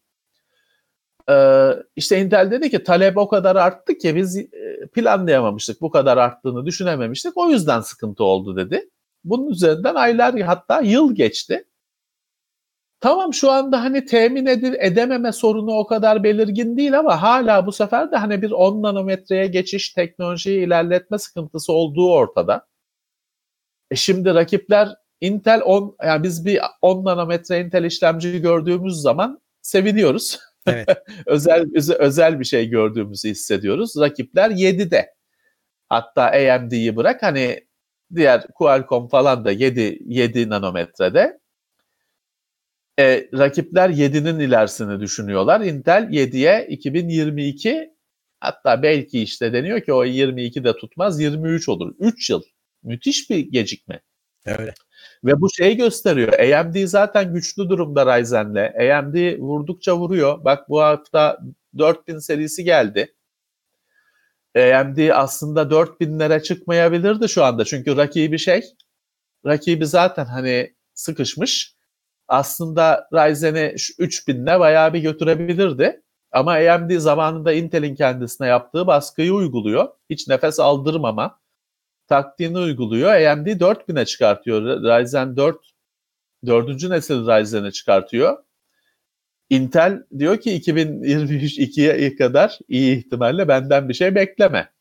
Ee, 1.31 1.71
işte 1.97 2.21
Intel 2.21 2.51
dedi 2.51 2.71
ki 2.71 2.85
talep 2.85 3.17
o 3.17 3.29
kadar 3.29 3.57
arttı 3.57 3.99
ki 3.99 4.17
biz 4.17 4.37
e, 4.37 4.47
planlayamamıştık. 4.95 5.81
Bu 5.81 5.91
kadar 5.91 6.17
arttığını 6.17 6.67
düşünememiştik. 6.67 7.37
O 7.37 7.49
yüzden 7.49 7.81
sıkıntı 7.81 8.25
oldu 8.25 8.57
dedi. 8.57 8.91
Bunun 9.25 9.51
üzerinden 9.51 9.95
aylar 9.95 10.41
hatta 10.41 10.81
yıl 10.81 11.15
geçti. 11.15 11.65
Tamam 13.01 13.35
şu 13.35 13.51
anda 13.51 13.83
hani 13.83 14.05
temin 14.05 14.47
edil, 14.47 14.75
edememe 14.79 15.33
sorunu 15.33 15.73
o 15.73 15.87
kadar 15.87 16.25
belirgin 16.25 16.77
değil 16.77 16.99
ama 16.99 17.23
hala 17.23 17.67
bu 17.67 17.73
sefer 17.73 18.11
de 18.13 18.17
hani 18.17 18.43
bir 18.43 18.51
10 18.51 18.83
nanometreye 18.83 19.47
geçiş 19.47 19.91
teknolojiyi 19.91 20.67
ilerletme 20.67 21.19
sıkıntısı 21.19 21.73
olduğu 21.73 22.13
ortada. 22.13 22.67
E 23.91 23.97
şimdi 23.97 24.35
rakipler 24.35 24.89
Intel 25.21 25.63
10 25.65 25.97
yani 26.05 26.23
biz 26.23 26.45
bir 26.47 26.61
10 26.83 27.05
nanometre 27.05 27.61
Intel 27.61 27.85
işlemci 27.85 28.41
gördüğümüz 28.41 28.95
zaman 28.95 29.41
seviniyoruz. 29.63 30.39
Evet. 30.67 30.89
özel 31.27 31.63
öze- 31.75 31.95
özel 31.95 32.41
bir 32.41 32.45
şey 32.45 32.69
gördüğümüzü 32.69 33.29
hissediyoruz. 33.29 33.97
Rakipler 34.01 34.51
7'de. 34.51 35.15
Hatta 35.89 36.23
AMD'yi 36.23 36.97
bırak 36.97 37.23
hani 37.23 37.67
diğer 38.15 38.47
Qualcomm 38.55 39.09
falan 39.09 39.45
da 39.45 39.51
7 39.53 39.99
7 40.07 40.49
nanometrede. 40.51 41.39
E, 42.99 43.29
rakipler 43.39 43.91
7'nin 43.91 44.39
ilerisini 44.41 45.01
düşünüyorlar. 45.01 45.61
Intel 45.61 46.09
7'ye 46.11 46.67
2022 46.69 47.91
hatta 48.41 48.83
belki 48.83 49.23
işte 49.23 49.53
deniyor 49.53 49.81
ki 49.81 49.93
o 49.93 50.05
22 50.05 50.65
de 50.65 50.77
tutmaz 50.77 51.21
23 51.21 51.69
olur. 51.69 51.95
3 51.99 52.31
yıl. 52.31 52.43
Müthiş 52.83 53.31
bir 53.31 53.39
gecikme. 53.39 54.01
Öyle. 54.47 54.75
Ve 55.25 55.41
bu 55.41 55.49
şeyi 55.51 55.77
gösteriyor. 55.77 56.33
AMD 56.39 56.87
zaten 56.87 57.35
güçlü 57.35 57.69
durumda 57.69 58.19
Ryzen'le. 58.19 58.73
AMD 58.99 59.39
vurdukça 59.39 59.99
vuruyor. 59.99 60.45
Bak 60.45 60.69
bu 60.69 60.81
hafta 60.81 61.39
4000 61.79 62.19
serisi 62.19 62.65
geldi. 62.65 63.15
AMD 64.57 65.09
aslında 65.15 65.63
4000'lere 65.63 66.43
çıkmayabilirdi 66.43 67.29
şu 67.29 67.45
anda. 67.45 67.65
Çünkü 67.65 67.97
rakibi 67.97 68.39
şey, 68.39 68.63
rakibi 69.47 69.87
zaten 69.87 70.25
hani 70.25 70.75
sıkışmış. 70.95 71.77
Aslında 72.29 73.09
Ryzen'i 73.13 73.75
şu 73.79 73.93
3000'le 73.93 74.61
bayağı 74.61 74.95
bir 74.95 75.01
götürebilirdi. 75.01 76.03
Ama 76.33 76.53
AMD 76.53 76.91
zamanında 76.99 77.53
Intel'in 77.53 77.95
kendisine 77.95 78.47
yaptığı 78.47 78.87
baskıyı 78.87 79.35
uyguluyor. 79.35 79.89
Hiç 80.11 80.29
nefes 80.29 80.61
aldırmama 80.61 81.42
taktiğini 82.09 82.59
uyguluyor. 82.59 83.13
AMD 83.13 83.47
4000'e 83.47 84.05
çıkartıyor. 84.05 84.63
Ryzen 84.63 85.37
4 85.37 85.57
dördüncü 86.47 86.91
nesil 86.91 87.15
Ryzen'i 87.15 87.73
çıkartıyor. 87.73 88.39
Intel 89.51 90.03
diyor 90.19 90.37
ki 90.37 90.51
2022'ye 90.61 92.17
kadar 92.17 92.59
iyi 92.69 92.99
ihtimalle 92.99 93.49
benden 93.49 93.89
bir 93.89 93.95
şey 93.95 94.15
bekleme. 94.15 94.73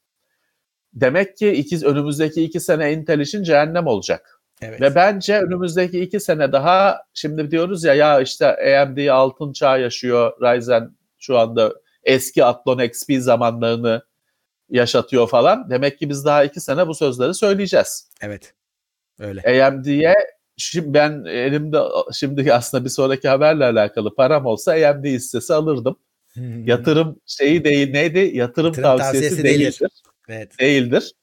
Demek 0.93 1.37
ki 1.37 1.51
iki, 1.51 1.85
önümüzdeki 1.85 2.43
iki 2.43 2.59
sene 2.59 2.93
Intel 2.93 3.19
için 3.19 3.43
cehennem 3.43 3.87
olacak. 3.87 4.41
Evet. 4.61 4.81
Ve 4.81 4.95
bence 4.95 5.39
önümüzdeki 5.39 6.01
iki 6.01 6.19
sene 6.19 6.51
daha 6.51 7.01
şimdi 7.13 7.51
diyoruz 7.51 7.83
ya 7.83 7.93
ya 7.93 8.21
işte 8.21 8.45
AMD 8.47 9.07
altın 9.07 9.53
çağ 9.53 9.77
yaşıyor. 9.77 10.33
Ryzen 10.41 10.95
şu 11.19 11.39
anda 11.39 11.73
eski 12.03 12.45
Athlon 12.45 12.79
XP 12.79 13.11
zamanlarını 13.19 14.01
yaşatıyor 14.71 15.29
falan. 15.29 15.69
Demek 15.69 15.99
ki 15.99 16.09
biz 16.09 16.25
daha 16.25 16.43
iki 16.43 16.59
sene 16.61 16.87
bu 16.87 16.95
sözleri 16.95 17.33
söyleyeceğiz. 17.33 18.09
Evet. 18.21 18.53
Öyle. 19.19 19.65
AMD'ye 19.65 20.15
şimdi 20.57 20.93
ben 20.93 21.25
elimde 21.25 21.79
şimdi 22.13 22.53
aslında 22.53 22.85
bir 22.85 22.89
sonraki 22.89 23.27
haberle 23.29 23.65
alakalı 23.65 24.15
param 24.15 24.45
olsa 24.45 24.71
AMD 24.71 25.05
hissesi 25.05 25.53
alırdım. 25.53 25.95
Yatırım 26.65 27.19
şeyi 27.25 27.63
değil 27.63 27.91
neydi? 27.91 28.19
Yatırım, 28.19 28.67
Yatırım 28.67 28.83
tavsiyesi, 28.83 29.29
tavsiyesi 29.29 29.43
değildir. 29.43 29.79
değildir. 29.79 29.91
Evet. 30.29 30.59
Değildir. 30.59 31.13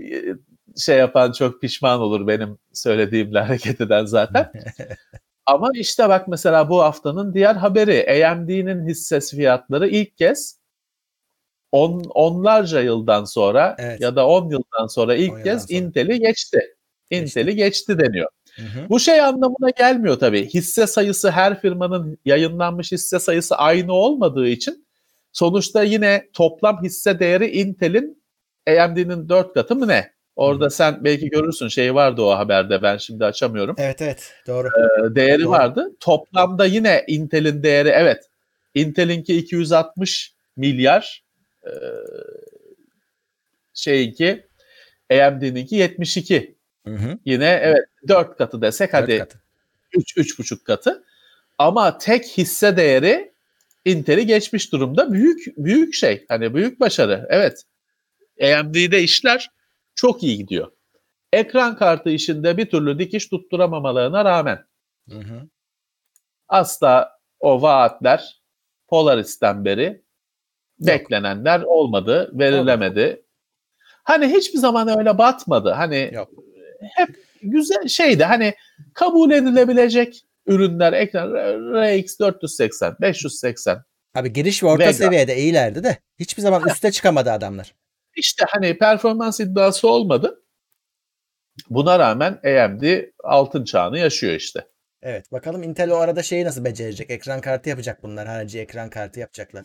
Ee, 0.00 0.34
Şey 0.76 0.98
yapan 0.98 1.32
çok 1.32 1.60
pişman 1.60 2.00
olur 2.00 2.26
benim 2.26 2.58
söylediğimle 2.72 3.40
hareket 3.40 3.80
eden 3.80 4.04
zaten. 4.04 4.52
Ama 5.46 5.68
işte 5.74 6.08
bak 6.08 6.28
mesela 6.28 6.68
bu 6.68 6.82
haftanın 6.82 7.34
diğer 7.34 7.54
haberi 7.54 8.26
AMD'nin 8.26 8.88
hissesi 8.88 9.36
fiyatları 9.36 9.88
ilk 9.88 10.16
kez 10.18 10.57
on, 11.72 12.02
onlarca 12.14 12.80
yıldan 12.80 13.24
sonra 13.24 13.76
Evet. 13.78 14.00
ya 14.00 14.16
da 14.16 14.26
10 14.26 14.50
yıldan 14.50 14.86
sonra 14.86 15.14
ilk 15.14 15.32
On 15.32 15.42
kez. 15.42 15.70
Intel'i 15.70 16.20
geçti. 16.20 16.60
Intel'i 17.10 17.56
geçti 17.56 17.98
deniyor. 17.98 18.28
Hı 18.56 18.62
hı. 18.62 18.88
Bu 18.88 19.00
şey 19.00 19.20
anlamına 19.20 19.70
gelmiyor 19.78 20.18
tabii. 20.18 20.48
Hisse 20.48 20.86
sayısı 20.86 21.30
her 21.30 21.60
firmanın 21.60 22.18
yayınlanmış 22.24 22.92
hisse 22.92 23.18
sayısı 23.18 23.56
aynı 23.56 23.92
olmadığı 23.92 24.48
için 24.48 24.86
sonuçta 25.32 25.82
yine 25.82 26.28
toplam 26.32 26.82
hisse 26.82 27.18
değeri 27.18 27.50
Intel'in 27.50 28.22
AMD'nin 28.68 29.28
4 29.28 29.54
katı 29.54 29.76
mı 29.76 29.88
ne? 29.88 30.12
Orada 30.36 30.70
sen 30.70 31.04
belki 31.04 31.28
görürsün 31.28 31.68
şey 31.68 31.94
vardı 31.94 32.22
o 32.22 32.30
haberde 32.30 32.82
ben 32.82 32.96
şimdi 32.96 33.24
açamıyorum. 33.24 33.76
Evet 33.78 34.02
evet 34.02 34.32
doğru. 34.46 34.68
Ee, 34.68 35.14
değeri 35.14 35.42
Doğru. 35.42 35.50
vardı. 35.50 35.90
Toplamda 36.00 36.64
yine 36.64 37.04
Intel'in 37.06 37.62
değeri 37.62 37.88
evet. 37.88 38.24
Intel'inki 38.74 39.36
260 39.36 40.34
milyar 40.56 41.24
e, 41.64 41.70
şeyinki 43.74 44.46
AMD'ninki 45.10 45.76
72. 45.76 46.58
Hı 46.86 46.94
hı. 46.94 47.18
Yine 47.24 47.60
evet 47.62 47.84
4 48.08 48.38
katı 48.38 48.62
desek 48.62 48.92
Dört 48.92 49.02
hadi 49.02 49.18
katı. 49.18 49.42
3 49.96 50.16
3,5 50.16 50.64
katı. 50.64 51.04
Ama 51.58 51.98
tek 51.98 52.24
hisse 52.24 52.76
değeri 52.76 53.32
Intel'i 53.84 54.26
geçmiş 54.26 54.72
durumda. 54.72 55.12
Büyük 55.12 55.44
büyük 55.56 55.94
şey. 55.94 56.24
Hani 56.28 56.54
büyük 56.54 56.80
başarı. 56.80 57.26
Evet. 57.30 57.64
AMD'de 58.42 59.02
işler 59.02 59.50
çok 59.94 60.22
iyi 60.22 60.38
gidiyor. 60.38 60.72
Ekran 61.32 61.76
kartı 61.76 62.10
işinde 62.10 62.56
bir 62.56 62.70
türlü 62.70 62.98
dikiş 62.98 63.28
tutturamamalarına 63.28 64.24
rağmen 64.24 64.64
Hı 65.10 65.18
hı. 65.18 65.48
asla 66.48 67.18
o 67.40 67.62
vaatler 67.62 68.42
Polaris'ten 68.88 69.64
beri 69.64 70.02
beklenenler 70.80 71.60
olmadı, 71.60 72.30
verilemedi. 72.32 73.22
Hani 74.04 74.26
hiçbir 74.26 74.58
zaman 74.58 74.98
öyle 74.98 75.18
batmadı. 75.18 75.70
Hani 75.70 76.10
Yok. 76.12 76.30
hep 76.96 77.08
güzel 77.42 77.88
şeydi. 77.88 78.24
Hani 78.24 78.54
kabul 78.94 79.30
edilebilecek 79.30 80.24
ürünler 80.46 80.92
ekran 80.92 81.32
RX 81.74 82.18
480, 82.18 82.96
580. 83.00 83.82
Abi 84.14 84.32
giriş 84.32 84.62
ve 84.62 84.66
orta 84.66 84.84
Vega. 84.84 84.92
seviyede 84.92 85.36
iyilerdi 85.36 85.84
de 85.84 85.98
hiçbir 86.18 86.42
zaman 86.42 86.68
üste 86.68 86.90
çıkamadı 86.92 87.32
adamlar. 87.32 87.74
İşte 88.16 88.44
hani 88.48 88.78
performans 88.78 89.40
iddiası 89.40 89.88
olmadı. 89.88 90.42
Buna 91.70 91.98
rağmen 91.98 92.32
AMD 92.32 92.82
altın 93.24 93.64
çağını 93.64 93.98
yaşıyor 93.98 94.34
işte. 94.34 94.68
Evet 95.02 95.32
bakalım 95.32 95.62
Intel 95.62 95.90
o 95.90 95.96
arada 95.96 96.22
şeyi 96.22 96.44
nasıl 96.44 96.64
becerecek? 96.64 97.10
Ekran 97.10 97.40
kartı 97.40 97.68
yapacak 97.68 98.02
bunlar. 98.02 98.26
Harici 98.26 98.58
ekran 98.60 98.90
kartı 98.90 99.20
yapacaklar. 99.20 99.64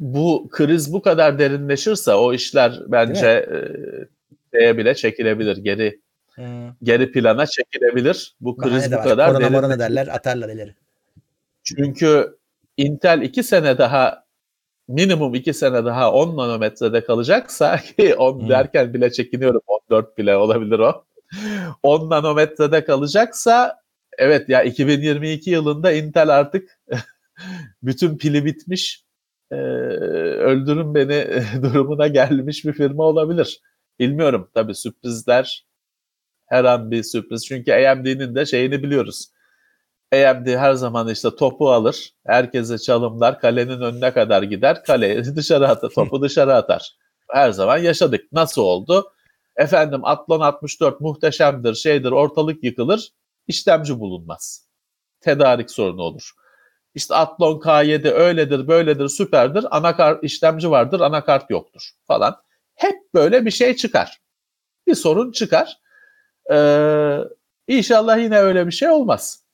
Bu 0.00 0.48
kriz 0.50 0.92
bu 0.92 1.02
kadar 1.02 1.38
derinleşirse 1.38 2.14
o 2.14 2.32
işler 2.32 2.80
bence 2.86 3.48
e, 4.54 4.78
bile 4.78 4.94
çekilebilir. 4.94 5.56
Geri 5.56 6.00
Hı. 6.34 6.42
geri 6.82 7.12
plana 7.12 7.46
çekilebilir. 7.46 8.34
Bu 8.40 8.58
Bahane 8.58 8.72
kriz 8.72 8.92
bu 8.92 8.96
var. 8.96 9.04
kadar 9.04 9.32
Korona 9.32 9.68
derin. 9.68 9.78
derler 9.78 10.06
atarlar 10.06 10.48
ileri. 10.48 10.74
Çünkü 11.62 12.36
Intel 12.76 13.22
iki 13.22 13.42
sene 13.42 13.78
daha 13.78 14.24
minimum 14.88 15.34
iki 15.34 15.54
sene 15.54 15.84
daha 15.84 16.12
10 16.12 16.36
nanometrede 16.36 17.04
kalacaksa 17.04 17.76
ki 17.98 18.14
10 18.14 18.44
Hı. 18.44 18.48
derken 18.48 18.94
bile 18.94 19.12
çekiniyorum 19.12 19.60
14 19.90 20.18
bile 20.18 20.36
olabilir 20.36 20.78
o. 20.78 21.04
10 21.82 22.10
nanometrede 22.10 22.84
kalacaksa 22.84 23.80
evet 24.18 24.48
ya 24.48 24.62
2022 24.62 25.50
yılında 25.50 25.92
Intel 25.92 26.28
artık 26.28 26.80
bütün 27.82 28.18
pili 28.18 28.44
bitmiş 28.44 29.03
e, 29.54 29.58
öldürün 30.36 30.94
beni 30.94 31.42
durumuna 31.62 32.06
gelmiş 32.06 32.64
bir 32.64 32.72
firma 32.72 33.04
olabilir. 33.04 33.60
Bilmiyorum 33.98 34.50
tabii 34.54 34.74
sürprizler 34.74 35.66
her 36.46 36.64
an 36.64 36.90
bir 36.90 37.02
sürpriz. 37.02 37.46
Çünkü 37.46 37.72
AMD'nin 37.72 38.34
de 38.34 38.46
şeyini 38.46 38.82
biliyoruz. 38.82 39.28
AMD 40.12 40.46
her 40.46 40.74
zaman 40.74 41.08
işte 41.08 41.36
topu 41.36 41.70
alır, 41.72 42.10
herkese 42.26 42.78
çalımlar, 42.78 43.40
kalenin 43.40 43.80
önüne 43.80 44.12
kadar 44.12 44.42
gider, 44.42 44.84
kaleyi 44.84 45.24
dışarı 45.36 45.68
atar, 45.68 45.88
topu 45.90 46.22
dışarı 46.22 46.54
atar. 46.54 46.96
Her 47.30 47.50
zaman 47.50 47.78
yaşadık. 47.78 48.32
Nasıl 48.32 48.62
oldu? 48.62 49.12
Efendim 49.56 50.04
Athlon 50.04 50.40
64 50.40 51.00
muhteşemdir, 51.00 51.74
şeydir, 51.74 52.10
ortalık 52.10 52.64
yıkılır, 52.64 53.10
işlemci 53.46 54.00
bulunmaz. 54.00 54.68
Tedarik 55.20 55.70
sorunu 55.70 56.02
olur. 56.02 56.30
İşte 56.94 57.14
Athlon 57.14 57.60
K7 57.60 58.10
öyledir, 58.10 58.68
böyledir, 58.68 59.08
süperdir, 59.08 59.76
anakart 59.76 60.24
işlemci 60.24 60.70
vardır, 60.70 61.00
anakart 61.00 61.50
yoktur 61.50 61.90
falan. 62.06 62.36
Hep 62.74 62.94
böyle 63.14 63.46
bir 63.46 63.50
şey 63.50 63.76
çıkar. 63.76 64.20
Bir 64.86 64.94
sorun 64.94 65.32
çıkar. 65.32 65.78
Ee, 66.52 67.18
inşallah 67.68 68.18
yine 68.18 68.38
öyle 68.38 68.66
bir 68.66 68.72
şey 68.72 68.88
olmaz. 68.88 69.44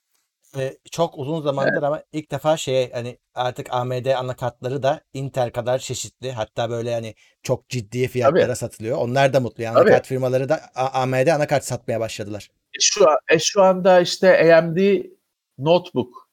Ve 0.57 0.79
çok 0.91 1.19
uzun 1.19 1.43
zamandır 1.43 1.83
ama 1.83 2.03
ilk 2.13 2.31
defa 2.31 2.57
şeye 2.57 2.91
hani 2.95 3.19
artık 3.35 3.67
AMD 3.71 4.07
anakartları 4.07 4.83
da 4.83 5.01
Intel 5.13 5.51
kadar 5.51 5.79
çeşitli. 5.79 6.33
Hatta 6.33 6.71
böyle 6.71 6.95
hani 6.95 7.15
çok 7.43 7.69
ciddi 7.69 8.09
fiyatlara 8.09 8.47
Tabii. 8.47 8.57
satılıyor. 8.57 8.99
Onlar 8.99 9.33
da 9.33 9.41
mutlu. 9.41 9.63
Yani 9.63 9.75
Tabii. 9.75 9.89
anakart 9.89 10.07
firmaları 10.07 10.49
da 10.49 10.61
AMD 10.75 11.27
anakart 11.27 11.65
satmaya 11.65 12.01
başladılar. 12.01 12.51
Şu, 12.81 13.07
e, 13.29 13.39
şu 13.39 13.63
anda 13.63 14.01
işte 14.01 14.57
AMD 14.57 15.05
notebook 15.59 16.30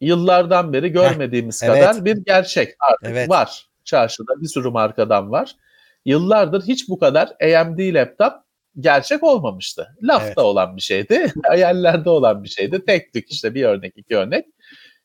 yıllardan 0.00 0.72
beri 0.72 0.88
görmediğimiz 0.92 1.62
evet. 1.62 1.74
kadar 1.74 2.04
bir 2.04 2.16
gerçek 2.16 2.74
artık 2.90 3.10
Evet. 3.10 3.28
var. 3.28 3.68
Çarşıda 3.84 4.40
bir 4.40 4.46
sürü 4.48 4.70
markadan 4.70 5.30
var. 5.30 5.56
Yıllardır 6.04 6.62
hiç 6.62 6.88
bu 6.88 6.98
kadar 6.98 7.28
AMD 7.28 7.94
laptop 7.94 8.32
gerçek 8.80 9.22
olmamıştı. 9.22 9.88
Lafta 10.02 10.26
Evet. 10.26 10.38
olan 10.38 10.76
bir 10.76 10.82
şeydi, 10.82 11.32
hayallerde 11.46 12.10
olan 12.10 12.44
bir 12.44 12.48
şeydi. 12.48 12.84
Tek 12.86 13.12
tük 13.12 13.30
işte 13.30 13.54
bir 13.54 13.64
örnek, 13.64 13.92
iki 13.96 14.16
örnek. 14.16 14.46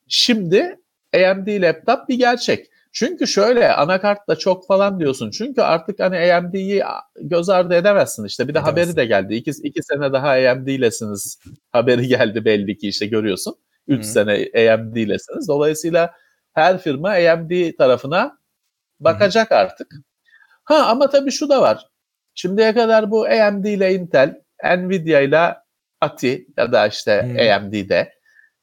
Şimdi 0.08 0.76
AMD 1.14 1.62
laptop 1.62 2.08
bir 2.08 2.18
gerçek. 2.18 2.66
Çünkü 2.92 3.26
şöyle 3.26 3.72
anakartla 3.72 4.36
çok 4.36 4.66
falan 4.66 5.00
diyorsun. 5.00 5.30
Çünkü 5.30 5.62
artık 5.62 6.00
hani 6.00 6.34
AMD'yi 6.34 6.82
göz 7.20 7.48
ardı 7.48 7.74
edemezsin 7.74 8.24
işte. 8.24 8.48
Bir 8.48 8.54
de 8.54 8.58
Edemezsin. 8.58 8.80
haberi 8.80 8.96
de 8.96 9.06
geldi. 9.06 9.34
İki, 9.34 9.50
iki 9.62 9.82
sene 9.82 10.12
daha 10.12 10.28
AMD'lesiniz. 10.28 11.40
Haberi 11.72 12.08
geldi 12.08 12.44
belli 12.44 12.78
ki 12.78 12.88
işte 12.88 13.06
görüyorsun. 13.06 13.54
Üç 13.88 14.04
Hı. 14.04 14.08
sene 14.08 14.32
AMD'lesiniz. 14.72 15.48
Dolayısıyla 15.48 16.14
her 16.52 16.78
firma 16.78 17.08
AMD 17.10 17.76
tarafına 17.78 18.38
bakacak 19.00 19.52
artık. 19.52 19.94
Ha 20.64 20.86
ama 20.86 21.10
tabii 21.10 21.30
şu 21.30 21.48
da 21.48 21.62
var. 21.62 21.86
Şimdiye 22.34 22.74
kadar 22.74 23.10
bu 23.10 23.26
AMD 23.26 23.64
ile 23.64 23.94
Intel, 23.94 24.34
Nvidia 24.64 25.20
ile 25.20 25.54
ATI 26.00 26.46
ya 26.56 26.72
da 26.72 26.86
işte 26.86 27.12
Hı. 27.12 27.54
AMD'de 27.54 28.12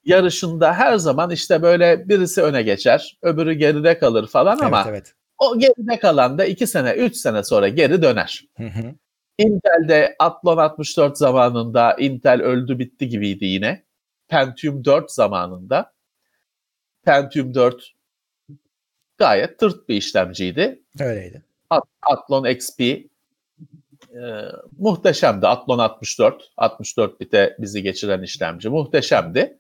yarışında 0.04 0.74
her 0.74 0.98
zaman 0.98 1.32
işte 1.32 1.62
böyle 1.62 2.10
birisi 2.10 2.42
öne 2.42 2.62
geçer, 2.62 3.18
öbürü 3.22 3.54
geride 3.54 3.98
kalır 3.98 4.28
falan 4.28 4.60
ama 4.60 4.78
Evet 4.82 4.90
evet. 4.90 5.14
o 5.38 5.60
geride 5.60 6.00
kalan 6.00 6.38
da 6.38 6.46
2 6.46 6.68
sene, 6.68 6.94
3 6.94 7.16
sene 7.16 7.44
sonra 7.44 7.68
geri 7.68 8.02
döner. 8.02 8.44
Hı 8.58 8.64
hı. 8.64 8.94
Intel'de 9.38 10.16
Athlon 10.20 10.58
64 10.58 11.18
zamanında 11.18 11.94
Intel 11.94 12.42
öldü 12.42 12.80
bitti 12.80 13.10
gibiydi 13.10 13.46
yine. 13.46 13.84
Pentium 14.34 14.86
4 14.86 15.12
zamanında 15.12 15.94
Pentium 17.06 17.54
4 17.54 17.94
gayet 19.18 19.60
tırt 19.60 19.90
bir 19.90 19.96
işlemciydi. 19.96 20.84
Öyleydi. 21.00 21.44
At- 21.70 21.84
Athlon 22.02 22.46
XP 22.46 22.82
e, 22.82 23.02
muhteşemdi. 24.78 25.48
Athlon 25.48 25.80
64, 25.80 26.52
64 26.58 27.20
bite 27.20 27.58
bizi 27.60 27.84
geçiren 27.84 28.22
işlemci 28.22 28.70
muhteşemdi. 28.70 29.60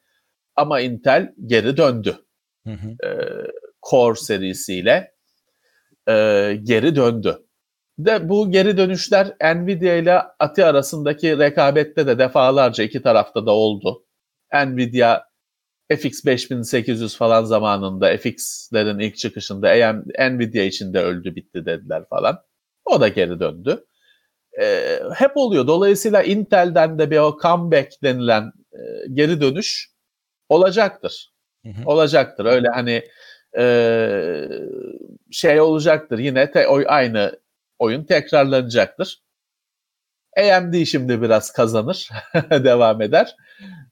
Ama 0.55 0.79
Intel 0.79 1.33
geri 1.45 1.77
döndü. 1.77 2.17
Hı 2.67 2.73
hı. 2.73 3.07
E, 3.07 3.09
Core 3.89 4.15
serisiyle 4.15 5.13
e, 6.09 6.13
geri 6.63 6.95
döndü. 6.95 7.39
De 7.97 8.29
bu 8.29 8.51
geri 8.51 8.77
dönüşler 8.77 9.27
Nvidia 9.55 9.93
ile 9.93 10.21
ATI 10.39 10.65
arasındaki 10.65 11.39
rekabette 11.39 12.07
de 12.07 12.19
defalarca 12.19 12.83
iki 12.83 13.01
tarafta 13.01 13.45
da 13.45 13.51
oldu. 13.51 14.05
Nvidia 14.53 15.23
FX 15.91 16.25
5800 16.25 17.17
falan 17.17 17.43
zamanında 17.43 18.17
FX'lerin 18.17 18.99
ilk 18.99 19.17
çıkışında 19.17 19.69
AM, 19.69 20.03
Nvidia 20.37 20.63
içinde 20.63 20.99
öldü 20.99 21.35
bitti 21.35 21.65
dediler 21.65 22.03
falan. 22.09 22.39
O 22.85 23.01
da 23.01 23.07
geri 23.07 23.39
döndü. 23.39 23.85
Ee, 24.61 24.99
hep 25.15 25.31
oluyor. 25.37 25.67
Dolayısıyla 25.67 26.23
Intel'den 26.23 26.99
de 26.99 27.11
bir 27.11 27.17
o 27.17 27.37
comeback 27.41 28.03
denilen 28.03 28.51
e, 28.73 28.79
geri 29.13 29.41
dönüş 29.41 29.89
olacaktır. 30.49 31.33
Hı 31.65 31.69
hı. 31.69 31.81
Olacaktır. 31.85 32.45
Öyle 32.45 32.67
hani 32.69 33.03
e, 33.57 33.65
şey 35.31 35.61
olacaktır. 35.61 36.19
Yine 36.19 36.51
te, 36.51 36.67
oy, 36.67 36.85
aynı 36.87 37.39
oyun 37.79 38.03
tekrarlanacaktır. 38.03 39.23
AMD 40.37 40.85
şimdi 40.85 41.21
biraz 41.21 41.51
kazanır, 41.51 42.09
devam 42.51 43.01
eder. 43.01 43.35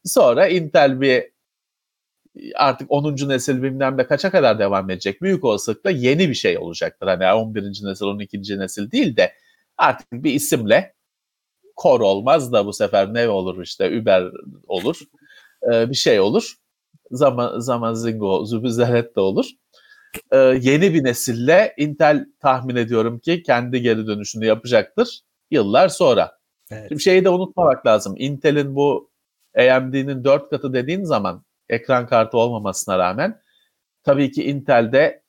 Sonra 0.05 0.47
Intel 0.47 1.01
bir 1.01 1.31
artık 2.55 2.91
10. 2.91 3.29
nesil 3.29 3.63
bilmem 3.63 3.97
de 3.97 4.07
kaça 4.07 4.31
kadar 4.31 4.59
devam 4.59 4.89
edecek. 4.89 5.21
Büyük 5.21 5.43
olasılıkla 5.43 5.89
yeni 5.91 6.29
bir 6.29 6.33
şey 6.33 6.57
olacaktır. 6.57 7.07
Hani 7.07 7.33
11. 7.33 7.61
nesil, 7.61 8.05
12. 8.05 8.59
nesil 8.59 8.91
değil 8.91 9.17
de 9.17 9.33
artık 9.77 10.11
bir 10.13 10.33
isimle 10.33 10.93
Core 11.81 12.03
olmaz 12.03 12.53
da 12.53 12.65
bu 12.65 12.73
sefer 12.73 13.13
ne 13.13 13.29
olur 13.29 13.63
işte 13.63 13.99
Uber 13.99 14.23
olur. 14.67 14.99
Ee, 15.73 15.89
bir 15.89 15.95
şey 15.95 16.19
olur. 16.19 16.53
Zaman 17.11 17.59
zaman 17.59 17.93
Zingo, 17.93 18.45
Zubizeret 18.45 19.15
de 19.15 19.19
olur. 19.19 19.45
e, 20.31 20.37
yeni 20.37 20.93
bir 20.93 21.03
nesille 21.03 21.73
Intel 21.77 22.25
tahmin 22.39 22.75
ediyorum 22.75 23.19
ki 23.19 23.43
kendi 23.43 23.81
geri 23.81 24.07
dönüşünü 24.07 24.45
yapacaktır 24.45 25.21
yıllar 25.51 25.89
sonra. 25.89 26.37
Evet. 26.71 26.89
Şimdi 26.89 27.01
şeyi 27.01 27.25
de 27.25 27.29
unutmamak 27.29 27.85
lazım. 27.85 28.15
Intel'in 28.17 28.75
bu 28.75 29.10
AMD'nin 29.57 30.23
4 30.23 30.49
katı 30.49 30.73
dediğin 30.73 31.03
zaman 31.03 31.45
ekran 31.69 32.07
kartı 32.07 32.37
olmamasına 32.37 32.97
rağmen 32.99 33.41
tabii 34.03 34.31
ki 34.31 34.43
Intel'de 34.43 35.23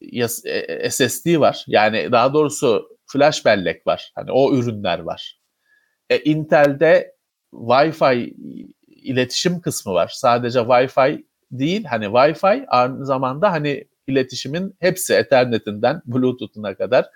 yas- 0.00 0.46
e, 0.46 0.90
SSD 0.90 1.40
var. 1.40 1.64
Yani 1.66 2.12
daha 2.12 2.34
doğrusu 2.34 2.88
flash 3.06 3.44
bellek 3.44 3.86
var. 3.86 4.12
Hani 4.14 4.32
o 4.32 4.54
ürünler 4.54 4.98
var. 4.98 5.40
E, 6.10 6.18
Intel'de 6.18 7.14
Wi-Fi 7.52 8.34
iletişim 8.86 9.60
kısmı 9.60 9.92
var. 9.92 10.08
Sadece 10.14 10.58
Wi-Fi 10.58 11.24
değil 11.50 11.84
hani 11.84 12.04
Wi-Fi 12.04 12.64
aynı 12.68 13.06
zamanda 13.06 13.52
hani 13.52 13.88
iletişimin 14.06 14.76
hepsi 14.80 15.14
Ethernet'inden 15.14 16.02
Bluetooth'una 16.06 16.74
kadar 16.74 17.06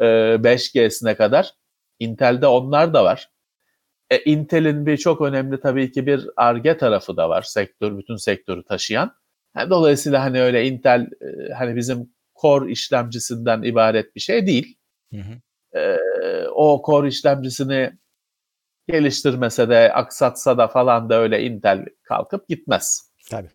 e, 0.00 0.04
5G'sine 0.44 1.16
kadar 1.16 1.54
Intel'de 1.98 2.46
onlar 2.46 2.94
da 2.94 3.04
var. 3.04 3.28
E, 4.10 4.18
Intel'in 4.18 4.86
bir 4.86 4.96
çok 4.96 5.20
önemli 5.20 5.60
tabii 5.60 5.92
ki 5.92 6.06
bir 6.06 6.28
ARGE 6.36 6.76
tarafı 6.76 7.16
da 7.16 7.28
var. 7.28 7.42
Sektör, 7.42 7.98
bütün 7.98 8.16
sektörü 8.16 8.64
taşıyan. 8.64 9.16
Yani 9.56 9.70
dolayısıyla 9.70 10.22
hani 10.22 10.42
öyle 10.42 10.66
Intel 10.66 11.00
e, 11.00 11.52
hani 11.52 11.76
bizim 11.76 12.10
core 12.40 12.70
işlemcisinden 12.70 13.62
ibaret 13.62 14.14
bir 14.14 14.20
şey 14.20 14.46
değil. 14.46 14.78
Hı 15.14 15.20
hı. 15.20 15.40
E, 15.78 15.98
o 16.48 16.82
core 16.86 17.08
işlemcisini 17.08 17.92
geliştirmese 18.88 19.68
de 19.68 19.92
aksatsa 19.92 20.58
da 20.58 20.68
falan 20.68 21.10
da 21.10 21.20
öyle 21.20 21.42
Intel 21.42 21.84
kalkıp 22.02 22.48
gitmez. 22.48 23.10
Tabii. 23.30 23.50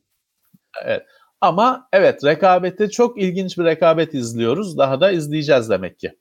Ama 1.42 1.88
evet 1.94 2.24
rekabeti 2.26 2.90
çok 2.90 3.22
ilginç 3.22 3.58
bir 3.58 3.64
rekabet 3.64 4.14
izliyoruz. 4.14 4.78
Daha 4.78 5.02
da 5.02 5.12
izleyeceğiz 5.12 5.70
demek 5.70 6.00
ki. 6.00 6.16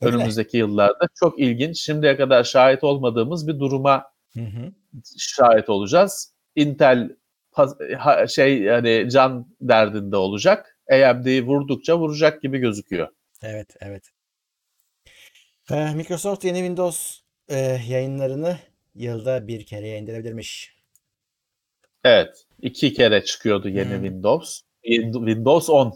Öyle. 0.00 0.16
Önümüzdeki 0.16 0.56
yıllarda 0.56 1.08
çok 1.14 1.40
ilginç. 1.40 1.78
Şimdiye 1.80 2.16
kadar 2.16 2.44
şahit 2.44 2.84
olmadığımız 2.84 3.48
bir 3.48 3.58
duruma 3.58 4.04
Hı 4.34 4.40
hı. 4.40 4.72
şahit 5.18 5.68
olacağız. 5.68 6.34
Intel 6.56 7.16
şey 8.28 8.58
yani 8.62 9.08
can 9.10 9.46
derdinde 9.60 10.16
olacak. 10.16 10.78
AMD'yi 10.92 11.46
vurdukça 11.46 11.98
vuracak 11.98 12.42
gibi 12.42 12.58
gözüküyor. 12.58 13.08
Evet, 13.42 13.76
evet. 13.80 14.04
Ee, 15.70 15.94
Microsoft 15.94 16.44
yeni 16.44 16.56
Windows 16.58 17.20
e, 17.48 17.56
yayınlarını 17.88 18.58
yılda 18.94 19.46
bir 19.48 19.66
kere 19.66 19.98
indirebilirmiş. 19.98 20.76
Evet. 22.04 22.44
iki 22.62 22.92
kere 22.92 23.24
çıkıyordu 23.24 23.68
yeni 23.68 23.94
Hmm. 23.94 24.02
Windows. 24.02 24.60
Win- 24.84 25.12
Windows 25.26 25.70
10 25.70 25.94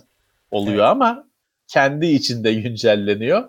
oluyor 0.51 0.77
Evet. 0.77 0.87
ama 0.87 1.29
kendi 1.69 2.07
içinde 2.07 2.55
güncelleniyor. 2.63 3.49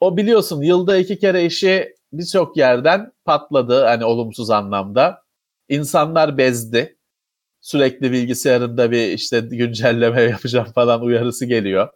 O 0.00 0.16
biliyorsun 0.16 0.62
yılda 0.62 0.96
iki 0.96 1.18
kere 1.18 1.44
işi 1.44 1.94
birçok 2.12 2.56
yerden 2.56 3.12
patladı 3.24 3.84
hani 3.84 4.04
olumsuz 4.04 4.50
anlamda. 4.50 5.22
İnsanlar 5.68 6.38
bezdi. 6.38 6.96
Sürekli 7.60 8.12
bilgisayarında 8.12 8.90
bir 8.90 9.08
işte 9.08 9.40
güncelleme 9.40 10.22
yapacağım 10.30 10.72
falan 10.74 11.02
uyarısı 11.02 11.46
geliyor. 11.46 11.88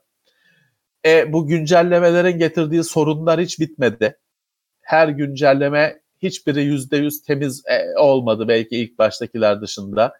E, 1.06 1.32
bu 1.32 1.46
güncellemelerin 1.46 2.38
getirdiği 2.38 2.84
sorunlar 2.84 3.40
hiç 3.40 3.60
bitmedi. 3.60 4.18
Her 4.80 5.08
güncelleme 5.08 6.00
hiçbiri 6.22 6.62
yüzde 6.62 6.96
yüz 6.96 7.22
temiz 7.22 7.62
e, 7.66 7.98
olmadı 7.98 8.48
belki 8.48 8.76
ilk 8.76 8.98
baştakiler 8.98 9.60
dışında. 9.60 10.12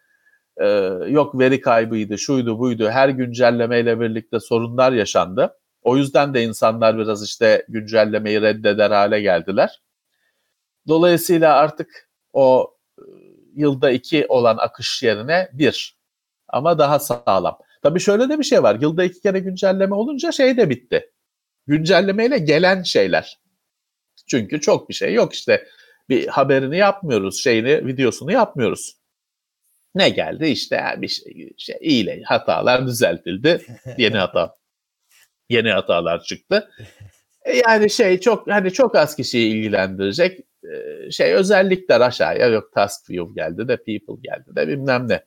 E, 0.57 0.66
yok 1.09 1.39
veri 1.39 1.61
kaybıydı, 1.61 2.18
şuydu 2.18 2.59
buydu. 2.59 2.91
Her 2.91 3.09
güncellemeyle 3.09 4.01
birlikte 4.01 4.41
sorunlar 4.41 4.93
yaşandı. 4.93 5.55
O 5.85 5.97
yüzden 5.97 6.35
de 6.35 6.43
insanlar 6.43 6.99
biraz 6.99 7.24
işte 7.24 7.66
güncellemeyi 7.68 8.43
reddeder 8.43 8.91
hale 8.91 9.20
geldiler. 9.20 9.82
Dolayısıyla 10.89 11.55
artık 11.55 12.11
o 12.32 12.76
e, 12.99 13.03
yılda 13.55 13.91
iki 13.91 14.26
olan 14.26 14.57
akış 14.57 15.03
yerine 15.03 15.51
bir 15.53 15.99
ama 16.49 16.78
daha 16.78 16.99
sağlam. 16.99 17.59
Tabii 17.82 18.01
şöyle 18.01 18.28
de 18.28 18.39
bir 18.39 18.45
şey 18.45 18.62
var. 18.62 18.78
Yılda 18.80 19.05
iki 19.05 19.20
kere 19.20 19.39
güncelleme 19.39 19.95
olunca 19.95 20.32
şey 20.32 20.57
de 20.57 20.70
bitti. 20.70 21.11
Güncellemeyle 21.66 22.39
gelen 22.39 22.82
şeyler. 22.82 23.41
Çünkü 24.26 24.61
çok 24.61 24.89
bir 24.89 24.95
şey 24.95 25.14
yok 25.14 25.32
işte. 25.32 25.66
Bir 26.09 26.26
haberini 26.26 26.78
yapmıyoruz, 26.78 27.43
şeyini, 27.43 27.87
videosunu 27.87 28.32
yapmıyoruz. 28.32 28.97
Ne 29.95 30.09
geldi 30.09 30.47
işte 30.47 30.82
bir 30.99 31.09
şey, 31.09 31.53
şey 31.59 31.76
iyiyle 31.80 32.22
hatalar 32.22 32.87
düzeltildi. 32.87 33.66
Yeni 33.99 34.16
hata 34.16 34.57
yeni 35.49 35.70
hatalar 35.70 36.22
çıktı. 36.22 36.70
E 37.45 37.57
Yani 37.57 37.90
şey 37.90 38.20
çok 38.20 38.51
hani 38.51 38.72
çok 38.72 38.97
az 38.97 39.16
kişiyi 39.16 39.55
ilgilendirecek 39.55 40.40
e, 40.64 41.11
şey 41.11 41.34
özellikler 41.34 42.01
aşağıya 42.01 42.47
yok 42.47 42.72
task 42.72 43.11
view 43.11 43.34
geldi 43.34 43.68
de 43.68 43.76
people 43.76 44.22
geldi 44.22 44.57
de 44.57 44.68
bilmem 44.68 45.09
ne. 45.09 45.24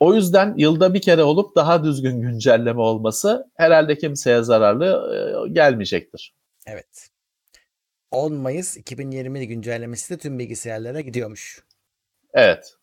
O 0.00 0.14
yüzden 0.14 0.54
yılda 0.56 0.94
bir 0.94 1.00
kere 1.00 1.22
olup 1.22 1.56
daha 1.56 1.84
düzgün 1.84 2.20
güncelleme 2.20 2.80
olması 2.80 3.50
herhalde 3.54 3.98
kimseye 3.98 4.42
zararlı 4.42 4.86
e, 5.14 5.52
gelmeyecektir. 5.52 6.34
Evet. 6.66 7.10
10 8.10 8.34
Mayıs 8.34 8.76
2020 8.76 9.48
güncellemesi 9.48 10.14
de 10.14 10.18
tüm 10.18 10.38
bilgisayarlara 10.38 11.00
gidiyormuş. 11.00 11.64
Evet. 12.34 12.74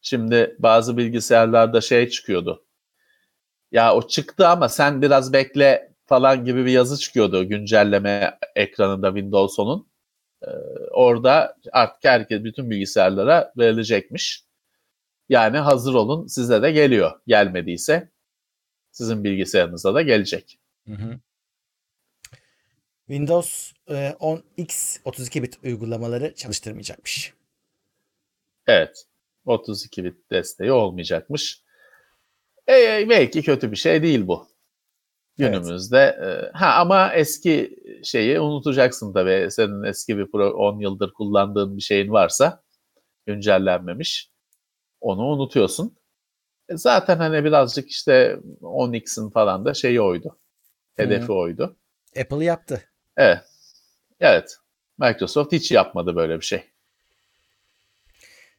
Şimdi 0.00 0.56
bazı 0.58 0.96
bilgisayarlarda 0.96 1.80
şey 1.80 2.08
çıkıyordu. 2.08 2.65
Ya 3.76 3.94
o 3.94 4.08
çıktı 4.08 4.48
ama 4.48 4.68
sen 4.68 5.02
biraz 5.02 5.32
bekle 5.32 5.92
falan 6.06 6.44
gibi 6.44 6.64
bir 6.66 6.70
yazı 6.70 6.98
çıkıyordu 6.98 7.48
güncelleme 7.48 8.38
ekranında 8.54 9.08
Windows 9.08 9.58
10'un. 9.58 9.88
Ee, 10.42 10.48
orada 10.90 11.56
artık 11.72 12.04
herkes 12.04 12.44
bütün 12.44 12.70
bilgisayarlara 12.70 13.52
verilecekmiş. 13.56 14.44
Yani 15.28 15.58
hazır 15.58 15.94
olun 15.94 16.26
size 16.26 16.62
de 16.62 16.72
geliyor. 16.72 17.20
Gelmediyse 17.26 18.10
sizin 18.90 19.24
bilgisayarınıza 19.24 19.94
da 19.94 20.02
gelecek. 20.02 20.58
Hı 20.86 20.92
hı. 20.92 21.20
Windows 23.06 23.72
e, 23.88 24.16
10X 24.20 25.00
32 25.04 25.42
bit 25.42 25.58
uygulamaları 25.64 26.34
çalıştırmayacakmış. 26.34 27.34
Evet. 28.66 29.06
32 29.44 30.04
bit 30.04 30.30
desteği 30.30 30.72
olmayacakmış. 30.72 31.65
E, 32.68 33.06
belki 33.08 33.42
kötü 33.42 33.70
bir 33.70 33.76
şey 33.76 34.02
değil 34.02 34.26
bu. 34.26 34.48
Günümüzde. 35.38 35.98
E, 35.98 36.56
ha 36.58 36.74
ama 36.74 37.12
eski 37.14 37.76
şeyi 38.04 38.40
unutacaksın 38.40 39.12
tabii. 39.12 39.50
Senin 39.50 39.82
eski 39.82 40.18
bir 40.18 40.30
pro 40.30 40.50
10 40.50 40.80
yıldır 40.80 41.12
kullandığın 41.12 41.76
bir 41.76 41.82
şeyin 41.82 42.10
varsa 42.10 42.62
güncellenmemiş. 43.26 44.30
Onu 45.00 45.22
unutuyorsun. 45.22 45.96
E, 46.68 46.76
zaten 46.76 47.16
hani 47.16 47.44
birazcık 47.44 47.90
işte 47.90 48.40
10x'in 48.60 49.30
falan 49.30 49.64
da 49.64 49.74
şeyi 49.74 50.00
oydu. 50.00 50.38
Hedefi 50.96 51.32
oydu. 51.32 51.76
Apple 52.20 52.44
yaptı. 52.44 52.82
Evet. 53.16 53.44
Evet. 54.20 54.56
Microsoft 54.98 55.52
hiç 55.52 55.72
yapmadı 55.72 56.16
böyle 56.16 56.40
bir 56.40 56.44
şey. 56.44 56.64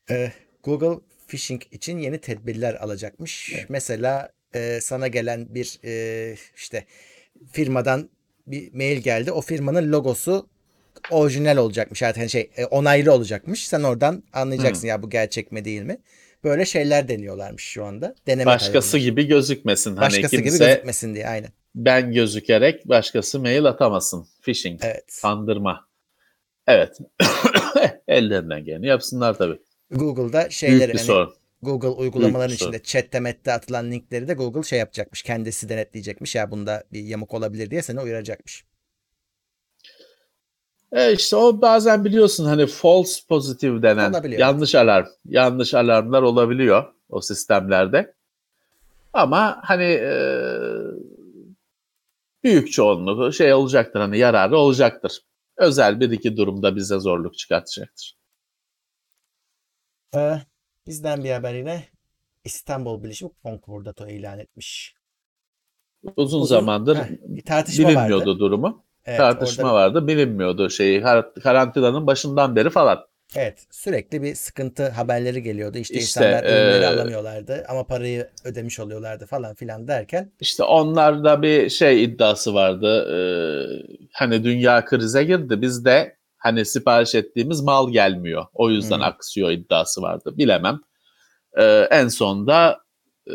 Ee, 0.10 0.32
Google 0.64 0.99
phishing 1.28 1.61
için 1.71 1.97
yeni 1.97 2.17
tedbirler 2.21 2.73
alacakmış. 2.75 3.53
Mesela 3.69 4.32
e, 4.55 4.80
sana 4.82 5.07
gelen 5.07 5.55
bir 5.55 5.80
e, 5.86 6.36
işte 6.55 6.86
firmadan 7.51 8.09
bir 8.47 8.73
mail 8.73 8.97
geldi. 8.97 9.32
O 9.32 9.41
firmanın 9.41 9.91
logosu 9.91 10.49
orijinal 11.11 11.57
olacakmış. 11.57 12.01
Yani 12.01 12.30
şey 12.30 12.49
e, 12.57 12.65
onaylı 12.65 13.13
olacakmış. 13.13 13.67
Sen 13.67 13.84
oradan 13.84 14.23
anlayacaksın 14.34 14.88
ya 14.88 15.03
bu 15.03 15.09
gerçek 15.09 15.51
mi 15.51 15.65
değil 15.65 15.82
mi? 15.82 15.97
Böyle 16.43 16.65
şeyler 16.65 17.07
deniyorlarmış 17.07 17.63
şu 17.63 17.86
anda. 17.86 18.15
Deneme 18.28 18.45
Başkası 18.45 18.71
tarafında. 18.91 19.01
gibi 19.01 19.28
gözükmesin. 19.28 19.97
Başkası 19.97 20.21
hani 20.21 20.32
gibi 20.32 20.43
kimse 20.49 20.65
gözükmesin 20.65 21.15
diye 21.15 21.28
aynen. 21.28 21.49
ben 21.75 22.11
gözükerek 22.11 22.89
başkası 22.89 23.39
mail 23.39 23.65
atamasın. 23.65 24.28
Phishing, 24.41 24.82
Evet. 24.84 25.19
kandırma. 25.21 25.88
Evet. 26.67 26.97
Ellerinden 28.07 28.63
geleni 28.65 28.88
yapsınlar 28.88 29.38
tabii. 29.38 29.59
Google'da 29.91 30.49
şeyleri 30.49 30.97
hani. 30.97 31.33
Google 31.61 31.88
uygulamaların 31.88 32.47
Büyük 32.47 32.61
içinde 32.61 32.83
chatte 32.83 33.19
mette 33.19 33.53
atılan 33.53 33.91
linkleri 33.91 34.27
de 34.27 34.33
Google 34.33 34.63
şey 34.63 34.79
yapacakmış. 34.79 35.23
Kendisi 35.23 35.69
denetleyecekmiş. 35.69 36.35
Ya 36.35 36.51
bunda 36.51 36.83
bir 36.93 37.03
yamuk 37.03 37.33
olabilir 37.33 37.71
diye 37.71 37.81
seni 37.81 38.01
uyaracakmış. 38.01 38.65
E 40.91 41.13
işte 41.13 41.35
o 41.35 41.61
bazen 41.61 42.05
biliyorsun 42.05 42.45
hani 42.45 42.67
false 42.67 43.21
positive 43.29 43.81
denen 43.81 44.11
Olabiliyor. 44.11 44.39
yanlış 44.39 44.75
alarm, 44.75 45.07
yanlış 45.25 45.73
alarmlar 45.73 46.21
olabiliyor 46.21 46.93
o 47.09 47.21
sistemlerde. 47.21 48.13
Ama 49.13 49.59
hani 49.63 49.83
e, 49.83 50.13
büyük 52.43 52.71
çoğunluğu 52.71 53.33
şey 53.33 53.53
olacaktır 53.53 53.99
hani 53.99 54.17
yararı 54.17 54.57
olacaktır. 54.57 55.21
Özel 55.57 55.99
bir 55.99 56.11
iki 56.11 56.38
durumda 56.38 56.75
bize 56.75 56.99
zorluk 56.99 57.38
çıkartacaktır. 57.38 58.16
Ee, 60.16 60.39
bizden 60.88 61.24
bir 61.24 61.32
haber 61.32 61.53
yine. 61.53 61.84
İstanbul 62.43 63.03
Bilişim 63.03 63.30
Konkordato 63.43 64.08
ilan 64.08 64.39
etmiş. 64.39 64.93
Uzun, 66.16 66.41
Uzun- 66.41 66.45
zamandır 66.55 66.97
Heh, 66.97 67.43
tartışma 67.45 67.89
bilinmiyordu 67.89 68.30
vardı. 68.30 68.39
durumu. 68.39 68.84
Evet, 69.05 69.18
Tartışma 69.18 69.64
orada- 69.64 69.74
vardı, 69.76 70.08
bilinmiyordu 70.08 70.70
şeyi 70.70 71.01
kar- 71.01 71.34
karantinanın 71.34 72.08
başından 72.08 72.55
beri 72.55 72.70
falan. 72.70 73.05
Evet, 73.36 73.68
sürekli 73.72 74.24
bir 74.24 74.36
sıkıntı 74.36 74.89
haberleri 74.89 75.43
geliyordu. 75.43 75.78
İşte, 75.78 75.93
İşte, 75.93 76.20
insanlar 76.22 76.43
ürünleri 76.43 76.82
eee, 76.82 76.86
alamıyorlardı 76.88 77.66
ama 77.70 77.84
parayı 77.88 78.30
ödemiş 78.45 78.80
oluyorlardı 78.80 79.26
falan 79.26 79.55
filan 79.55 79.88
derken 79.88 80.32
İşte 80.39 80.64
onlarda 80.64 81.41
bir 81.41 81.70
şey 81.70 82.03
iddiası 82.03 82.53
vardı. 82.53 83.08
Ee, 83.14 84.08
hani 84.14 84.43
dünya 84.43 84.86
krize 84.86 85.24
girdi. 85.24 85.62
Biz 85.62 85.86
de 85.86 86.16
hani 86.38 86.65
sipariş 86.65 87.15
ettiğimiz 87.15 87.61
mal 87.61 87.89
gelmiyor. 87.91 88.45
O 88.53 88.69
yüzden 88.69 88.97
Hmm. 88.97 89.03
aksıyor 89.03 89.51
iddiası 89.51 90.01
vardı. 90.01 90.33
Bilemem. 90.38 90.79
Ee, 91.57 91.63
en 91.91 92.07
sonda 92.07 92.79
e, 93.27 93.33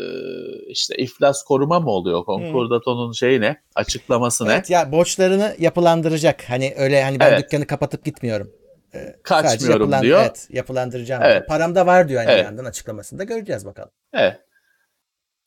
işte 0.68 0.94
iflas 0.96 1.42
koruma 1.44 1.80
mı 1.80 1.90
oluyor? 1.90 2.24
Konkordato'nun 2.24 3.12
şeyi 3.12 3.40
ne? 3.40 3.62
Açıklaması 3.74 4.46
ne? 4.46 4.52
evet 4.52 4.70
ya 4.70 4.92
borçlarını 4.92 5.56
yapılandıracak. 5.58 6.42
Hani 6.50 6.74
öyle 6.76 7.02
hani 7.02 7.20
ben 7.20 7.28
Evet. 7.32 7.44
dükkanı 7.44 7.66
kapatıp 7.66 8.04
gitmiyorum. 8.04 8.50
Ee, 8.94 9.16
Kaçmıyorum 9.22 9.80
yapılan- 9.80 10.02
diyor. 10.02 10.20
Evet, 10.20 10.48
yapılandıracağım. 10.50 11.22
Evet. 11.22 11.32
diyor. 11.34 11.46
Param 11.46 11.74
da 11.74 11.86
var 11.86 12.08
diyor 12.08 12.20
hani 12.20 12.28
bir 12.28 12.32
Evet. 12.34 12.44
yandan 12.44 12.64
açıklamasında. 12.64 13.24
Göreceğiz 13.24 13.66
bakalım. 13.66 13.90
Evet. 14.12 14.40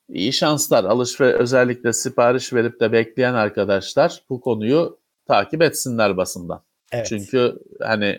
İyi 0.08 0.32
şanslar. 0.32 0.84
Alışveriş 0.84 1.34
özellikle 1.40 1.92
sipariş 1.92 2.52
verip 2.52 2.80
de 2.80 2.92
bekleyen 2.92 3.34
arkadaşlar 3.34 4.22
bu 4.30 4.40
konuyu 4.40 4.98
takip 5.28 5.62
etsinler 5.62 6.16
basından. 6.16 6.62
Evet. 6.92 7.06
Çünkü 7.06 7.54
hani 7.80 8.18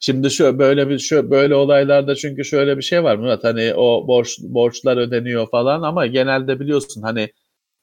şimdi 0.00 0.30
şu 0.30 0.58
böyle 0.58 0.88
bir 0.88 0.98
şu 0.98 1.30
böyle 1.30 1.54
olaylarda 1.54 2.14
çünkü 2.14 2.44
şöyle 2.44 2.76
bir 2.76 2.82
şey 2.82 3.04
var 3.04 3.16
Murat 3.16 3.44
hani 3.44 3.74
o 3.74 4.08
borç 4.08 4.38
borçlar 4.42 4.96
ödeniyor 4.96 5.50
falan 5.50 5.82
ama 5.82 6.06
genelde 6.06 6.60
biliyorsun 6.60 7.02
hani 7.02 7.30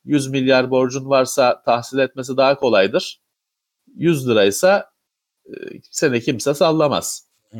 100 0.05 0.29
milyar 0.29 0.71
borcun 0.71 1.09
varsa 1.09 1.61
tahsil 1.65 1.97
etmesi 1.97 2.37
daha 2.37 2.55
kolaydır. 2.55 3.21
100 3.95 4.29
liraysa 4.29 4.91
e, 5.45 5.51
seni 5.91 6.21
kimse 6.21 6.53
sallamaz. 6.53 7.29
Hı. 7.51 7.59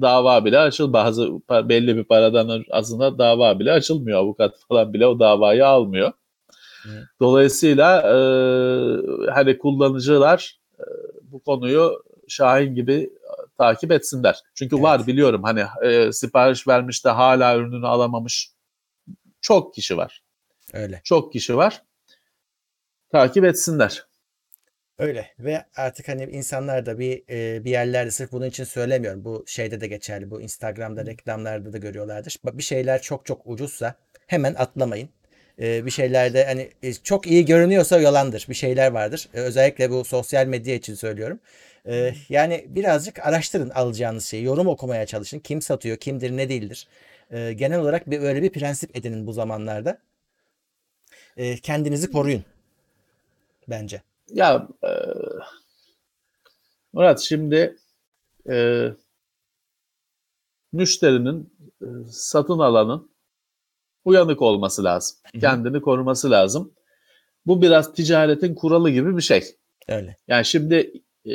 Dava 0.00 0.44
bile 0.44 0.58
açıl 0.58 0.92
bazı 0.92 1.28
belli 1.50 1.96
bir 1.96 2.04
paradan 2.04 2.64
azına 2.70 3.18
dava 3.18 3.58
bile 3.58 3.72
açılmıyor. 3.72 4.18
Avukat 4.18 4.54
falan 4.68 4.92
bile 4.92 5.06
o 5.06 5.18
davayı 5.18 5.66
almıyor. 5.66 6.12
Hı. 6.82 7.08
Dolayısıyla 7.20 8.00
e, 8.00 8.16
hani 9.30 9.58
kullanıcılar 9.58 10.58
bu 11.32 11.42
konuyu 11.42 12.04
Şahin 12.28 12.74
gibi 12.74 13.10
takip 13.58 13.92
etsinler. 13.92 14.42
Çünkü 14.54 14.76
Evet. 14.76 14.84
var 14.84 15.06
biliyorum 15.06 15.42
hani 15.42 15.64
e, 15.82 16.12
sipariş 16.12 16.68
vermiş 16.68 17.04
de 17.04 17.08
hala 17.10 17.56
ürününü 17.56 17.86
alamamış 17.86 18.50
çok 19.40 19.74
kişi 19.74 19.96
var. 19.96 20.22
Öyle. 20.72 21.00
Çok 21.04 21.32
kişi 21.32 21.56
var. 21.56 21.82
Takip 23.12 23.44
etsinler. 23.44 24.08
Öyle 24.98 25.26
ve 25.38 25.64
artık 25.76 26.08
hani 26.08 26.24
insanlar 26.24 26.86
da 26.86 26.98
bir 26.98 27.22
e, 27.30 27.64
bir 27.64 27.70
yerlerde 27.70 28.10
sırf 28.10 28.32
bunun 28.32 28.46
için 28.46 28.64
söylemiyorum. 28.64 29.24
Bu 29.24 29.44
şeyde 29.46 29.80
de 29.80 29.86
geçerli. 29.86 30.30
Bu 30.30 30.40
Instagram'da 30.40 31.06
reklamlarda 31.06 31.72
da 31.72 31.78
görüyorlardır. 31.78 32.36
Bir 32.44 32.62
şeyler 32.62 33.02
çok 33.02 33.26
çok 33.26 33.42
ucuzsa 33.44 33.94
hemen 34.26 34.54
atlamayın. 34.54 35.08
E, 35.60 35.86
bir 35.86 35.90
şeylerde 35.90 36.44
hani 36.44 36.70
e, 36.82 36.94
çok 36.94 37.26
iyi 37.26 37.44
görünüyorsa 37.44 38.00
yalandır. 38.00 38.46
Bir 38.48 38.54
şeyler 38.54 38.92
vardır. 38.92 39.28
E, 39.34 39.40
özellikle 39.40 39.90
bu 39.90 40.04
sosyal 40.04 40.46
medya 40.46 40.74
için 40.74 40.94
söylüyorum. 40.94 41.40
E, 41.86 42.14
yani 42.28 42.66
birazcık 42.68 43.26
araştırın 43.26 43.70
alacağınız 43.70 44.24
şeyi. 44.24 44.44
Yorum 44.44 44.66
okumaya 44.66 45.06
çalışın. 45.06 45.38
Kim 45.38 45.62
satıyor, 45.62 45.96
kimdir, 45.96 46.36
ne 46.36 46.48
değildir. 46.48 46.88
E, 47.30 47.52
genel 47.52 47.80
olarak 47.80 48.10
bir 48.10 48.22
böyle 48.22 48.42
bir 48.42 48.50
prensip 48.50 48.96
edinin 48.96 49.26
bu 49.26 49.32
zamanlarda. 49.32 49.98
E, 51.36 51.56
kendinizi 51.56 52.10
koruyun. 52.10 52.44
Bence. 53.68 54.02
Ya 54.32 54.68
e, 54.84 54.90
Murat 56.92 57.20
şimdi 57.20 57.76
e, 58.50 58.88
müşterinin 60.72 61.52
e, 61.82 61.86
satın 62.10 62.58
alanın 62.58 63.10
uyanık 64.08 64.42
olması 64.42 64.84
lazım. 64.84 65.16
Hı 65.32 65.38
hı. 65.38 65.40
Kendini 65.40 65.80
koruması 65.80 66.30
lazım. 66.30 66.72
Bu 67.46 67.62
biraz 67.62 67.92
ticaretin 67.92 68.54
kuralı 68.54 68.90
gibi 68.90 69.16
bir 69.16 69.22
şey. 69.22 69.44
Öyle. 69.88 70.16
Yani 70.28 70.44
şimdi 70.44 70.92
e, 71.26 71.32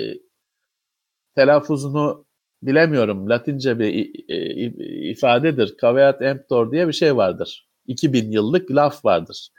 telaffuzunu 1.35 2.25
bilemiyorum. 2.63 3.29
Latince 3.29 3.79
bir 3.79 3.87
i- 3.87 5.11
ifadedir. 5.11 5.75
Caveat 5.81 6.21
emptor 6.21 6.71
diye 6.71 6.87
bir 6.87 6.93
şey 6.93 7.15
vardır. 7.15 7.67
2000 7.87 8.31
yıllık 8.31 8.71
laf 8.71 9.05
vardır. 9.05 9.49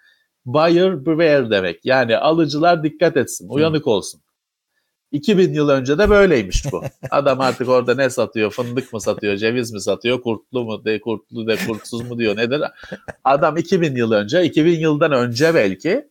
Buyer 0.46 1.06
beware 1.06 1.50
demek. 1.50 1.84
Yani 1.84 2.16
alıcılar 2.16 2.82
dikkat 2.82 3.16
etsin, 3.16 3.48
uyanık 3.48 3.86
olsun. 3.86 4.20
2000 5.12 5.54
yıl 5.54 5.68
önce 5.68 5.98
de 5.98 6.10
böyleymiş 6.10 6.72
bu. 6.72 6.82
Adam 7.10 7.40
artık 7.40 7.68
orada 7.68 7.94
ne 7.94 8.10
satıyor? 8.10 8.50
Fındık 8.50 8.92
mı 8.92 9.00
satıyor? 9.00 9.36
Ceviz 9.36 9.72
mi 9.72 9.80
satıyor? 9.80 10.22
Kurtlu 10.22 10.64
mu? 10.64 10.84
De 10.84 11.00
kurtlu 11.00 11.46
de 11.46 11.56
kurtsuz 11.66 12.10
mu 12.10 12.18
diyor 12.18 12.36
nedir? 12.36 12.62
Adam 13.24 13.56
2000 13.56 13.96
yıl 13.96 14.12
önce, 14.12 14.44
2000 14.44 14.78
yıldan 14.80 15.12
önce 15.12 15.54
belki 15.54 16.08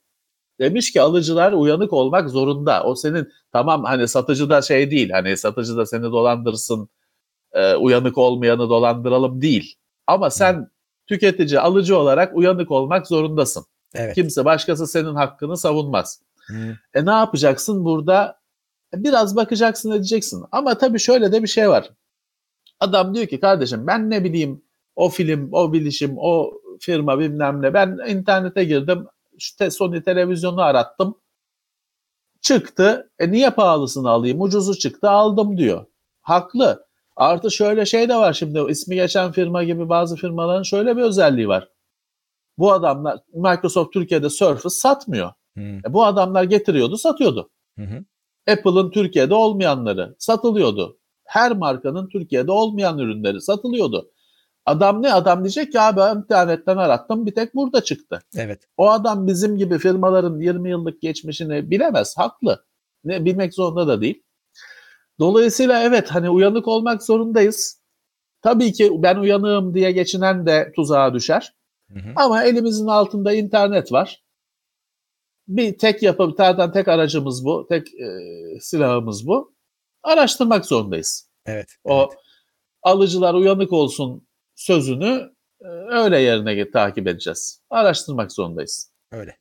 demiş 0.60 0.92
ki 0.94 1.02
alıcılar 1.02 1.54
uyanık 1.54 1.94
olmak 1.94 2.30
zorunda. 2.30 2.84
O 2.84 2.96
senin 2.96 3.30
tamam 3.52 3.84
hani 3.84 4.08
satıcı 4.08 4.50
da 4.50 4.62
şey 4.62 4.92
değil. 4.92 5.10
Hani 5.10 5.38
satıcı 5.38 5.78
da 5.78 5.86
seni 5.86 6.04
dolandırsın. 6.04 6.90
e, 7.54 7.76
uyanık 7.76 8.18
olmayanı 8.18 8.70
dolandıralım 8.70 9.42
değil. 9.42 9.76
Ama 10.08 10.30
sen 10.30 10.70
tüketici, 11.08 11.60
alıcı 11.60 11.98
olarak 11.98 12.36
uyanık 12.38 12.72
olmak 12.72 13.08
zorundasın. 13.08 13.66
Evet. 13.96 14.16
Kimse 14.16 14.46
başkası 14.46 14.88
senin 14.88 15.16
hakkını 15.16 15.58
savunmaz. 15.58 16.22
Hı. 16.48 16.78
E 16.94 17.06
ne 17.06 17.12
yapacaksın 17.12 17.86
burada? 17.86 18.40
Biraz 18.94 19.36
bakacaksın 19.36 19.92
edeceksin. 19.92 20.44
Ama 20.52 20.78
tabii 20.78 21.00
şöyle 21.00 21.32
de 21.32 21.44
bir 21.44 21.48
şey 21.48 21.70
var. 21.70 21.90
Adam 22.80 23.16
diyor 23.16 23.28
ki 23.28 23.40
kardeşim 23.40 23.88
ben 23.88 24.10
ne 24.10 24.24
bileyim 24.24 24.64
o 24.96 25.10
film, 25.10 25.50
o 25.54 25.74
bilişim, 25.74 26.16
o 26.18 26.54
firma 26.80 27.20
bilmem 27.20 27.62
ne. 27.62 27.74
Ben 27.74 28.00
internete 28.08 28.64
girdim. 28.64 29.08
İşte 29.38 29.72
Sony 29.72 30.02
televizyonu 30.02 30.62
arattım. 30.62 31.18
Çıktı. 32.42 33.12
E 33.20 33.32
niye 33.32 33.50
pahalısını 33.50 34.10
alayım? 34.10 34.42
Ucuzu 34.42 34.78
çıktı 34.78 35.10
aldım 35.10 35.58
diyor. 35.58 35.86
Haklı. 36.22 36.88
Artı 37.16 37.52
şöyle 37.52 37.86
şey 37.86 38.10
de 38.10 38.16
var 38.16 38.34
şimdi 38.34 38.62
ismi 38.70 38.96
geçen 38.96 39.32
firma 39.32 39.64
gibi 39.64 39.90
bazı 39.90 40.16
firmaların 40.16 40.64
şöyle 40.64 40.98
bir 40.98 41.02
özelliği 41.02 41.48
var. 41.48 41.70
Bu 42.58 42.74
adamlar 42.74 43.20
Microsoft 43.34 43.94
Türkiye'de 43.94 44.30
Surface 44.30 44.70
satmıyor. 44.70 45.32
Hı. 45.58 45.62
E 45.62 45.94
bu 45.94 46.06
adamlar 46.06 46.44
getiriyordu, 46.44 46.98
satıyordu. 46.98 47.50
Hı 47.78 47.86
hı. 47.86 48.04
Apple'ın 48.48 48.92
Türkiye'de 48.92 49.34
olmayanları 49.34 50.16
satılıyordu. 50.20 51.00
Her 51.26 51.52
markanın 51.52 52.10
Türkiye'de 52.10 52.52
olmayan 52.52 53.00
ürünleri 53.00 53.42
satılıyordu. 53.42 54.12
Adam 54.66 55.02
ne? 55.02 55.14
Adam 55.14 55.44
diyecek 55.44 55.72
ki 55.72 55.80
abi 55.80 56.20
internetten 56.20 56.78
arattım 56.78 57.26
bir 57.26 57.36
tek 57.36 57.56
burada 57.56 57.84
çıktı. 57.84 58.22
Evet. 58.36 58.64
O 58.78 58.90
adam 58.90 59.28
bizim 59.28 59.58
gibi 59.58 59.78
firmaların 59.78 60.40
20 60.40 60.70
yıllık 60.70 61.02
geçmişini 61.02 61.72
bilemez. 61.72 62.18
Haklı. 62.18 62.66
Ne 63.04 63.26
bilmek 63.26 63.54
zorunda 63.54 63.88
da 63.88 64.02
değil. 64.02 64.24
Dolayısıyla 65.20 65.84
evet 65.84 66.10
hani 66.12 66.30
uyanık 66.30 66.68
olmak 66.68 67.04
zorundayız. 67.04 67.82
Tabii 68.42 68.74
ki 68.74 68.92
ben 68.98 69.16
uyanığım 69.16 69.74
diye 69.74 69.92
geçinen 69.92 70.46
de 70.46 70.72
tuzağa 70.76 71.14
düşer. 71.14 71.54
Hı 71.94 72.00
hı. 72.00 72.14
Ama 72.16 72.44
elimizin 72.44 72.88
altında 72.88 73.34
internet 73.34 73.92
var. 73.92 74.23
Bir 75.48 75.78
tek 75.78 76.04
yapı, 76.04 76.34
zaten 76.38 76.72
tek 76.72 76.88
aracımız 76.88 77.46
bu, 77.46 77.68
tek 77.70 77.88
e, 77.88 78.10
silahımız 78.60 79.28
bu. 79.28 79.54
Araştırmak 80.04 80.66
zorundayız. 80.66 81.30
Evet. 81.46 81.76
O 81.84 82.08
evet. 82.10 82.20
alıcılar 82.82 83.34
uyanık 83.34 83.74
olsun 83.74 84.28
sözünü 84.56 85.34
e, 85.62 85.68
öyle 85.90 86.20
yerine 86.20 86.72
takip 86.72 87.08
edeceğiz. 87.08 87.62
Araştırmak 87.70 88.32
zorundayız. 88.32 88.92
Öyle. 89.12 89.38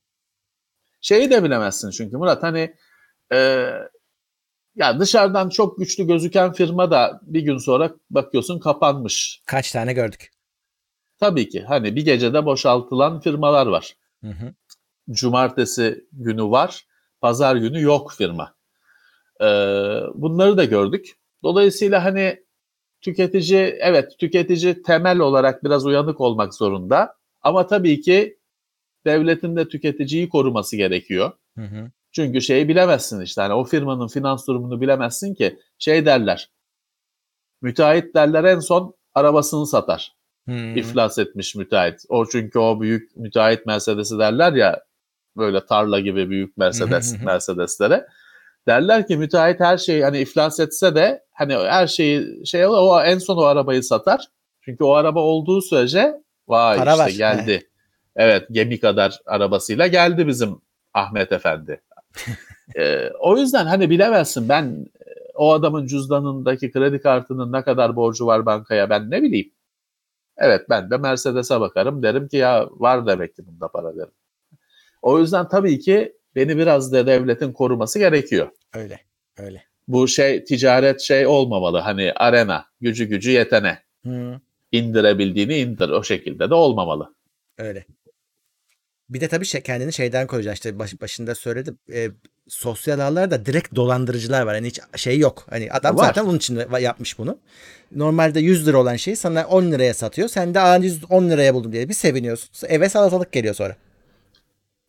Şeyi 1.01 1.31
de 1.31 1.45
bilemezsin 1.45 1.91
çünkü 1.91 2.17
Murat 2.17 2.43
hani 2.43 2.75
e, 3.33 3.69
ya 4.75 5.01
dışarıdan 5.01 5.49
çok 5.49 5.79
güçlü 5.79 6.07
gözüken 6.07 6.53
firma 6.53 6.91
da 6.91 7.21
bir 7.23 7.41
gün 7.41 7.59
sonra 7.59 7.95
bakıyorsun 8.11 8.59
kapanmış. 8.59 9.43
Kaç 9.47 9.73
tane 9.73 9.93
gördük. 9.93 10.31
Tabii 11.21 11.49
ki 11.49 11.63
hani 11.63 11.97
bir 11.97 12.05
gecede 12.05 12.45
boşaltılan 12.45 13.21
firmalar 13.21 13.67
var. 13.67 13.97
Hı 14.21 14.31
hı. 14.31 14.55
Cumartesi 15.11 16.05
günü 16.13 16.45
var, 16.45 16.87
pazar 17.21 17.57
günü 17.57 17.81
yok 17.81 18.13
firma. 18.13 18.55
Ee, 19.41 19.45
bunları 20.15 20.57
da 20.57 20.65
gördük. 20.65 21.17
Dolayısıyla 21.43 22.05
hani 22.05 22.45
tüketici, 23.01 23.77
evet 23.81 24.19
tüketici 24.19 24.83
temel 24.83 25.19
olarak 25.19 25.65
biraz 25.65 25.87
uyanık 25.87 26.21
olmak 26.21 26.55
zorunda. 26.55 27.17
Ama 27.43 27.67
tabii 27.67 28.01
ki 28.01 28.39
devletin 29.07 29.57
de 29.57 29.69
tüketiciyi 29.69 30.29
koruması 30.29 30.77
gerekiyor. 30.77 31.33
Hı 31.59 31.65
hı. 31.65 31.91
Çünkü 32.13 32.41
şeyi 32.41 32.69
bilemezsin 32.69 33.21
işte 33.21 33.43
hani 33.43 33.55
o 33.55 33.65
firmanın 33.65 34.09
finans 34.09 34.47
durumunu 34.47 34.81
bilemezsin 34.81 35.35
ki 35.35 35.59
şey 35.79 36.07
derler. 36.07 36.51
Müteahhit 37.63 38.15
derler 38.15 38.45
en 38.45 38.59
son 38.59 38.95
arabasını 39.15 39.67
satar. 39.67 40.17
Hmm. 40.45 40.77
iflas 40.77 41.19
etmiş 41.19 41.55
müteahhit. 41.55 42.01
O 42.09 42.27
çünkü 42.27 42.59
o 42.59 42.81
büyük 42.81 43.17
müteahhit 43.17 43.67
Mercedes'i 43.67 44.19
derler 44.19 44.53
ya 44.53 44.83
böyle 45.37 45.67
tarla 45.67 46.01
gibi 46.01 46.31
büyük 46.31 46.57
Mercedes 46.57 47.23
Mercedeslere. 47.25 48.07
Derler 48.67 49.07
ki 49.07 49.17
müteahhit 49.17 49.61
her 49.61 49.79
şeyi 49.79 50.05
hani 50.05 50.19
iflas 50.19 50.61
etse 50.61 50.95
de 50.95 51.25
hani 51.33 51.55
her 51.55 51.87
şeyi 51.87 52.47
şey 52.47 52.67
o 52.67 53.01
en 53.01 53.19
son 53.19 53.37
o 53.37 53.43
arabayı 53.43 53.83
satar. 53.83 54.29
Çünkü 54.61 54.85
o 54.85 54.93
araba 54.93 55.21
olduğu 55.21 55.63
sürece 55.63 56.15
vay 56.49 56.79
Para 56.79 56.91
işte 56.93 57.05
var. 57.05 57.09
geldi. 57.09 57.69
Evet 58.17 58.47
gemi 58.51 58.81
kadar 58.81 59.21
arabasıyla 59.27 59.87
geldi 59.87 60.27
bizim 60.27 60.61
Ahmet 60.95 61.33
Efendi. 61.33 61.81
Ee, 62.77 63.11
o 63.21 63.37
yüzden 63.37 63.67
hani 63.67 63.91
bilemezsin 63.91 64.49
ben 64.49 64.87
e, 65.01 65.11
o 65.35 65.53
adamın 65.53 65.87
cüzdanındaki 65.87 66.73
kredi 66.73 67.01
kartının 67.01 67.53
ne 67.53 67.63
kadar 67.63 67.97
borcu 67.97 68.27
var 68.27 68.47
bankaya 68.47 68.91
ben 68.91 69.11
ne 69.11 69.23
bileyim. 69.23 69.53
Evet 70.37 70.67
ben 70.71 70.91
de 70.91 70.97
Mercedes'e 70.97 71.61
bakarım 71.61 72.03
derim 72.03 72.29
ki 72.29 72.37
ya 72.37 72.69
var 72.71 73.07
demek 73.07 73.37
ki 73.37 73.47
bunda 73.47 73.69
para 73.69 73.97
derim. 73.97 74.13
O 75.03 75.19
yüzden 75.19 75.49
tabii 75.49 75.79
ki 75.79 76.13
beni 76.37 76.57
biraz 76.59 76.93
da 76.93 77.07
devletin 77.07 77.53
koruması 77.53 77.99
gerekiyor. 77.99 78.49
Öyle. 78.75 79.01
Öyle. 79.39 79.63
Bu 79.89 80.09
şey 80.09 80.45
ticaret 80.45 81.01
şey 81.01 81.27
olmamalı 81.27 81.79
hani 81.79 82.13
arena 82.17 82.67
gücü 82.81 83.05
gücü 83.05 83.31
yetene 83.31 83.79
Hı. 84.07 84.41
indirebildiğini 84.73 85.57
indir 85.57 85.89
o 85.89 86.05
şekilde 86.05 86.51
de 86.51 86.55
olmamalı. 86.55 87.15
Öyle. 87.59 87.85
Bir 89.11 89.21
de 89.21 89.29
tabii 89.29 89.45
şey, 89.45 89.61
kendini 89.61 89.93
şeyden 89.93 90.27
koyacaksın. 90.27 90.55
İşte 90.69 90.79
baş- 90.79 91.01
başında 91.01 91.35
söyledim. 91.35 91.79
E, 91.93 92.09
sosyal 92.49 92.99
ağlarda 92.99 93.47
direkt 93.47 93.75
dolandırıcılar 93.75 94.43
var. 94.43 94.55
Yani 94.55 94.67
hiç 94.67 94.81
şey 94.97 95.19
yok. 95.19 95.47
Hani 95.51 95.73
adam 95.73 95.97
Var. 95.97 96.05
zaten 96.07 96.27
bunun 96.27 96.37
için 96.37 96.61
yapmış 96.81 97.19
bunu. 97.19 97.39
Normalde 97.93 98.41
100 98.41 98.67
lira 98.67 98.79
olan 98.79 98.97
şeyi 98.97 99.17
sana 99.17 99.47
10 99.47 99.73
liraya 99.73 99.95
satıyor. 99.95 100.29
Sen 100.29 100.55
de 100.55 100.61
Aa, 100.61 100.77
110 100.77 101.31
liraya 101.31 101.55
buldum 101.55 101.73
diye 101.73 101.89
bir 101.89 101.95
seviniyorsun. 101.95 102.69
Eve 102.69 102.89
salatalık 102.89 103.33
geliyor 103.33 103.55
sonra. 103.55 103.77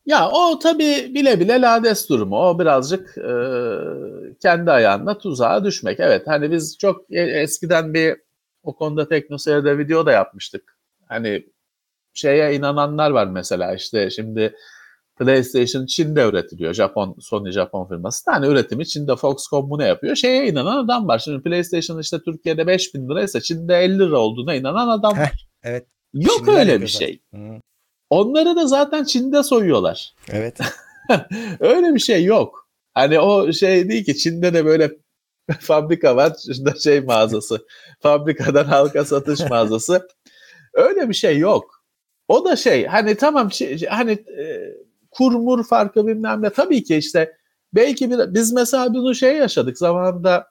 Ya 0.06 0.30
o 0.30 0.60
tabii 0.60 1.12
bile 1.14 1.39
bile 1.39 1.62
lades 1.62 2.10
durumu. 2.10 2.38
O 2.38 2.60
birazcık 2.60 3.18
e, 3.18 3.32
kendi 4.41 4.72
ayağına 4.72 5.18
tuzağa 5.18 5.64
düşmek. 5.64 5.99
Evet 5.99 6.24
hani 6.28 6.51
biz 6.51 6.78
çok 6.78 7.12
e- 7.12 7.22
eskiden 7.41 7.93
bir 7.93 8.16
o 8.64 8.76
konuda 8.76 9.08
teknoseyirde 9.08 9.78
video 9.78 10.06
da 10.06 10.12
yapmıştık. 10.12 10.78
Hani 11.08 11.45
şeye 12.14 12.56
inananlar 12.56 13.12
var 13.12 13.28
mesela 13.28 13.76
işte 13.76 14.10
şimdi 14.10 14.56
PlayStation 15.20 15.86
Çin'de 15.86 16.30
üretiliyor. 16.30 16.74
Japon 16.74 17.16
Sony 17.20 17.51
Japon 17.51 17.88
firması. 17.88 18.32
Hani 18.32 18.47
üretimi 18.47 18.88
Çin'de 18.88 19.16
Foxconn 19.16 19.70
bunu 19.70 19.84
yapıyor. 19.84 20.16
Şeye 20.16 20.47
inanan 20.47 20.86
adam 20.86 21.08
var. 21.08 21.20
Şimdi 21.20 21.43
PlayStation 21.43 21.99
işte 21.99 22.18
Türkiye'de 22.26 22.68
5000 22.68 23.10
liraysa 23.10 23.41
Çin'de 23.41 23.76
50 23.76 23.99
lira 23.99 24.18
olduğuna 24.18 24.56
inanan 24.56 24.88
adam 24.88 25.18
var. 25.18 25.26
Heh, 25.26 25.47
evet. 25.64 25.88
Yok 26.14 26.38
Çinliler 26.38 26.60
öyle 26.60 26.82
bir 26.82 26.88
şey. 26.88 27.20
Hı. 27.34 27.60
Onları 28.14 28.55
da 28.55 28.68
zaten 28.68 29.03
Çin'de 29.03 29.43
soyuyorlar. 29.43 30.14
Evet. 30.32 30.57
Öyle 31.59 31.93
bir 31.95 31.99
şey 31.99 32.24
yok. 32.24 32.70
Hani 32.93 33.20
o 33.20 33.53
şey 33.53 33.89
değil 33.89 34.05
ki 34.05 34.18
Çin'de 34.18 34.53
de 34.53 34.66
böyle 34.66 34.91
fabrika 35.59 36.16
var. 36.16 36.34
Şurada 36.45 36.80
şey 36.80 37.01
mağazası. 37.01 37.66
Fabrikadan 37.99 38.66
halka 38.66 39.05
satış 39.05 39.39
mağazası. 39.49 40.07
Öyle 40.74 41.09
bir 41.09 41.14
şey 41.14 41.38
yok. 41.38 41.84
O 42.28 42.45
da 42.45 42.55
şey 42.55 42.86
hani 42.86 43.16
tamam 43.16 43.49
hani 43.89 44.11
e, 44.11 44.74
kurmur 45.11 45.64
farkı 45.64 46.07
bilmem 46.07 46.41
ne 46.41 46.49
tabii 46.49 46.84
ki 46.84 46.95
işte 46.95 47.38
belki 47.74 48.11
bir, 48.11 48.34
biz 48.34 48.51
mesela 48.53 48.93
bunu 48.93 49.16
şey 49.16 49.36
yaşadık 49.38 49.78
zamanında 49.78 50.47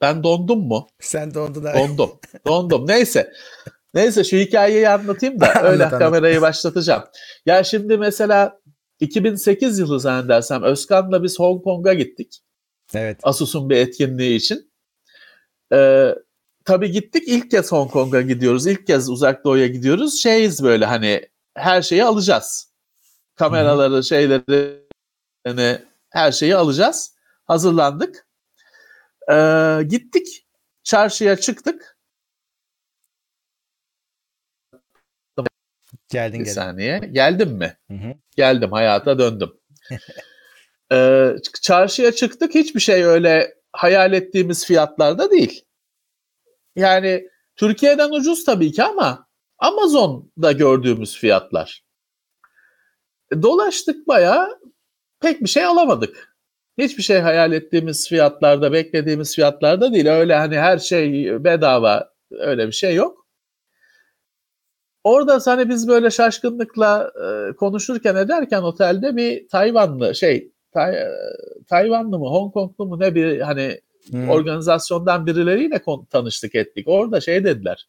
ben 0.00 0.22
dondum 0.22 0.60
mu? 0.60 0.86
Sen 1.00 1.34
dondun 1.34 1.64
abi. 1.64 1.78
Dondum. 1.78 2.10
Dondum. 2.46 2.86
Neyse. 2.88 3.32
Neyse 3.94 4.24
şu 4.24 4.36
hikayeyi 4.36 4.88
anlatayım 4.88 5.40
da 5.40 5.46
Anlat, 5.56 5.64
öyle 5.64 5.86
anlat. 5.86 5.98
kamerayı 5.98 6.40
başlatacağım. 6.40 7.04
Ya 7.46 7.64
şimdi 7.64 7.98
mesela 7.98 8.60
2008 9.00 9.78
yılı 9.78 10.00
zannedersem 10.00 10.62
Özkan'la 10.62 11.22
biz 11.22 11.38
Hong 11.38 11.64
Kong'a 11.64 11.94
gittik. 11.94 12.40
Evet. 12.94 13.20
Asus'un 13.22 13.70
bir 13.70 13.76
etkinliği 13.76 14.36
için. 14.36 14.72
Ee, 15.72 16.14
tabii 16.64 16.90
gittik 16.90 17.22
ilk 17.26 17.50
kez 17.50 17.72
Hong 17.72 17.90
Kong'a 17.90 18.20
gidiyoruz. 18.20 18.66
İlk 18.66 18.86
kez 18.86 19.08
uzak 19.08 19.44
doğuya 19.44 19.66
gidiyoruz. 19.66 20.22
Şeyiz 20.22 20.62
böyle 20.62 20.86
hani 20.86 21.28
her 21.56 21.82
şeyi 21.82 22.04
alacağız. 22.04 22.72
Kameraları, 23.36 24.04
şeyleri 24.04 24.80
hani 25.46 25.78
her 26.10 26.32
şeyi 26.32 26.56
alacağız. 26.56 27.14
Hazırlandık. 27.44 28.26
Ee, 29.32 29.80
gittik. 29.88 30.46
Çarşıya 30.84 31.36
çıktık. 31.36 31.93
Geldin 36.12 36.40
Bir 36.40 36.44
geldin. 36.44 36.54
saniye. 36.54 36.98
Geldim 36.98 37.50
mi? 37.52 37.76
Hı 37.90 37.94
hı. 37.94 38.14
Geldim. 38.36 38.72
Hayata 38.72 39.18
döndüm. 39.18 39.50
Ee, 40.92 41.36
çarşıya 41.62 42.12
çıktık. 42.12 42.54
Hiçbir 42.54 42.80
şey 42.80 43.04
öyle 43.04 43.54
hayal 43.72 44.12
ettiğimiz 44.12 44.66
fiyatlarda 44.66 45.30
değil. 45.30 45.64
Yani 46.76 47.28
Türkiye'den 47.56 48.10
ucuz 48.10 48.44
tabii 48.44 48.72
ki 48.72 48.82
ama 48.82 49.26
Amazon'da 49.58 50.52
gördüğümüz 50.52 51.16
fiyatlar. 51.16 51.84
E, 53.32 53.42
Dolaştık 53.42 54.08
bayağı 54.08 54.60
pek 55.20 55.40
bir 55.40 55.48
şey 55.48 55.64
alamadık. 55.64 56.36
Hiçbir 56.78 57.02
şey 57.02 57.18
hayal 57.20 57.52
ettiğimiz 57.52 58.08
fiyatlarda, 58.08 58.72
beklediğimiz 58.72 59.34
fiyatlarda 59.34 59.92
değil. 59.92 60.06
Öyle 60.06 60.34
hani 60.34 60.58
her 60.58 60.78
şey 60.78 61.26
bedava 61.44 62.10
öyle 62.30 62.66
bir 62.66 62.72
şey 62.72 62.94
yok. 62.94 63.23
Orada 65.04 65.40
hani 65.44 65.68
biz 65.68 65.88
böyle 65.88 66.10
şaşkınlıkla 66.10 67.12
e, 67.24 67.56
konuşurken 67.56 68.16
ederken 68.16 68.62
otelde 68.62 69.16
bir 69.16 69.48
Tayvanlı 69.48 70.14
şey 70.14 70.52
Tay- 70.72 70.94
e, 70.94 71.08
Tayvanlı 71.68 72.18
mı 72.18 72.26
Hong 72.28 72.52
Konglu 72.52 72.86
mu 72.86 73.00
ne 73.00 73.14
bir 73.14 73.40
hani 73.40 73.80
Hı. 74.12 74.30
organizasyondan 74.30 75.26
birileriyle 75.26 75.82
kon- 75.82 76.04
tanıştık 76.04 76.54
ettik. 76.54 76.88
Orada 76.88 77.20
şey 77.20 77.44
dediler. 77.44 77.88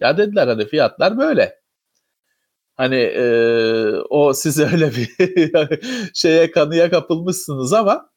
Ya 0.00 0.18
dediler 0.18 0.46
hani 0.48 0.66
fiyatlar 0.66 1.18
böyle. 1.18 1.60
Hani 2.76 2.96
e, 2.96 3.24
o 4.10 4.32
siz 4.32 4.60
öyle 4.72 4.90
bir 4.90 5.10
şeye 6.14 6.50
kanıya 6.50 6.90
kapılmışsınız 6.90 7.72
ama 7.72 8.10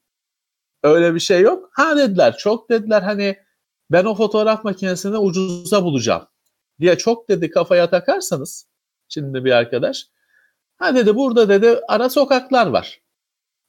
öyle 0.83 1.15
bir 1.15 1.19
şey 1.19 1.41
yok. 1.41 1.69
Ha 1.73 1.97
dediler 1.97 2.37
çok 2.37 2.69
dediler 2.69 3.01
hani 3.01 3.37
ben 3.91 4.05
o 4.05 4.15
fotoğraf 4.15 4.63
makinesini 4.63 5.17
ucuza 5.17 5.83
bulacağım 5.83 6.23
diye 6.79 6.97
çok 6.97 7.29
dedi 7.29 7.49
kafaya 7.49 7.89
takarsanız 7.89 8.67
şimdi 9.07 9.45
bir 9.45 9.51
arkadaş 9.51 10.07
ha 10.77 10.95
dedi 10.95 11.15
burada 11.15 11.49
dedi 11.49 11.79
ara 11.87 12.09
sokaklar 12.09 12.67
var. 12.67 13.01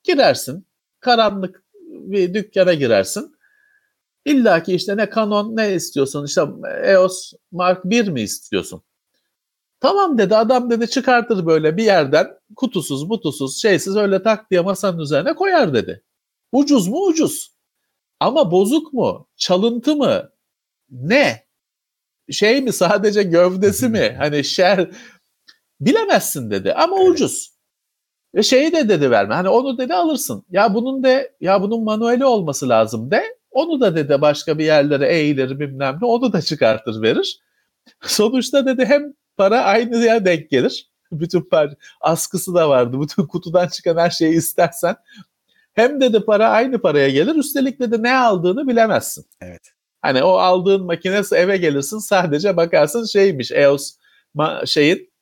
Girersin 0.05 0.67
karanlık 1.01 1.65
bir 1.83 2.35
dükkana 2.35 2.75
girersin. 2.75 3.37
İlla 4.25 4.63
ki 4.63 4.75
işte 4.75 4.97
ne 4.97 5.11
Canon 5.15 5.57
ne 5.57 5.75
istiyorsun 5.75 6.27
işte 6.27 6.43
EOS 6.83 7.33
Mark 7.53 7.85
1 7.85 8.09
mi 8.09 8.21
istiyorsun? 8.21 8.83
Tamam 9.81 10.19
dedi 10.19 10.37
adam 10.37 10.71
dedi 10.71 10.91
çıkartır 10.91 11.47
böyle 11.47 11.77
bir 11.77 11.85
yerden 11.85 12.29
kutusuz 12.57 13.09
butusuz 13.09 13.63
şeysiz 13.63 13.97
öyle 13.97 14.23
tak 14.23 14.51
diye 14.51 14.61
masanın 14.61 14.99
üzerine 14.99 15.35
koyar 15.35 15.75
dedi. 15.75 16.03
Ucuz 16.53 16.89
mu 16.89 17.07
ucuz. 17.07 17.53
Ama 18.21 18.51
bozuk 18.51 18.93
mu? 18.93 19.29
Çalıntı 19.37 19.97
mı? 19.97 20.31
Ne? 20.91 21.48
Şey 22.31 22.61
mi 22.61 22.73
sadece 22.73 23.23
gövdesi 23.23 23.89
mi? 23.89 24.15
Hani 24.19 24.45
şer 24.45 24.91
bilemezsin 25.81 26.51
dedi 26.51 26.73
ama 26.75 26.97
Evet. 27.01 27.09
ucuz. 27.11 27.53
Ve 28.35 28.43
şeyi 28.43 28.73
de 28.73 28.89
dedi 28.89 29.11
verme. 29.11 29.35
Hani 29.35 29.49
onu 29.49 29.79
dedi 29.79 29.95
alırsın. 29.95 30.45
Ya 30.51 30.75
bunun 30.75 31.03
de 31.03 31.33
ya 31.41 31.63
bunun 31.63 31.85
manueli 31.85 32.25
olması 32.25 32.69
lazım 32.69 33.11
de. 33.11 33.23
Onu 33.51 33.81
da 33.81 33.97
dedi 33.97 34.21
başka 34.21 34.59
bir 34.59 34.65
yerlere 34.65 35.09
eğilir 35.09 35.61
bilmem 35.61 35.99
ne 36.01 36.07
onu 36.07 36.33
da 36.33 36.43
çıkartır 36.43 37.03
verir. 37.03 37.41
Sonuçta 38.03 38.67
dedi 38.67 38.85
hem 38.85 39.13
para 39.37 39.65
aynıya 39.65 40.25
denk 40.25 40.51
gelir. 40.51 40.91
Bütün 41.13 41.41
par 41.41 41.75
askısı 42.01 42.55
da 42.55 42.69
vardı. 42.69 43.01
Bütün 43.03 43.27
kutudan 43.27 43.69
çıkan 43.69 43.97
her 43.97 44.11
şeyi 44.11 44.35
istersen. 44.35 44.97
Hem 45.73 46.01
dedi 46.01 46.21
para 46.21 46.49
aynı 46.49 46.81
paraya 46.81 47.09
gelir. 47.09 47.35
Üstelik 47.35 47.81
dedi 47.81 48.03
ne 48.03 48.17
aldığını 48.17 48.69
bilemezsin. 48.69 49.25
Evet. 49.41 49.63
Hani 50.03 50.23
o 50.23 50.31
aldığın 50.31 50.85
makinesi 50.85 51.35
eve 51.35 51.57
gelirsin 51.57 51.99
sadece 51.99 52.57
bakarsın 52.57 53.05
şeymiş 53.05 53.53
EOS 53.53 53.95
şeyin 54.67 55.13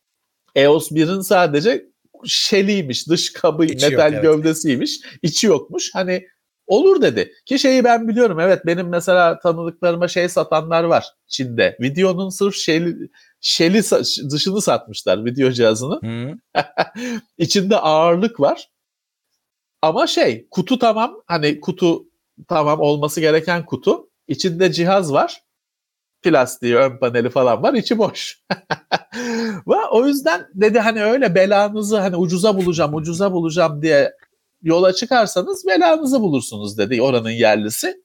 EOS 0.54 0.92
1'in 0.92 1.20
sadece 1.20 1.86
şeliymiş 2.24 3.08
dış 3.08 3.32
kabı 3.32 3.64
İçi 3.64 3.84
yok, 3.84 3.92
metal 3.92 4.12
evet. 4.12 4.22
gövdesiymiş 4.22 5.00
içi 5.22 5.46
yokmuş 5.46 5.90
hani 5.94 6.26
olur 6.66 7.02
dedi 7.02 7.32
ki 7.46 7.58
şeyi 7.58 7.84
ben 7.84 8.08
biliyorum 8.08 8.40
evet 8.40 8.66
benim 8.66 8.88
mesela 8.88 9.38
tanıdıklarıma 9.38 10.08
şey 10.08 10.28
satanlar 10.28 10.84
var 10.84 11.06
Çin'de 11.26 11.76
videonun 11.80 12.28
sırf 12.28 12.54
şeli, 12.54 13.10
şeli 13.40 13.82
dışını 14.30 14.62
satmışlar 14.62 15.24
video 15.24 15.50
cihazını 15.50 16.00
Hı. 16.04 16.34
içinde 17.38 17.76
ağırlık 17.76 18.40
var. 18.40 18.68
Ama 19.82 20.06
şey 20.06 20.48
kutu 20.50 20.78
tamam 20.78 21.22
hani 21.26 21.60
kutu 21.60 22.04
tamam 22.48 22.80
olması 22.80 23.20
gereken 23.20 23.66
kutu. 23.66 24.10
İçinde 24.28 24.72
cihaz 24.72 25.12
var. 25.12 25.42
plastiği, 26.22 26.76
ön 26.76 26.98
paneli 26.98 27.30
falan 27.30 27.62
var. 27.62 27.74
içi 27.74 27.98
boş. 27.98 28.42
Ve 29.68 29.76
o 29.90 30.06
yüzden 30.06 30.46
dedi 30.54 30.78
hani 30.78 31.04
öyle 31.04 31.34
belanızı 31.34 31.98
hani 31.98 32.16
ucuza 32.16 32.56
bulacağım, 32.56 32.94
ucuza 32.94 33.32
bulacağım 33.32 33.82
diye 33.82 34.12
yola 34.62 34.92
çıkarsanız 34.92 35.66
belanızı 35.66 36.20
bulursunuz 36.20 36.78
dedi 36.78 37.02
oranın 37.02 37.30
yerlisi. 37.30 38.02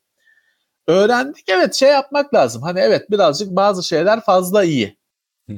Öğrendik 0.88 1.50
evet 1.50 1.74
şey 1.74 1.90
yapmak 1.90 2.34
lazım. 2.34 2.62
Hani 2.62 2.80
evet 2.80 3.12
birazcık 3.12 3.50
bazı 3.50 3.84
şeyler 3.84 4.22
fazla 4.22 4.64
iyi 4.64 4.98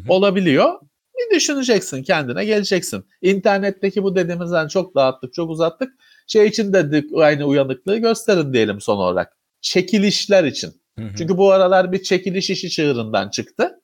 olabiliyor. 0.09 0.79
Bir 1.15 1.35
düşüneceksin 1.35 2.03
kendine 2.03 2.45
geleceksin. 2.45 3.05
İnternetteki 3.21 4.03
bu 4.03 4.15
dediğimizden 4.15 4.67
çok 4.67 4.95
dağıttık 4.95 5.33
çok 5.33 5.49
uzattık. 5.49 5.93
Şey 6.27 6.47
için 6.47 6.73
de 6.73 7.03
aynı 7.15 7.45
uyanıklığı 7.45 7.97
gösterin 7.97 8.53
diyelim 8.53 8.81
son 8.81 8.97
olarak. 8.97 9.37
Çekilişler 9.63 10.43
için. 10.43 10.81
Çünkü 11.17 11.37
bu 11.37 11.51
aralar 11.51 11.91
bir 11.91 12.03
çekiliş 12.03 12.49
işi 12.49 12.69
çığırından 12.69 13.29
çıktı. 13.29 13.81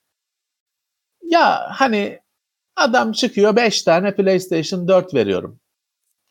Ya 1.23 1.67
hani 1.71 2.19
adam 2.75 3.11
çıkıyor 3.11 3.55
5 3.55 3.81
tane 3.81 4.15
PlayStation 4.15 4.87
4 4.87 5.13
veriyorum. 5.13 5.59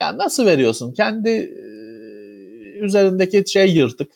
Ya 0.01 0.19
nasıl 0.19 0.47
veriyorsun? 0.47 0.93
Kendi 0.93 1.31
üzerindeki 2.81 3.51
şey 3.51 3.75
yırtık. 3.75 4.13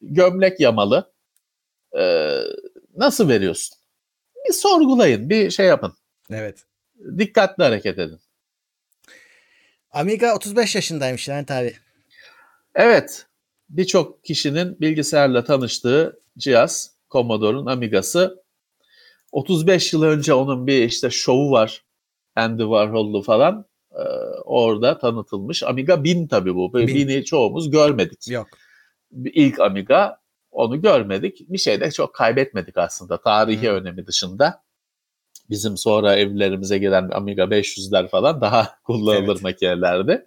Gömlek 0.00 0.60
yamalı. 0.60 1.12
E, 1.98 2.34
nasıl 2.96 3.28
veriyorsun? 3.28 3.78
Bir 4.48 4.52
sorgulayın, 4.52 5.30
bir 5.30 5.50
şey 5.50 5.66
yapın. 5.66 5.94
Evet. 6.30 6.64
Dikkatli 7.18 7.64
hareket 7.64 7.98
edin. 7.98 8.20
Amiga 9.90 10.36
35 10.36 10.74
yaşındaymış 10.74 11.28
yani 11.28 11.46
tabi. 11.46 11.76
Evet. 12.74 13.26
Birçok 13.68 14.24
kişinin 14.24 14.80
bilgisayarla 14.80 15.44
tanıştığı 15.44 16.20
cihaz 16.38 16.90
Commodore'un 17.10 17.66
Amiga'sı. 17.66 18.42
35 19.32 19.92
yıl 19.92 20.02
önce 20.02 20.34
onun 20.34 20.66
bir 20.66 20.82
işte 20.84 21.10
şovu 21.10 21.50
var. 21.50 21.84
Andy 22.36 22.62
Warhol'lu 22.62 23.22
falan. 23.22 23.64
Ee, 23.92 24.02
orada 24.44 24.98
tanıtılmış. 24.98 25.62
Amiga 25.62 26.04
1000 26.04 26.26
tabii 26.26 26.54
bu. 26.54 26.66
1000'i 26.66 27.24
çoğumuz 27.24 27.70
görmedik. 27.70 28.28
Yok. 28.28 28.46
İlk 29.24 29.60
Amiga 29.60 30.18
onu 30.50 30.82
görmedik. 30.82 31.50
Bir 31.50 31.58
şey 31.58 31.80
de 31.80 31.90
çok 31.90 32.14
kaybetmedik 32.14 32.78
aslında 32.78 33.20
tarihi 33.20 33.68
hmm. 33.68 33.76
önemi 33.76 34.06
dışında. 34.06 34.62
Bizim 35.50 35.76
sonra 35.76 36.16
evlerimize 36.16 36.78
gelen 36.78 37.10
Amiga 37.12 37.42
500'ler 37.42 38.08
falan 38.08 38.40
daha 38.40 38.78
kullanılır 38.84 39.32
evet. 39.32 39.42
makinelerdi. 39.42 40.24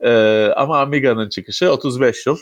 Ee, 0.00 0.46
ama 0.56 0.80
Amiga'nın 0.80 1.28
çıkışı 1.28 1.72
35 1.72 2.26
yıl. 2.26 2.36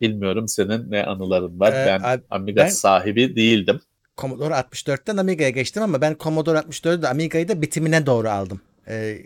Bilmiyorum 0.00 0.48
senin 0.48 0.90
ne 0.90 1.04
anıların 1.04 1.60
var. 1.60 1.72
Ee, 1.72 1.86
ben 1.86 2.22
Amiga 2.30 2.62
ben, 2.62 2.68
sahibi 2.68 3.36
değildim. 3.36 3.80
Commodore 4.18 4.54
64'ten 4.54 5.16
Amiga'ya 5.16 5.50
geçtim 5.50 5.82
ama 5.82 6.00
ben 6.00 6.16
Commodore 6.20 6.58
64'de 6.58 7.08
Amiga'yı 7.08 7.48
da 7.48 7.62
bitimine 7.62 8.06
doğru 8.06 8.28
aldım. 8.28 8.60
Ee, 8.88 9.18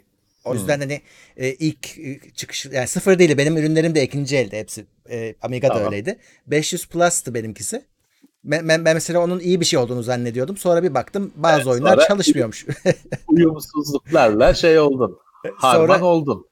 o 0.45 0.55
yüzden 0.55 0.75
hmm. 0.75 0.83
hani 0.83 1.01
e, 1.37 1.53
ilk 1.53 1.99
e, 1.99 2.21
çıkış 2.35 2.67
yani 2.67 2.87
sıfır 2.89 3.19
değil 3.19 3.39
benim 3.39 3.57
ürünlerim 3.57 3.95
de 3.95 4.03
ikinci 4.03 4.37
elde 4.37 4.59
hepsi. 4.59 4.87
E, 5.11 5.35
Amiga 5.43 5.69
tamam. 5.69 5.83
da 5.83 5.87
öyleydi. 5.87 6.19
500 6.47 6.89
Plus'tı 6.89 7.35
benimkisi. 7.35 7.85
Ben, 8.45 8.69
ben, 8.69 8.85
ben 8.85 8.95
mesela 8.95 9.21
onun 9.21 9.41
iyi 9.41 9.61
bir 9.61 9.65
şey 9.65 9.79
olduğunu 9.79 10.03
zannediyordum. 10.03 10.57
Sonra 10.57 10.83
bir 10.83 10.95
baktım 10.95 11.33
bazı 11.37 11.57
evet, 11.57 11.67
oyunlar 11.67 12.09
çalışmıyormuş. 12.09 12.67
uyumsuzluklarla 13.29 14.55
şey 14.55 14.79
oldun. 14.79 15.19
Harman 15.57 15.95
sonra, 15.95 16.05
oldun. 16.05 16.47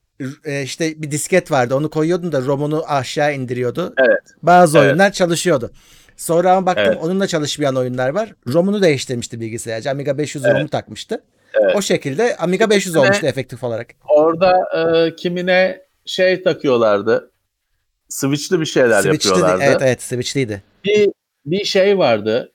E, 0.45 0.63
işte 0.63 1.03
bir 1.03 1.11
disket 1.11 1.51
vardı. 1.51 1.75
Onu 1.75 1.91
koyuyordun 1.91 2.33
da 2.33 2.41
ROM'unu 2.43 2.85
aşağı 2.89 3.35
indiriyordu. 3.35 3.95
Evet. 3.99 4.23
Bazı 4.43 4.79
evet. 4.79 4.87
oyunlar 4.87 5.13
çalışıyordu. 5.13 5.71
Sonra 6.17 6.53
ama 6.53 6.67
baktım 6.67 6.87
evet. 6.89 6.99
onunla 7.03 7.27
çalışmayan 7.27 7.77
oyunlar 7.77 8.09
var. 8.09 8.35
ROM'unu 8.49 8.83
değiştirmişti 8.83 9.41
bilgisayarcı. 9.41 9.91
Amiga 9.91 10.19
500 10.19 10.45
evet. 10.45 10.57
ROM'u 10.57 10.69
takmıştı. 10.69 11.23
Evet. 11.55 11.77
O 11.77 11.83
şekilde 11.83 12.37
Amiga 12.37 12.71
500 12.71 12.85
kimine, 12.85 13.07
olmuştu 13.07 13.27
efektif 13.27 13.65
olarak. 13.65 13.87
Orada 14.09 14.59
e, 14.77 15.17
kimine 15.17 15.87
şey 16.05 16.43
takıyorlardı. 16.43 17.31
Switch'li 18.09 18.61
bir 18.61 18.67
şeyler 18.67 19.03
Switch'li, 19.03 19.29
yapıyorlardı. 19.29 19.63
Evet 19.65 19.83
evet 19.83 20.03
Switch'liydi. 20.03 20.63
Bir, 20.85 21.09
bir 21.47 21.65
şey 21.65 21.99
vardı. 21.99 22.53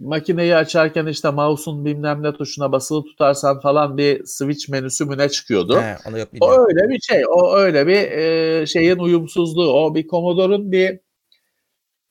Makineyi 0.00 0.56
açarken 0.56 1.06
işte 1.06 1.30
mouse'un 1.30 1.84
bilmem 1.84 2.22
ne 2.22 2.32
tuşuna 2.32 2.72
basılı 2.72 3.04
tutarsan 3.04 3.60
falan 3.60 3.96
bir 3.96 4.24
switch 4.24 4.68
menüsü 4.68 5.04
müne 5.04 5.28
çıkıyordu. 5.28 5.80
He, 5.80 5.96
onu 6.08 6.18
yok, 6.18 6.28
o 6.40 6.50
öyle 6.52 6.88
bir 6.88 7.00
şey. 7.00 7.22
O 7.28 7.56
öyle 7.56 7.86
bir 7.86 8.10
e, 8.10 8.66
şeyin 8.66 8.98
uyumsuzluğu. 8.98 9.72
O 9.72 9.94
bir 9.94 10.08
Commodore'un 10.08 10.72
bir 10.72 11.00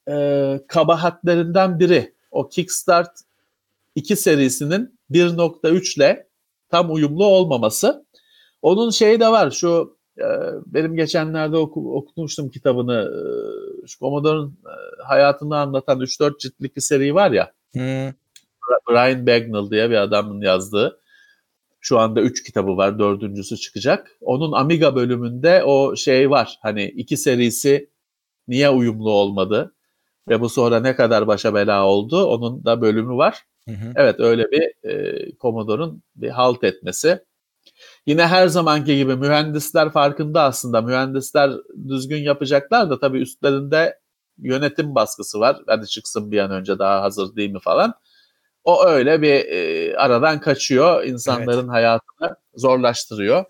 e, 0.10 0.60
kabahatlerinden 0.68 1.80
biri. 1.80 2.14
O 2.32 2.50
Kickstart 2.50 3.12
2 3.96 4.16
serisinin 4.16 5.00
1.3 5.12 5.98
ile 5.98 6.28
tam 6.70 6.94
uyumlu 6.94 7.26
olmaması. 7.26 8.06
Onun 8.62 8.90
şeyi 8.90 9.20
de 9.20 9.28
var. 9.28 9.52
Şu 9.52 9.98
e, 10.18 10.26
benim 10.66 10.96
geçenlerde 10.96 11.58
oku, 11.58 11.98
okumuştum 11.98 12.50
kitabını. 12.50 13.12
E, 13.84 13.88
şu 13.88 14.00
Commodore'un 14.00 14.58
e, 14.66 15.04
hayatını 15.04 15.58
anlatan 15.58 16.00
3-4 16.00 16.40
ciltlik 16.40 16.76
bir 16.76 16.82
seri 16.82 17.16
var 17.16 17.32
ya. 17.32 17.52
Hmm. 17.74 18.12
Brian 18.90 19.28
Bagnall 19.28 19.72
diye 19.72 19.90
bir 19.90 19.96
adamın 19.96 20.42
yazdığı. 20.42 21.02
Şu 21.80 22.00
anda 22.00 22.22
3 22.22 22.44
kitabı 22.44 22.78
var. 22.78 23.00
Dördüncüsü 23.00 23.58
çıkacak. 23.58 24.18
Onun 24.22 24.52
Amiga 24.52 24.96
bölümünde 24.96 25.64
o 25.64 25.96
şey 25.96 26.30
var. 26.30 26.58
Hani 26.62 26.86
iki 26.86 27.18
serisi 27.18 27.90
niye 28.48 28.70
uyumlu 28.70 29.12
olmadı? 29.12 29.76
Ve 30.30 30.42
bu 30.42 30.50
sonra 30.50 30.80
ne 30.80 30.96
kadar 30.96 31.28
başa 31.28 31.54
bela 31.54 31.86
oldu? 31.86 32.26
Onun 32.26 32.66
da 32.66 32.82
bölümü 32.82 33.14
var. 33.18 33.44
Hı 33.68 33.72
hı. 33.72 33.94
Evet 33.96 34.20
öyle 34.20 34.52
bir 34.52 34.90
e, 34.90 35.32
Commodore'un 35.40 36.04
bir 36.16 36.30
halt 36.30 36.64
etmesi. 36.64 37.20
Yine 38.06 38.28
her 38.28 38.48
zamanki 38.48 38.98
gibi 38.98 39.16
mühendisler 39.16 39.92
farkında 39.92 40.44
aslında. 40.44 40.82
Mühendisler 40.82 41.52
düzgün 41.88 42.18
yapacaklar 42.18 42.90
da 42.90 43.00
tabii 43.00 43.20
üstlerinde 43.22 44.00
yönetim 44.42 44.96
baskısı 44.96 45.40
var. 45.40 45.58
Hadi 45.68 45.88
çıksın 45.88 46.32
bir 46.32 46.40
an 46.40 46.52
önce 46.52 46.80
daha 46.80 47.02
hazır 47.02 47.36
değil 47.36 47.52
mi 47.52 47.60
falan. 47.64 47.94
O 48.64 48.86
öyle 48.86 49.22
bir 49.22 49.46
e, 49.46 49.98
aradan 49.98 50.40
kaçıyor. 50.40 51.04
insanların 51.04 51.60
evet. 51.60 51.70
hayatını 51.70 52.36
zorlaştırıyor. 52.56 53.46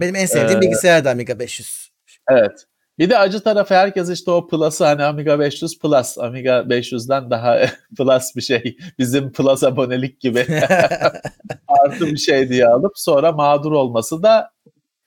benim 0.00 0.16
en 0.16 0.26
sevdiğim 0.26 0.58
ee, 0.58 0.62
bilgisayar 0.62 1.04
da 1.04 1.10
Amiga 1.10 1.38
500. 1.38 1.90
Evet. 2.30 2.66
Bir 2.98 3.10
de 3.10 3.18
acı 3.18 3.40
tarafı 3.40 3.74
herkes 3.74 4.10
işte 4.10 4.30
o 4.30 4.48
Plus'ı 4.48 4.84
hani 4.84 5.04
Amiga 5.04 5.38
500 5.38 5.78
Plus, 5.78 6.18
Amiga 6.18 6.58
500'den 6.58 7.30
daha 7.30 7.58
Plus 7.98 8.36
bir 8.36 8.40
şey. 8.40 8.76
Bizim 8.98 9.32
Plus 9.32 9.64
abonelik 9.64 10.20
gibi 10.20 10.46
artı 11.68 12.06
bir 12.06 12.16
şey 12.16 12.48
diye 12.48 12.66
alıp 12.66 12.92
sonra 12.98 13.32
mağdur 13.32 13.72
olması 13.72 14.22
da 14.22 14.50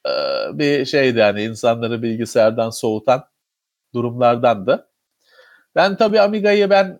e, 0.07 0.11
bir 0.59 0.86
şeydi 0.86 1.19
yani 1.19 1.43
insanları 1.43 2.01
bilgisayardan 2.01 2.69
soğutan 2.69 3.24
durumlardandı. 3.93 4.90
Ben 5.76 5.97
tabii 5.97 6.22
Amiga'yı 6.22 6.69
ben 6.69 6.97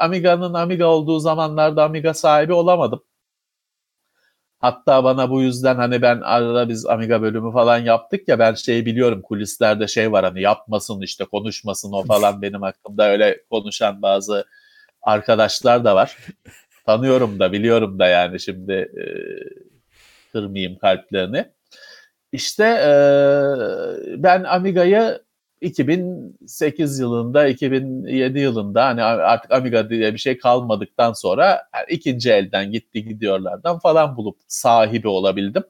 Amiga'nın 0.00 0.54
Amiga 0.54 0.86
olduğu 0.86 1.18
zamanlarda 1.20 1.84
Amiga 1.84 2.14
sahibi 2.14 2.52
olamadım. 2.52 3.02
Hatta 4.64 5.04
bana 5.04 5.30
bu 5.30 5.42
yüzden 5.42 5.76
hani 5.76 6.02
ben 6.02 6.20
arada 6.20 6.68
biz 6.68 6.86
Amiga 6.86 7.22
bölümü 7.22 7.52
falan 7.52 7.78
yaptık 7.78 8.28
ya 8.28 8.38
ben 8.38 8.54
şeyi 8.54 8.86
biliyorum 8.86 9.22
kulislerde 9.22 9.86
şey 9.86 10.12
var 10.12 10.24
hani 10.24 10.40
yapmasın 10.40 11.00
işte 11.00 11.24
konuşmasın 11.24 11.92
o 11.92 12.04
falan 12.04 12.42
benim 12.42 12.62
hakkımda 12.62 13.10
öyle 13.10 13.42
konuşan 13.50 14.02
bazı 14.02 14.44
arkadaşlar 15.02 15.84
da 15.84 15.94
var. 15.96 16.16
Tanıyorum 16.86 17.40
da 17.40 17.52
biliyorum 17.52 17.98
da 17.98 18.06
yani 18.06 18.40
şimdi 18.40 18.72
e, 18.72 19.04
kırmayayım 20.32 20.78
kalplerini. 20.78 21.44
İşte 22.32 22.64
e, 22.64 22.92
ben 24.22 24.44
Amiga'yı 24.44 25.22
2008 25.60 26.98
yılında, 26.98 27.46
2007 27.48 28.38
yılında 28.38 28.84
hani 28.86 29.02
artık 29.02 29.52
Amiga 29.52 29.90
diye 29.90 30.12
bir 30.12 30.18
şey 30.18 30.38
kalmadıktan 30.38 31.12
sonra 31.12 31.46
yani 31.74 31.86
ikinci 31.88 32.30
elden 32.30 32.72
gitti 32.72 33.04
gidiyorlardan 33.04 33.78
falan 33.78 34.16
bulup 34.16 34.38
sahibi 34.48 35.08
olabildim. 35.08 35.64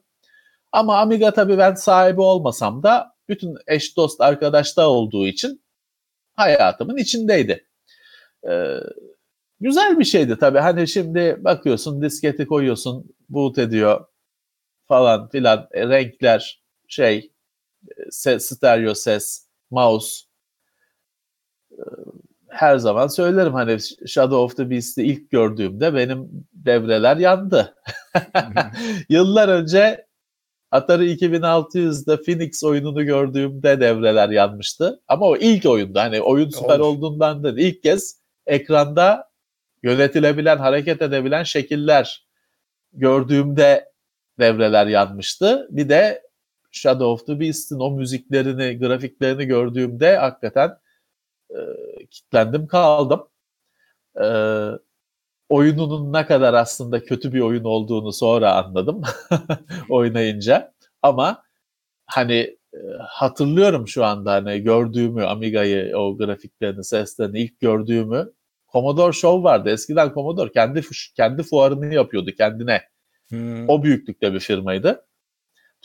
Ama 0.71 0.97
Amiga 0.97 1.33
tabii 1.33 1.57
ben 1.57 1.73
sahibi 1.73 2.21
olmasam 2.21 2.83
da 2.83 3.15
bütün 3.29 3.55
eş 3.67 3.97
dost 3.97 4.21
arkadaşta 4.21 4.89
olduğu 4.89 5.27
için 5.27 5.63
hayatımın 6.33 6.97
içindeydi. 6.97 7.67
Ee, 8.49 8.79
güzel 9.59 9.99
bir 9.99 10.05
şeydi 10.05 10.37
tabii. 10.39 10.59
Hani 10.59 10.87
şimdi 10.87 11.37
bakıyorsun 11.39 12.01
disketi 12.01 12.47
koyuyorsun, 12.47 13.15
boot 13.29 13.57
ediyor 13.57 14.05
falan 14.87 15.29
filan 15.29 15.67
e, 15.71 15.89
renkler 15.89 16.63
şey 16.87 17.17
e, 17.87 18.11
ses, 18.11 18.45
stereo 18.45 18.95
ses 18.95 19.44
mouse 19.71 20.25
ee, 21.71 21.75
her 22.49 22.77
zaman 22.77 23.07
söylerim 23.07 23.53
hani 23.53 23.77
Shadow 24.07 24.37
of 24.37 24.57
the 24.57 24.69
Beast'i 24.69 25.03
ilk 25.03 25.31
gördüğümde 25.31 25.93
benim 25.93 26.29
devreler 26.53 27.17
yandı. 27.17 27.75
Yıllar 29.09 29.49
önce 29.49 30.05
Atari 30.71 31.11
2600'de 31.13 32.21
Phoenix 32.23 32.63
oyununu 32.63 33.05
gördüğümde 33.05 33.79
devreler 33.79 34.29
yanmıştı. 34.29 35.01
Ama 35.07 35.25
o 35.25 35.37
ilk 35.37 35.65
oyunda 35.65 36.03
hani 36.03 36.21
oyun 36.21 36.49
süper 36.49 36.79
olduğundan 36.79 37.43
değil. 37.43 37.57
ilk 37.57 37.83
kez 37.83 38.21
ekranda 38.45 39.29
yönetilebilen, 39.83 40.57
hareket 40.57 41.01
edebilen 41.01 41.43
şekiller 41.43 42.27
gördüğümde 42.93 43.91
devreler 44.39 44.87
yanmıştı. 44.87 45.67
Bir 45.69 45.89
de 45.89 46.24
Shadow 46.75 47.05
of 47.05 47.27
the 47.27 47.39
Beast'in 47.39 47.79
o 47.79 47.91
müziklerini, 47.91 48.79
grafiklerini 48.79 49.45
gördüğümde 49.45 50.17
hakikaten 50.17 50.77
e, 51.49 51.57
kitlendim 52.11 52.67
kaldım. 52.67 53.27
E, 54.21 54.27
oyununun 55.49 56.13
ne 56.13 56.25
kadar 56.25 56.53
aslında 56.53 57.03
kötü 57.03 57.33
bir 57.33 57.41
oyun 57.41 57.63
olduğunu 57.63 58.13
sonra 58.13 58.53
anladım 58.53 59.01
oynayınca. 59.89 60.73
Ama 61.01 61.43
hani 62.05 62.57
e, 62.73 62.79
hatırlıyorum 62.99 63.87
şu 63.87 64.05
anda 64.05 64.31
hani 64.31 64.61
gördüğümü 64.61 65.23
Amiga'yı 65.25 65.97
o 65.97 66.17
grafiklerini, 66.17 66.83
seslerini 66.83 67.39
ilk 67.39 67.59
gördüğümü 67.59 68.31
Commodore 68.71 69.13
Show 69.13 69.43
vardı. 69.43 69.69
Eskiden 69.69 70.13
Commodore 70.13 70.51
kendi 70.51 70.81
kendi 71.15 71.43
fuarını 71.43 71.93
yapıyordu 71.93 72.31
kendine. 72.37 72.81
Hmm. 73.27 73.69
O 73.69 73.83
büyüklükte 73.83 74.33
bir 74.33 74.39
firmaydı. 74.39 75.05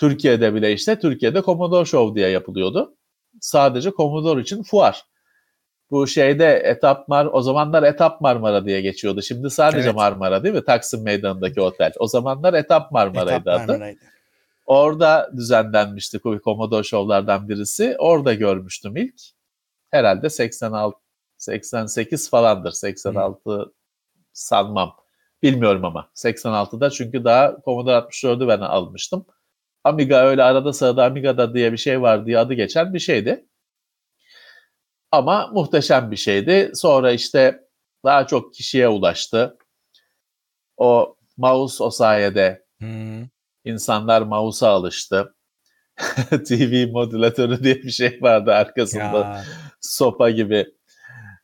Türkiye'de 0.01 0.55
bile 0.55 0.72
işte 0.72 0.98
Türkiye'de 0.98 1.42
Commodore 1.42 1.84
Show 1.84 2.14
diye 2.14 2.28
yapılıyordu. 2.28 2.96
Sadece 3.40 3.90
Commodore 3.90 4.40
için 4.40 4.62
fuar. 4.62 5.05
Bu 5.90 6.07
şeyde 6.07 6.62
Etap 6.64 7.09
Mar 7.09 7.28
o 7.32 7.42
zamanlar 7.42 7.82
Etap 7.82 8.20
Marmara 8.20 8.64
diye 8.64 8.80
geçiyordu. 8.80 9.22
Şimdi 9.22 9.51
sadece 9.51 9.88
evet. 9.88 9.94
Marmara 9.94 10.44
değil 10.44 10.55
mi? 10.55 10.64
Taksim 10.64 11.03
Meydanı'ndaki 11.03 11.61
otel. 11.61 11.92
O 11.98 12.07
zamanlar 12.07 12.55
Etap 12.55 12.92
Marmara'ydı 12.92 13.51
Etap 13.51 13.70
adı. 13.70 13.94
Orada 14.66 15.30
düzenlenmişti 15.36 16.20
Commodore 16.44 16.82
Show'lardan 16.82 17.48
birisi. 17.48 17.96
Orada 17.98 18.34
görmüştüm 18.34 18.96
ilk. 18.96 19.20
Herhalde 19.90 20.30
86 20.30 20.98
88 21.36 22.30
falandır. 22.30 22.72
86 22.72 23.51
hmm. 23.51 23.64
sanmam. 24.32 24.96
Bilmiyorum 25.42 25.84
ama. 25.84 26.11
86'da 26.14 26.90
çünkü 26.90 27.24
daha 27.24 27.57
Commodore 27.64 27.96
64'ü 27.96 28.48
ben 28.48 28.61
almıştım. 28.61 29.26
Amiga 29.85 30.26
öyle 30.26 30.43
arada 30.43 30.72
sırada 30.72 31.05
Amiga'da 31.05 31.55
diye 31.55 31.72
bir 31.72 31.76
şey 31.76 32.03
var 32.03 32.26
diye 32.26 32.39
adı 32.39 32.55
geçen 32.55 32.95
bir 32.95 32.99
şeydi. 32.99 33.47
Ama 35.12 35.47
muhteşem 35.47 36.11
bir 36.11 36.16
şeydi. 36.16 36.70
Sonra 36.74 37.12
işte 37.12 37.61
daha 38.05 38.26
çok 38.26 38.55
kişiye 38.55 38.89
ulaştı. 38.89 39.59
O 40.76 41.16
mouse 41.37 41.85
o 41.85 41.91
sayede 41.91 42.64
hmm. 42.78 43.26
insanlar 43.64 44.22
mouse'a 44.22 44.68
alıştı. 44.68 45.35
TV 46.49 46.91
modülatörü 46.93 47.64
diye 47.64 47.74
bir 47.74 47.91
şey 47.91 48.18
vardı 48.22 48.53
arkasında. 48.53 49.18
Ya. 49.18 49.45
Sopa 49.81 50.31
gibi. 50.31 50.66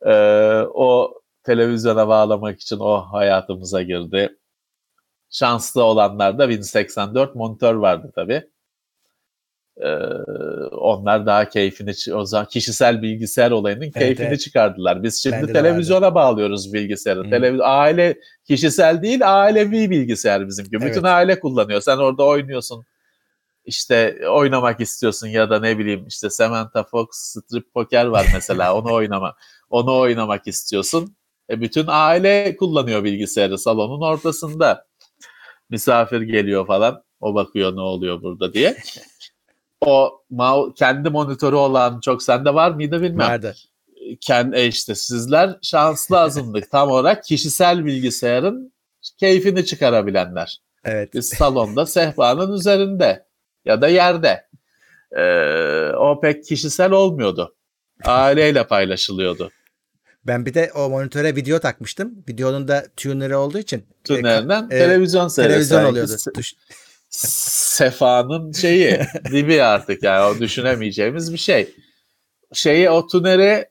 Ee, 0.06 0.62
o 0.74 1.14
televizyona 1.42 2.08
bağlamak 2.08 2.60
için 2.60 2.78
o 2.78 3.00
hayatımıza 3.12 3.82
girdi. 3.82 4.38
Şanslı 5.30 5.82
olanlarda 5.84 6.48
Win 6.48 6.62
84 6.62 7.34
monitör 7.34 7.74
vardı 7.74 8.12
tabii. 8.14 8.44
Ee, 9.80 9.88
onlar 10.70 11.26
daha 11.26 11.48
keyfini, 11.48 11.92
o 12.14 12.24
zaman 12.24 12.46
kişisel 12.46 13.02
bilgisayar 13.02 13.50
olayının 13.50 13.82
evet, 13.82 13.94
keyfini 13.94 14.26
evet. 14.26 14.40
çıkardılar. 14.40 15.02
Biz 15.02 15.22
şimdi 15.22 15.36
Bende 15.36 15.52
televizyona 15.52 16.14
bağlıyoruz 16.14 16.72
bilgisayarı. 16.72 17.22
Hmm. 17.22 17.30
Televiz 17.30 17.60
aile 17.62 18.18
kişisel 18.44 19.02
değil, 19.02 19.42
ailevi 19.42 19.90
bilgisayar 19.90 20.46
bizimki. 20.48 20.76
Evet. 20.80 20.90
Bütün 20.90 21.02
aile 21.02 21.40
kullanıyor. 21.40 21.80
Sen 21.80 21.96
orada 21.96 22.24
oynuyorsun. 22.24 22.84
İşte 23.64 24.18
oynamak 24.28 24.80
istiyorsun 24.80 25.26
ya 25.26 25.50
da 25.50 25.60
ne 25.60 25.78
bileyim 25.78 26.06
işte 26.06 26.30
Samantha 26.30 26.84
Fox 26.84 27.08
Strip 27.10 27.74
Poker 27.74 28.04
var 28.04 28.26
mesela. 28.34 28.74
onu 28.76 28.92
oynama 28.92 29.34
onu 29.70 29.98
oynamak 29.98 30.46
istiyorsun. 30.46 31.16
E 31.50 31.60
bütün 31.60 31.84
aile 31.88 32.56
kullanıyor 32.56 33.04
bilgisayarı 33.04 33.58
salonun 33.58 34.00
ortasında. 34.00 34.86
Misafir 35.70 36.20
geliyor 36.20 36.66
falan. 36.66 37.02
O 37.20 37.34
bakıyor 37.34 37.76
ne 37.76 37.80
oluyor 37.80 38.22
burada 38.22 38.52
diye. 38.52 38.76
O 39.80 40.22
kendi 40.76 41.10
monitörü 41.10 41.56
olan 41.56 42.00
çok 42.00 42.22
sende 42.22 42.54
var 42.54 42.70
mıydı 42.70 43.02
bilmem. 43.02 43.28
Nerede? 43.28 43.54
Kendi 44.20 44.56
e 44.56 44.66
işte 44.66 44.94
sizler 44.94 45.58
şanslı 45.62 46.20
azınlık. 46.20 46.70
Tam 46.70 46.90
olarak 46.90 47.24
kişisel 47.24 47.84
bilgisayarın 47.84 48.72
keyfini 49.18 49.64
çıkarabilenler. 49.64 50.58
Evet. 50.84 51.14
Biz 51.14 51.28
salonda 51.28 51.86
sehpanın 51.86 52.52
üzerinde 52.52 53.26
ya 53.64 53.82
da 53.82 53.88
yerde. 53.88 54.46
Ee, 55.16 55.92
o 55.96 56.20
pek 56.20 56.44
kişisel 56.44 56.90
olmuyordu. 56.90 57.54
Aileyle 58.04 58.66
paylaşılıyordu. 58.66 59.50
Ben 60.26 60.46
bir 60.46 60.54
de 60.54 60.72
o 60.74 60.90
monitöre 60.90 61.36
video 61.36 61.58
takmıştım. 61.58 62.24
Videonun 62.28 62.68
da 62.68 62.86
tuner'ı 62.96 63.38
olduğu 63.38 63.58
için. 63.58 63.86
Tuner'den 64.04 64.64
e, 64.64 64.68
televizyon 64.68 65.28
seyresi. 65.28 65.52
Televizyon 65.52 65.84
oluyordu. 65.84 66.12
Sefa'nın 67.08 68.52
şeyi 68.52 69.00
dibi 69.32 69.62
artık 69.62 70.02
yani 70.02 70.24
o 70.24 70.40
düşünemeyeceğimiz 70.40 71.32
bir 71.32 71.38
şey. 71.38 71.74
Şeyi 72.52 72.90
o 72.90 73.06
tuneri 73.06 73.68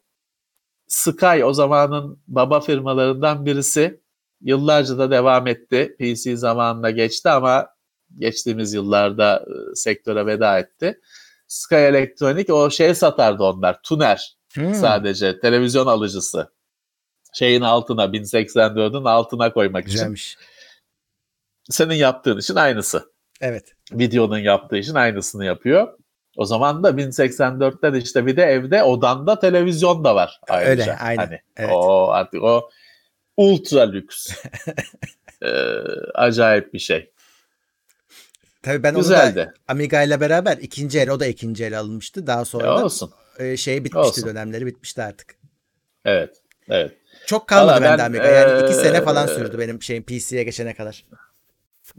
Sky 0.88 1.44
o 1.44 1.54
zamanın 1.54 2.20
baba 2.28 2.60
firmalarından 2.60 3.46
birisi 3.46 4.02
yıllarca 4.42 4.98
da 4.98 5.12
devam 5.12 5.48
etti. 5.48 5.96
PC 6.00 6.38
zamanında 6.38 6.92
geçti 6.92 7.30
ama 7.30 7.68
geçtiğimiz 8.18 8.74
yıllarda 8.74 9.46
e, 9.48 9.76
sektöre 9.76 10.26
veda 10.26 10.60
etti. 10.60 11.00
Sky 11.48 11.76
Electronic 11.76 12.54
o 12.54 12.70
şey 12.70 12.96
satardı 12.96 13.44
onlar. 13.44 13.82
Tuner 13.82 14.36
hmm. 14.56 14.74
sadece 14.74 15.40
televizyon 15.40 15.88
alıcısı. 15.88 16.52
Şeyin 17.34 17.62
altına 17.62 18.06
1084'ün 18.06 19.06
altına 19.06 19.54
koymak 19.54 19.86
Güzelmiş. 19.86 20.34
için. 20.34 20.42
Senin 21.70 21.94
yaptığın 21.94 22.38
için 22.38 22.56
aynısı. 22.56 23.12
Evet. 23.42 23.76
Videonun 23.92 24.38
yaptığı 24.38 24.78
için 24.78 24.96
aynısını 24.96 25.46
yapıyor. 25.46 25.98
O 26.38 26.46
zaman 26.46 26.84
da 26.84 26.90
1084'te 26.90 27.94
de 27.94 27.98
işte 27.98 28.26
bir 28.26 28.38
de 28.38 28.44
evde 28.44 28.84
odanda 28.84 29.40
televizyon 29.40 30.04
da 30.04 30.16
var 30.16 30.42
ayrıca. 30.50 30.84
Öyle 30.84 30.98
aynen. 30.98 31.26
Hani 31.26 31.42
evet. 31.58 31.72
O 31.74 32.10
artık 32.10 32.44
o 32.44 32.70
ultra 33.38 33.82
lüks. 33.82 34.28
ee, 35.42 35.48
acayip 36.14 36.74
bir 36.74 36.80
şey. 36.80 37.12
Tabii 38.64 38.84
ben 38.84 38.96
Güzeldi. 38.96 39.40
onu 39.40 39.46
da 39.48 39.54
Amiga 39.68 40.02
ile 40.02 40.20
beraber 40.20 40.58
ikinci 40.58 41.00
el 41.00 41.10
o 41.10 41.20
da 41.20 41.26
ikinci 41.26 41.66
el 41.66 41.80
alınmıştı. 41.80 42.28
Daha 42.28 42.46
sonra 42.46 42.66
e 42.66 42.70
olsun. 42.70 43.12
E, 43.40 43.58
şey 43.58 43.84
bitmişti 43.84 43.98
olsun. 43.98 44.30
dönemleri 44.30 44.66
bitmişti 44.66 45.02
artık. 45.02 45.36
Evet. 46.06 46.42
Evet. 46.70 46.92
Çok 47.26 47.48
kalmadı 47.48 47.82
bende 47.82 47.98
ben, 47.98 48.06
Amiga. 48.06 48.26
Yani 48.26 48.64
iki 48.64 48.74
sene 48.74 49.02
falan 49.02 49.28
sürdü 49.28 49.60
benim 49.60 49.82
şeyim 49.82 50.04
PC'ye 50.04 50.44
geçene 50.44 50.74
kadar. 50.74 51.06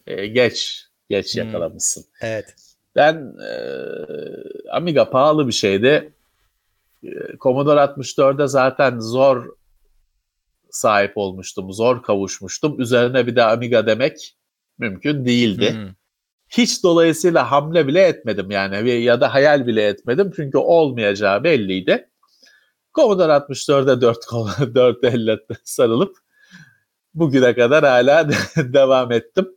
E, 0.06 0.26
geç. 0.26 0.86
Geç 1.10 1.34
hmm. 1.34 1.44
yakalamışsın. 1.44 2.04
Evet. 2.20 2.54
Ben 2.96 3.34
e, 3.42 3.58
Amiga 4.70 5.10
pahalı 5.10 5.46
bir 5.46 5.52
şeydi. 5.52 6.12
E, 7.04 7.08
Commodore 7.40 7.80
64'de 7.80 8.46
zaten 8.46 8.98
zor 8.98 9.56
sahip 10.70 11.12
olmuştum. 11.16 11.72
Zor 11.72 12.02
kavuşmuştum. 12.02 12.80
Üzerine 12.80 13.26
bir 13.26 13.36
de 13.36 13.42
Amiga 13.42 13.86
demek 13.86 14.36
mümkün 14.78 15.24
değildi. 15.24 15.72
Hmm. 15.72 15.94
Hiç 16.48 16.82
dolayısıyla 16.82 17.50
hamle 17.50 17.86
bile 17.86 18.02
etmedim 18.02 18.50
yani 18.50 18.90
ya 18.90 19.20
da 19.20 19.34
hayal 19.34 19.66
bile 19.66 19.86
etmedim. 19.86 20.32
Çünkü 20.36 20.58
olmayacağı 20.58 21.44
belliydi. 21.44 22.08
Commodore 22.94 23.32
64'e 23.32 24.00
4 24.00 24.26
kol, 24.26 24.48
4 24.74 25.04
elle 25.04 25.38
sarılıp 25.64 26.16
bugüne 27.14 27.54
kadar 27.54 27.84
hala 27.84 28.28
devam 28.56 29.12
ettim. 29.12 29.48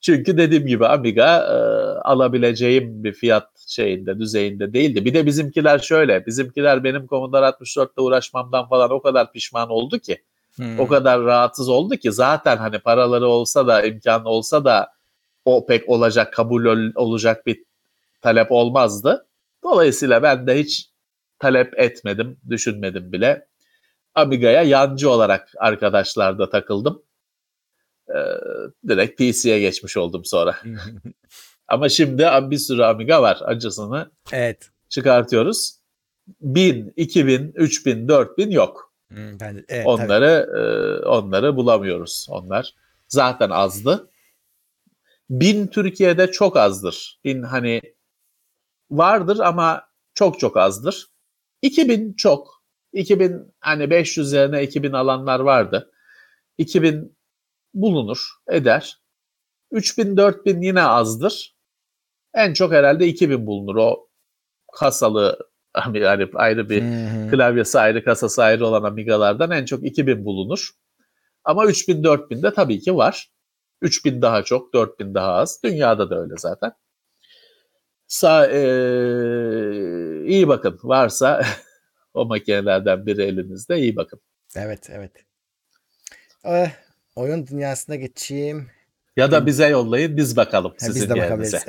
Çünkü 0.00 0.38
dediğim 0.38 0.66
gibi 0.66 0.86
Amiga 0.86 1.36
e, 1.36 1.56
alabileceğim 2.00 3.04
bir 3.04 3.12
fiyat 3.12 3.48
şeyinde, 3.68 4.18
düzeyinde 4.18 4.72
değildi. 4.72 5.04
Bir 5.04 5.14
de 5.14 5.26
bizimkiler 5.26 5.78
şöyle, 5.78 6.26
bizimkiler 6.26 6.84
benim 6.84 7.06
Commodore 7.06 7.46
64'te 7.46 8.00
uğraşmamdan 8.00 8.68
falan 8.68 8.90
o 8.90 9.02
kadar 9.02 9.32
pişman 9.32 9.70
oldu 9.70 9.98
ki, 9.98 10.22
hmm. 10.56 10.80
o 10.80 10.86
kadar 10.86 11.22
rahatsız 11.22 11.68
oldu 11.68 11.96
ki 11.96 12.12
zaten 12.12 12.56
hani 12.56 12.78
paraları 12.78 13.26
olsa 13.26 13.66
da, 13.66 13.82
imkan 13.82 14.24
olsa 14.24 14.64
da 14.64 14.88
o 15.56 15.66
pek 15.66 15.88
olacak, 15.88 16.32
kabul 16.32 16.64
ol, 16.64 16.92
olacak 16.94 17.46
bir 17.46 17.64
talep 18.20 18.52
olmazdı. 18.52 19.26
Dolayısıyla 19.64 20.22
ben 20.22 20.46
de 20.46 20.58
hiç 20.58 20.90
talep 21.38 21.78
etmedim, 21.78 22.40
düşünmedim 22.48 23.12
bile. 23.12 23.46
Amiga'ya 24.14 24.62
yancı 24.62 25.10
olarak 25.10 25.52
arkadaşlarda 25.58 26.50
takıldım 26.50 27.02
e, 28.08 28.18
direkt 28.88 29.18
PC'ye 29.18 29.60
geçmiş 29.60 29.96
oldum 29.96 30.24
sonra. 30.24 30.56
Ama 31.68 31.88
şimdi 31.88 32.22
bir 32.22 32.58
sürü 32.58 32.82
Amiga 32.82 33.22
var. 33.22 33.38
Acısını 33.44 34.10
evet. 34.32 34.70
çıkartıyoruz. 34.88 35.80
1000, 36.40 36.92
2000, 36.96 37.52
3000, 37.54 38.08
4000 38.08 38.50
yok. 38.50 38.92
ben 39.40 39.64
evet, 39.68 39.86
onları 39.86 40.50
e, 40.56 40.60
onları 41.06 41.56
bulamıyoruz. 41.56 42.26
Onlar 42.30 42.74
zaten 43.08 43.50
azdı. 43.50 44.10
1000 45.30 45.66
Türkiye'de 45.66 46.30
çok 46.30 46.56
azdır. 46.56 47.20
1000 47.24 47.42
hani 47.42 47.80
vardır 48.90 49.38
ama 49.38 49.82
çok 50.14 50.40
çok 50.40 50.56
azdır. 50.56 51.06
2000 51.62 52.12
çok. 52.12 52.60
2000 52.92 53.54
hani 53.60 53.90
500 53.90 54.26
üzerine 54.26 54.62
2000 54.62 54.92
alanlar 54.92 55.40
vardı. 55.40 55.92
2000 56.58 57.16
bulunur, 57.74 58.28
eder. 58.48 59.00
3000 59.70 60.16
4000 60.16 60.62
yine 60.62 60.82
azdır. 60.82 61.56
En 62.34 62.52
çok 62.52 62.72
herhalde 62.72 63.06
2000 63.06 63.46
bulunur. 63.46 63.76
O 63.76 64.08
kasalı 64.72 65.38
yani 65.94 66.28
ayrı 66.34 66.68
bir 66.68 66.82
hı. 66.82 67.30
klavyesi 67.30 67.78
ayrı, 67.78 68.04
kasası 68.04 68.42
ayrı 68.42 68.66
olan 68.66 68.82
Amiga'lardan 68.82 69.50
en 69.50 69.64
çok 69.64 69.84
2000 69.84 70.24
bulunur. 70.24 70.70
Ama 71.44 71.66
3000 71.66 72.04
4000 72.04 72.42
de 72.42 72.54
tabii 72.54 72.80
ki 72.80 72.96
var. 72.96 73.30
3000 73.82 74.22
daha 74.22 74.42
çok, 74.42 74.74
4000 74.74 75.14
daha 75.14 75.32
az. 75.34 75.60
Dünyada 75.64 76.10
da 76.10 76.20
öyle 76.20 76.34
zaten. 76.38 76.72
Sa 78.06 78.46
eee, 78.46 80.22
iyi 80.26 80.48
bakın. 80.48 80.78
Varsa 80.82 81.42
o 82.14 82.24
makinelerden 82.24 83.06
biri 83.06 83.22
elinizde 83.22 83.78
iyi 83.78 83.96
bakın. 83.96 84.20
Evet 84.56 84.90
evet. 84.90 85.12
Eh, 86.44 86.70
oyun 87.16 87.46
dünyasına 87.46 87.96
geçeyim. 87.96 88.70
Ya 89.16 89.30
da 89.30 89.46
bize 89.46 89.68
yollayın 89.68 90.16
biz 90.16 90.36
bakalım 90.36 90.70
Ha, 90.70 90.86
sizin 90.86 91.02
biz 91.02 91.10
de 91.10 91.18
yerinize. 91.18 91.60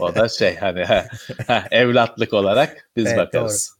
O 0.00 0.14
da 0.14 0.28
şey 0.28 0.56
hani 0.56 0.84
ha, 0.84 1.06
ha, 1.46 1.64
evlatlık 1.70 2.32
olarak 2.32 2.90
biz 2.96 3.06
Evet, 3.06 3.18
bakarız. 3.18 3.79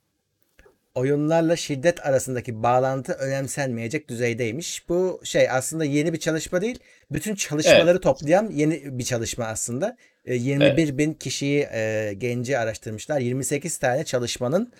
Oyunlarla 0.94 1.56
şiddet 1.56 2.06
arasındaki 2.06 2.62
bağlantı 2.62 3.12
önemsenmeyecek 3.12 4.08
düzeydeymiş. 4.08 4.88
Bu 4.88 5.20
şey 5.24 5.50
aslında 5.50 5.84
yeni 5.84 6.12
bir 6.12 6.18
çalışma 6.18 6.60
değil. 6.60 6.78
Bütün 7.10 7.34
çalışmaları 7.34 8.00
toplayan 8.00 8.50
yeni 8.52 8.98
bir 8.98 9.04
çalışma 9.04 9.44
aslında. 9.44 9.96
E, 10.24 10.34
21 10.34 10.98
bin 10.98 11.14
kişiyi 11.14 11.68
e, 11.72 12.12
genci 12.18 12.58
araştırmışlar. 12.58 13.20
28 13.20 13.78
tane 13.78 14.04
çalışmanın 14.04 14.72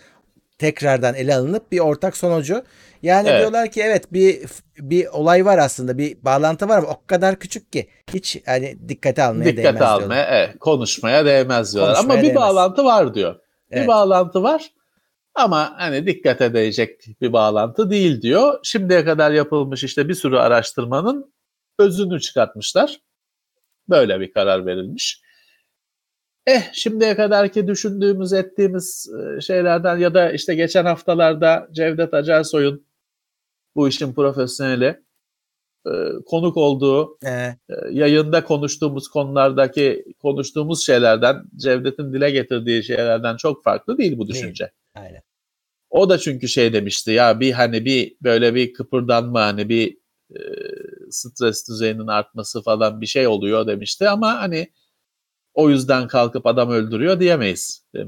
tekrardan 0.59 1.15
ele 1.15 1.35
alınıp 1.35 1.73
bir 1.73 1.79
ortak 1.79 2.17
sonucu. 2.17 2.65
Yani 3.03 3.29
Evet. 3.29 3.41
diyorlar 3.41 3.71
ki 3.71 3.83
evet 3.83 4.13
bir 4.13 4.41
bir 4.79 5.07
olay 5.07 5.45
var 5.45 5.59
aslında 5.59 5.99
bir 5.99 6.25
bağlantı 6.25 6.69
var 6.69 6.79
ama 6.79 6.89
o 6.89 7.01
kadar 7.07 7.37
küçük 7.39 7.73
ki 7.73 7.89
hiç 8.15 8.39
hani 8.47 8.89
dikkate 8.89 9.23
almaya 9.23 9.45
değmez 9.45 9.57
Dikkate 9.57 9.79
diyorlar. 9.79 10.03
almaya, 10.03 10.25
evet, 10.31 10.59
konuşmaya 10.61 11.25
değmez 11.25 11.75
diyorlar. 11.75 11.95
Konuşmaya 11.95 12.15
Ama 12.15 12.23
bir 12.23 12.29
değmez. 12.29 12.43
bağlantı 12.43 12.85
var 12.85 13.15
diyor. 13.15 13.37
Evet. 13.71 13.83
Bir 13.83 13.89
bağlantı 13.89 14.43
var 14.43 14.71
ama 15.35 15.75
hani 15.79 16.07
dikkat 16.07 16.41
edecek 16.41 17.07
bir 17.21 17.33
bağlantı 17.33 17.91
değil 17.91 18.23
diyor. 18.23 18.59
Şimdiye 18.63 19.05
kadar 19.05 19.31
yapılmış 19.31 19.85
işte 19.85 20.09
bir 20.09 20.15
sürü 20.15 20.37
araştırmanın 20.37 21.33
özünü 21.79 22.21
çıkartmışlar. 22.21 23.01
Böyle 23.89 24.21
bir 24.21 24.33
karar 24.33 24.67
verilmiş. 24.67 25.23
Eh 26.47 26.73
şimdiye 26.73 27.17
kadarki 27.17 27.67
düşündüğümüz 27.67 28.33
ettiğimiz 28.33 29.11
e, 29.19 29.41
şeylerden 29.41 29.97
ya 29.99 30.15
da 30.15 30.33
işte 30.33 30.55
geçen 30.55 30.85
haftalarda 30.85 31.69
Cevdet 31.73 32.15
Acarsoy'un 32.15 32.87
bu 33.77 33.89
işin 33.89 34.15
profesyoneli 34.15 35.03
e, 35.87 35.91
konuk 36.27 36.57
olduğu 36.57 37.19
Ee, 37.69 37.75
yayında 37.91 38.45
konuştuğumuz 38.45 39.09
konulardaki 39.09 40.05
konuştuğumuz 40.19 40.87
şeylerden 40.87 41.43
Cevdet'in 41.57 42.13
dile 42.13 42.31
getirdiği 42.31 42.83
şeylerden 42.85 43.37
çok 43.37 43.65
farklı 43.65 43.99
değil 43.99 44.19
bu 44.19 44.29
Değil. 44.65 44.80
Aynen. 44.95 45.23
O 45.91 46.11
da 46.11 46.19
çünkü 46.19 46.49
şey 46.49 46.73
demişti 46.73 47.11
ya 47.11 47.41
bir 47.41 47.53
hani 47.53 47.85
bir 47.85 48.17
böyle 48.23 48.55
bir 48.55 48.73
kıpırdanma 48.73 49.43
hani 49.43 49.69
bir 49.69 49.99
e, 50.31 50.41
stres 51.11 51.69
düzeyinin 51.69 52.07
artması 52.07 52.63
falan 52.63 53.01
bir 53.01 53.07
şey 53.07 53.27
oluyor 53.27 53.67
demişti 53.67 54.09
ama 54.09 54.41
hani 54.41 54.73
o 55.55 55.71
yüzden 55.71 56.09
kalkıp 56.09 56.47
adam 56.47 56.71
öldürüyor 56.71 57.21
diyemeyiz 57.21 57.85
e, 57.95 57.99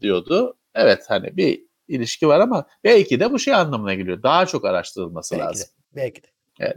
diyordu. 0.00 0.56
Evet 0.74 1.04
hani 1.08 1.36
bir 1.36 1.62
ilişki 1.88 2.28
var 2.28 2.40
ama 2.40 2.66
belki 2.84 3.20
de 3.20 3.32
bu 3.32 3.38
şey 3.38 3.54
anlamına 3.54 3.94
geliyor. 3.94 4.22
Daha 4.22 4.46
çok 4.46 4.64
araştırılması 4.64 5.34
Belki 5.34 5.44
lazım. 5.46 5.66
de. 5.68 5.96
Belki 5.96 6.22
de. 6.22 6.26
Evet. 6.60 6.76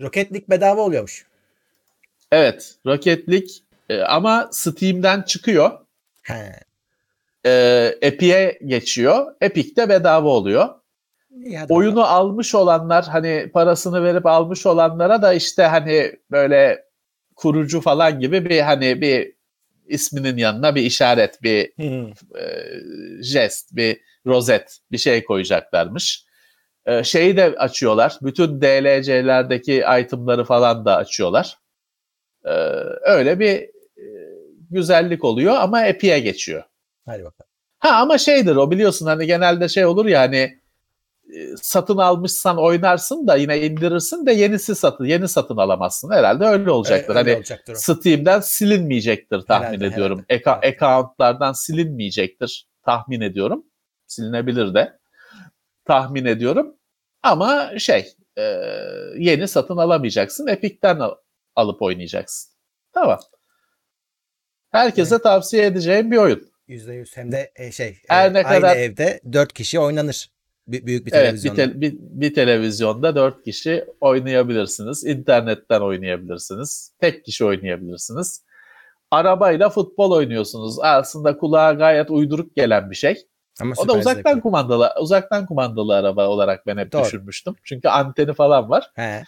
Rocket 0.00 0.32
League 0.32 0.48
bedava 0.48 0.80
oluyormuş. 0.80 1.26
Evet, 2.32 2.74
Rocket 2.86 3.28
League 3.28 3.48
e, 3.88 4.00
ama 4.00 4.48
Steam'den 4.52 5.22
çıkıyor. 5.22 5.70
He. 6.22 6.60
E, 7.46 7.94
Epic'e 8.02 8.58
geçiyor. 8.66 9.34
Epic 9.40 9.76
de 9.76 9.88
bedava 9.88 10.28
oluyor. 10.28 10.68
Hadi 11.56 11.72
Oyunu 11.72 12.04
almış 12.04 12.54
olanlar 12.54 13.04
hani 13.04 13.50
parasını 13.52 14.04
verip 14.04 14.26
almış 14.26 14.66
olanlara 14.66 15.22
da 15.22 15.32
işte 15.32 15.62
hani 15.62 16.12
böyle 16.30 16.84
kurucu 17.36 17.80
falan 17.80 18.20
gibi 18.20 18.44
bir 18.44 18.60
hani 18.60 19.00
bir 19.00 19.32
isminin 19.86 20.36
yanına 20.36 20.74
bir 20.74 20.82
işaret, 20.82 21.42
bir 21.42 21.72
bakalım. 21.78 22.12
Hı. 22.32 22.38
e, 22.38 23.22
jest, 23.22 23.76
bir 23.76 24.00
rozet 24.26 24.78
bir 24.92 24.98
şey 24.98 25.24
koyacaklarmış. 25.24 26.24
E, 26.86 27.04
şeyi 27.04 27.36
de 27.36 27.44
açıyorlar. 27.44 28.18
Bütün 28.22 28.60
DLC'lerdeki 28.60 29.84
itemları 30.00 30.44
falan 30.44 30.84
da 30.84 30.96
açıyorlar. 30.96 31.58
E, 32.44 32.50
öyle 33.02 33.40
bir 33.40 33.60
e, 33.96 34.04
güzellik 34.70 35.24
oluyor 35.24 35.54
ama 35.54 35.86
Epic'e 35.86 36.20
geçiyor. 36.20 36.62
Hadi 37.10 37.24
bakalım. 37.24 37.50
Ha 37.78 37.90
ama 37.90 38.18
şeydir 38.18 38.56
o 38.56 38.70
biliyorsun 38.70 39.06
hani 39.06 39.26
genelde 39.26 39.68
şey 39.68 39.86
olur 39.86 40.06
ya 40.06 40.20
hani 40.20 40.36
e, 40.36 41.56
satın 41.62 41.96
almışsan 41.96 42.58
oynarsın 42.58 43.26
da 43.26 43.36
yine 43.36 43.60
indirirsin 43.60 44.26
de 44.26 44.32
yenisi 44.32 44.74
satın 44.74 45.04
yeni 45.04 45.28
satın 45.28 45.56
alamazsın. 45.56 46.10
Herhalde 46.10 46.44
öyle 46.44 46.70
olacaktır. 46.70 47.16
Öyle 47.16 47.30
hani 47.30 47.36
olacaktır 47.36 47.72
o. 47.72 47.76
Steam'den 47.76 48.40
silinmeyecektir 48.40 49.40
tahmin 49.40 49.66
Herhalde, 49.66 49.86
ediyorum. 49.86 50.24
herhalde. 50.28 50.44
Eka- 50.50 50.68
account'lardan 50.74 51.52
silinmeyecektir 51.52 52.68
tahmin 52.84 53.20
ediyorum. 53.20 53.64
Silinebilir 54.06 54.74
de 54.74 54.98
tahmin 55.84 56.24
ediyorum. 56.24 56.76
Ama 57.22 57.78
şey 57.78 58.12
e, 58.38 58.42
yeni 59.18 59.48
satın 59.48 59.76
alamayacaksın. 59.76 60.46
Epic'ten 60.46 60.98
al- 60.98 61.16
alıp 61.56 61.82
oynayacaksın. 61.82 62.52
Tamam. 62.92 63.20
Herkese 64.70 65.18
tavsiye 65.18 65.66
edeceğim 65.66 66.10
bir 66.10 66.16
oyun. 66.16 66.49
%100 66.74 67.16
hem 67.16 67.32
de 67.32 67.52
e, 67.56 67.72
şey 67.72 67.98
Her 68.08 68.30
e, 68.30 68.32
ne 68.34 68.38
aynı 68.42 68.60
kadar- 68.62 68.76
evde 68.76 69.20
4 69.32 69.52
kişi 69.52 69.80
oynanır. 69.80 70.30
Büyük 70.68 70.86
bir 70.86 70.92
Evet, 70.94 71.06
bir, 71.06 71.10
televizyonda. 71.10 71.62
tel- 71.62 71.80
bir, 71.80 71.94
bir 72.00 72.34
televizyonda 72.34 73.16
dört 73.16 73.44
kişi 73.44 73.84
oynayabilirsiniz. 74.00 75.04
İnternetten 75.04 75.80
oynayabilirsiniz. 75.80 76.92
Tek 77.00 77.24
kişi 77.24 77.44
oynayabilirsiniz. 77.44 78.44
Arabayla 79.10 79.70
futbol 79.70 80.10
oynuyorsunuz. 80.10 80.76
Aslında 80.80 81.36
kulağa 81.38 81.72
gayet 81.72 82.10
uyduruk 82.10 82.56
gelen 82.56 82.90
bir 82.90 82.96
şey. 82.96 83.26
Ama 83.60 83.74
O 83.78 83.88
da 83.88 83.92
uzaktan 83.92 84.30
zevkli. 84.32 84.40
kumandalı, 84.40 84.90
uzaktan 85.00 85.46
kumandalı 85.46 85.94
araba 85.96 86.28
olarak 86.28 86.66
ben 86.66 86.76
hep 86.76 86.92
Doğru. 86.92 87.04
düşünmüştüm. 87.04 87.54
Çünkü 87.64 87.88
anteni 87.88 88.32
falan 88.34 88.70
var. 88.70 88.90
He. 88.94 89.22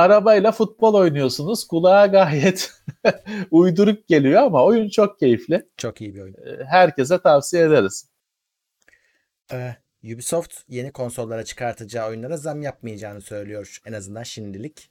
Arabayla 0.00 0.52
futbol 0.52 0.94
oynuyorsunuz. 0.94 1.66
Kulağa 1.66 2.06
gayet 2.06 2.72
uyduruk 3.50 4.08
geliyor 4.08 4.42
ama 4.42 4.64
oyun 4.64 4.88
çok 4.88 5.18
keyifli. 5.18 5.66
Çok 5.76 6.00
iyi 6.00 6.14
bir 6.14 6.20
oyun. 6.20 6.34
Ee, 6.34 6.64
Herkese 6.64 7.18
tavsiye 7.22 7.62
ederiz. 7.64 8.08
Ee, 9.52 9.76
Ubisoft 10.04 10.54
yeni 10.68 10.92
konsollara 10.92 11.44
çıkartacağı 11.44 12.08
oyunlara 12.08 12.36
zam 12.36 12.62
yapmayacağını 12.62 13.20
söylüyor. 13.20 13.78
En 13.86 13.92
azından 13.92 14.22
şimdilik. 14.22 14.90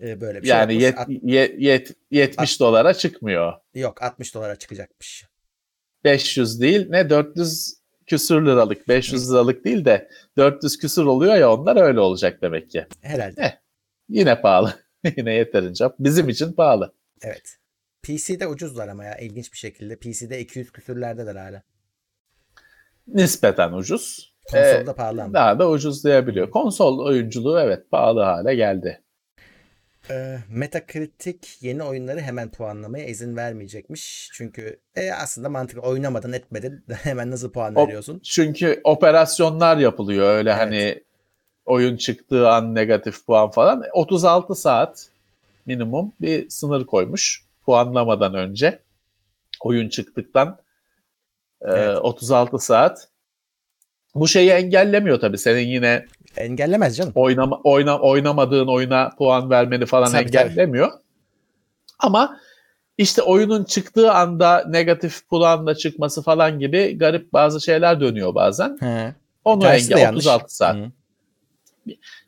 Ee, 0.00 0.20
böyle 0.20 0.42
bir 0.42 0.46
şey 0.46 0.56
Yani 0.56 0.74
yet, 0.82 0.98
At- 0.98 1.08
ye- 1.22 1.56
yet- 1.58 1.94
70 2.10 2.60
dolara 2.60 2.94
çıkmıyor. 2.94 3.52
yok 3.74 4.02
60 4.02 4.34
dolara 4.34 4.56
çıkacakmış. 4.56 5.24
500 6.04 6.60
değil 6.60 6.86
ne 6.90 7.10
400 7.10 7.74
küsür 8.06 8.46
liralık 8.46 8.88
500 8.88 9.30
liralık 9.32 9.64
değil 9.64 9.84
de 9.84 10.08
400 10.36 10.78
küsür 10.78 11.04
oluyor 11.04 11.34
ya 11.36 11.52
onlar 11.54 11.76
öyle 11.76 12.00
olacak 12.00 12.42
demek 12.42 12.70
ki. 12.70 12.86
Herhalde. 13.00 13.42
Eh. 13.42 13.52
Yine 14.10 14.40
pahalı. 14.40 14.74
Yine 15.16 15.34
yeterince. 15.34 15.84
Bizim 15.98 16.28
için 16.28 16.52
pahalı. 16.52 16.92
Evet. 17.22 17.56
PC'de 18.02 18.46
ucuzlar 18.46 18.88
ama 18.88 19.04
ya 19.04 19.18
ilginç 19.18 19.52
bir 19.52 19.58
şekilde. 19.58 19.96
PC'de 19.96 20.40
200 20.40 20.72
küsürlerdeler 20.72 21.36
hala. 21.36 21.62
Nispeten 23.08 23.72
ucuz. 23.72 24.34
Konsolda 24.52 24.90
Ee, 24.90 24.94
pahalı 24.94 25.22
ama. 25.22 25.34
Daha 25.34 25.58
da 25.58 25.70
ucuzlayabiliyor. 25.70 26.50
Konsol 26.50 26.98
oyunculuğu 26.98 27.60
evet 27.60 27.90
pahalı 27.90 28.20
hale 28.22 28.54
geldi. 28.54 29.00
Ee, 30.10 30.38
Metacritic 30.48 31.38
yeni 31.60 31.82
oyunları 31.82 32.20
hemen 32.20 32.50
puanlamaya 32.50 33.06
izin 33.06 33.36
vermeyecekmiş. 33.36 34.30
Çünkü 34.32 34.80
e, 34.96 35.12
aslında 35.12 35.48
mantıklı 35.48 35.82
oynamadın 35.82 36.32
etmedin 36.32 36.84
hemen 37.02 37.30
nasıl 37.30 37.52
puan 37.52 37.74
O- 37.74 37.86
veriyorsun? 37.86 38.20
Çünkü 38.24 38.80
operasyonlar 38.84 39.76
yapılıyor 39.76 40.28
öyle 40.28 40.50
Evet. 40.50 40.60
hani 40.60 41.04
oyun 41.66 41.96
çıktığı 41.96 42.50
an 42.50 42.74
negatif 42.74 43.26
puan 43.26 43.50
falan. 43.50 43.82
36 43.92 44.54
saat 44.54 45.08
minimum 45.66 46.12
bir 46.20 46.50
sınır 46.50 46.86
koymuş 46.86 47.44
puanlamadan 47.64 48.34
önce. 48.34 48.78
Oyun 49.60 49.88
çıktıktan 49.88 50.58
e, 51.62 51.70
Evet. 51.70 51.98
36 51.98 52.58
saat. 52.58 53.08
Bu 54.14 54.28
şeyi 54.28 54.50
engellemiyor 54.50 55.20
tabii 55.20 55.38
senin 55.38 55.66
yine 55.66 56.06
Engellemez 56.36 56.96
canım. 56.96 57.12
oynama, 57.14 57.60
oyna, 57.64 57.98
oynamadığın 57.98 58.66
oyuna 58.66 59.10
puan 59.18 59.50
vermeni 59.50 59.86
falan 59.86 60.12
Tabii, 60.12 60.22
engellemiyor. 60.22 60.90
Ama 61.98 62.40
işte 62.98 63.22
oyunun 63.22 63.64
çıktığı 63.64 64.12
anda 64.12 64.64
negatif 64.68 65.28
puanla 65.28 65.74
çıkması 65.74 66.22
falan 66.22 66.58
gibi 66.58 66.98
garip 66.98 67.32
bazı 67.32 67.60
şeyler 67.60 68.00
dönüyor 68.00 68.34
bazen. 68.34 68.76
He. 68.80 69.14
Onu 69.44 69.66
engel 69.66 69.98
yanlış. 69.98 70.26
36 70.26 70.56
saat. 70.56 70.76
Hı. 70.76 70.90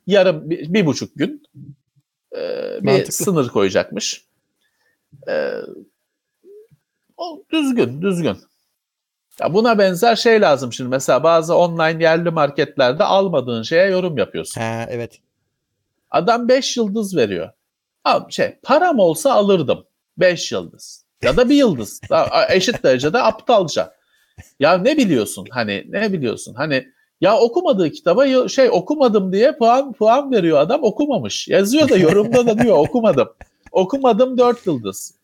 Yarım 0.06 0.50
bir, 0.50 0.74
bir 0.74 0.86
buçuk 0.86 1.16
gün 1.16 1.42
e, 2.36 2.38
bir 2.80 2.84
Mantıklı. 2.84 3.12
sınır 3.12 3.48
koyacakmış. 3.48 4.24
E, 5.28 5.52
o 7.16 7.44
düzgün, 7.52 8.02
düzgün. 8.02 8.36
Ya 9.40 9.54
buna 9.54 9.78
benzer 9.78 10.16
şey 10.16 10.40
lazım 10.40 10.72
şimdi. 10.72 10.90
Mesela 10.90 11.22
bazı 11.22 11.54
online 11.56 12.02
yerli 12.02 12.30
marketlerde 12.30 13.04
almadığın 13.04 13.62
şeye 13.62 13.86
yorum 13.90 14.18
yapıyorsun. 14.18 14.60
Ha, 14.60 14.86
evet. 14.90 15.20
Adam 16.10 16.48
5 16.48 16.76
yıldız 16.76 17.16
veriyor. 17.16 17.50
Abi 18.04 18.32
şey 18.32 18.58
param 18.62 18.98
olsa 18.98 19.32
alırdım. 19.32 19.84
5 20.18 20.52
yıldız. 20.52 21.04
Ya 21.22 21.36
da 21.36 21.48
bir 21.48 21.54
yıldız. 21.54 22.00
Eşit 22.48 22.84
derecede 22.84 23.18
aptalca. 23.18 23.94
Ya 24.60 24.78
ne 24.78 24.96
biliyorsun? 24.96 25.46
Hani 25.50 25.84
ne 25.88 26.12
biliyorsun? 26.12 26.54
Hani 26.54 26.88
ya 27.22 27.38
okumadığı 27.38 27.90
kitaba 27.90 28.48
şey 28.48 28.70
okumadım 28.70 29.32
diye 29.32 29.56
puan 29.56 29.92
puan 29.92 30.32
veriyor 30.32 30.58
adam 30.58 30.82
okumamış. 30.82 31.48
Yazıyor 31.48 31.88
da 31.88 31.96
yorumda 31.96 32.46
da 32.46 32.58
diyor 32.58 32.76
okumadım. 32.88 33.28
Okumadım 33.72 34.38
4 34.38 34.66
yıldız. 34.66 35.14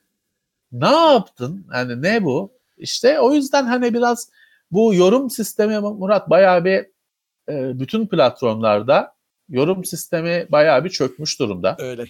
Ne 0.72 0.96
yaptın? 0.96 1.66
Hani 1.70 2.02
ne 2.02 2.24
bu? 2.24 2.50
İşte 2.78 3.20
o 3.20 3.34
yüzden 3.34 3.64
hani 3.64 3.94
biraz 3.94 4.30
bu 4.70 4.94
yorum 4.94 5.30
sistemi 5.30 5.78
Murat 5.78 6.30
bayağı 6.30 6.64
bir 6.64 6.86
e, 7.48 7.80
bütün 7.80 8.06
platformlarda 8.06 9.14
yorum 9.48 9.84
sistemi 9.84 10.46
bayağı 10.50 10.84
bir 10.84 10.90
çökmüş 10.90 11.40
durumda. 11.40 11.76
Öyle. 11.78 12.04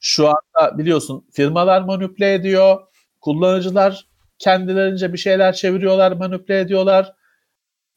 Şu 0.00 0.28
anda 0.28 0.78
biliyorsun 0.78 1.24
firmalar 1.32 1.80
manipüle 1.80 2.34
ediyor. 2.34 2.80
Kullanıcılar 3.20 4.06
kendilerince 4.38 5.12
bir 5.12 5.18
şeyler 5.18 5.52
çeviriyorlar, 5.52 6.12
manipüle 6.12 6.60
ediyorlar. 6.60 7.14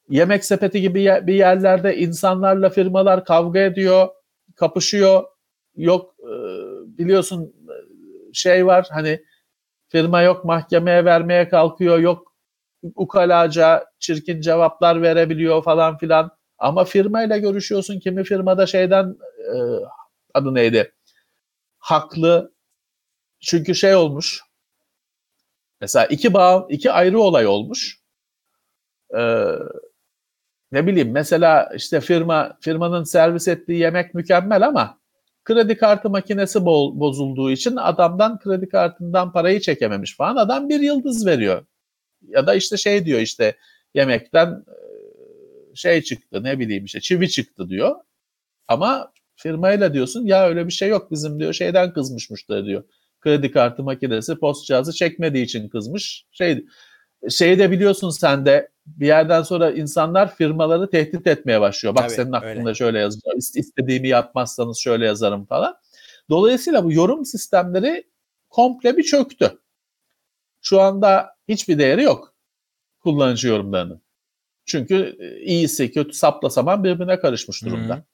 Yemek 0.09 0.45
sepeti 0.45 0.81
gibi 0.81 1.05
bir 1.27 1.33
yerlerde 1.33 1.97
insanlarla 1.97 2.69
firmalar 2.69 3.25
kavga 3.25 3.59
ediyor, 3.59 4.07
kapışıyor. 4.55 5.23
Yok 5.75 6.15
e, 6.19 6.33
biliyorsun 6.97 7.53
e, 7.69 7.75
şey 8.33 8.65
var 8.65 8.87
hani 8.91 9.23
firma 9.89 10.21
yok 10.21 10.45
mahkemeye 10.45 11.05
vermeye 11.05 11.49
kalkıyor, 11.49 11.99
yok 11.99 12.33
ukalaca 12.95 13.85
çirkin 13.99 14.41
cevaplar 14.41 15.01
verebiliyor 15.01 15.63
falan 15.63 15.97
filan. 15.97 16.31
Ama 16.57 16.85
firmayla 16.85 17.37
görüşüyorsun 17.37 17.99
kimi 17.99 18.23
firmada 18.23 18.65
şeyden 18.65 19.17
e, 19.53 19.55
adı 20.33 20.55
neydi? 20.55 20.93
haklı. 21.87 22.53
Çünkü 23.39 23.75
şey 23.75 23.95
olmuş. 23.95 24.41
Mesela 25.81 26.05
iki 26.05 26.33
bağ, 26.33 26.67
iki 26.69 26.91
ayrı 26.91 27.19
olay 27.19 27.47
olmuş. 27.47 27.99
Ee, 29.17 29.45
ne 30.71 30.87
bileyim 30.87 31.11
mesela 31.11 31.69
işte 31.75 32.01
firma 32.01 32.57
firmanın 32.61 33.03
servis 33.03 33.47
ettiği 33.47 33.79
yemek 33.79 34.13
mükemmel 34.13 34.67
ama 34.67 34.99
kredi 35.43 35.77
kartı 35.77 36.09
makinesi 36.09 36.59
bo- 36.59 36.99
bozulduğu 36.99 37.51
için 37.51 37.75
adamdan 37.75 38.39
kredi 38.39 38.69
kartından 38.69 39.31
parayı 39.31 39.59
çekememiş 39.59 40.15
falan. 40.15 40.35
Adam 40.35 40.69
bir 40.69 40.79
yıldız 40.79 41.25
veriyor. 41.25 41.65
Ya 42.27 42.47
da 42.47 42.55
işte 42.55 42.77
şey 42.77 43.05
diyor 43.05 43.19
işte 43.19 43.57
yemekten 43.93 44.63
şey 45.75 46.01
çıktı 46.01 46.43
ne 46.43 46.59
bileyim 46.59 46.85
işte 46.85 47.01
çivi 47.01 47.29
çıktı 47.29 47.69
diyor. 47.69 47.95
Ama 48.67 49.13
firmayla 49.35 49.93
diyorsun 49.93 50.25
ya 50.25 50.47
öyle 50.47 50.67
bir 50.67 50.71
şey 50.71 50.89
yok 50.89 51.11
bizim 51.11 51.39
diyor 51.39 51.53
şeyden 51.53 51.93
kızmış 51.93 52.29
müşteri 52.29 52.65
diyor. 52.65 52.83
Kredi 53.21 53.51
kartı 53.51 53.83
makinesi 53.83 54.35
post 54.35 54.67
cihazı 54.67 54.93
çekmediği 54.93 55.45
için 55.45 55.69
kızmış. 55.69 56.25
Şey 56.31 56.65
şeyi 57.29 57.59
de 57.59 57.71
biliyorsun 57.71 58.09
sen 58.09 58.45
de 58.45 58.71
bir 58.87 59.07
yerden 59.07 59.43
sonra 59.43 59.71
insanlar 59.71 60.35
firmaları 60.35 60.89
tehdit 60.89 61.27
etmeye 61.27 61.61
başlıyor. 61.61 61.95
Bak 61.95 62.03
Tabii, 62.03 62.13
senin 62.15 62.31
aklında 62.31 62.69
öyle. 62.69 62.73
şöyle 62.73 62.99
yazıyor. 62.99 63.35
ist- 63.35 63.59
istediğimi 63.59 64.07
yapmazsanız 64.07 64.77
şöyle 64.77 65.05
yazarım 65.05 65.45
falan. 65.45 65.77
Dolayısıyla 66.29 66.83
bu 66.83 66.93
yorum 66.93 67.25
sistemleri 67.25 68.03
komple 68.49 68.97
bir 68.97 69.03
çöktü. 69.03 69.59
Şu 70.61 70.81
anda 70.81 71.35
hiçbir 71.47 71.79
değeri 71.79 72.03
yok 72.03 72.33
kullanıcı 72.99 73.47
yorumlarının. 73.47 74.01
Çünkü 74.65 75.15
e, 75.19 75.39
iyisi 75.45 75.91
kötü 75.91 76.13
sapla 76.13 76.49
saman 76.49 76.83
birbirine 76.83 77.19
karışmış 77.19 77.65
durumda. 77.65 78.05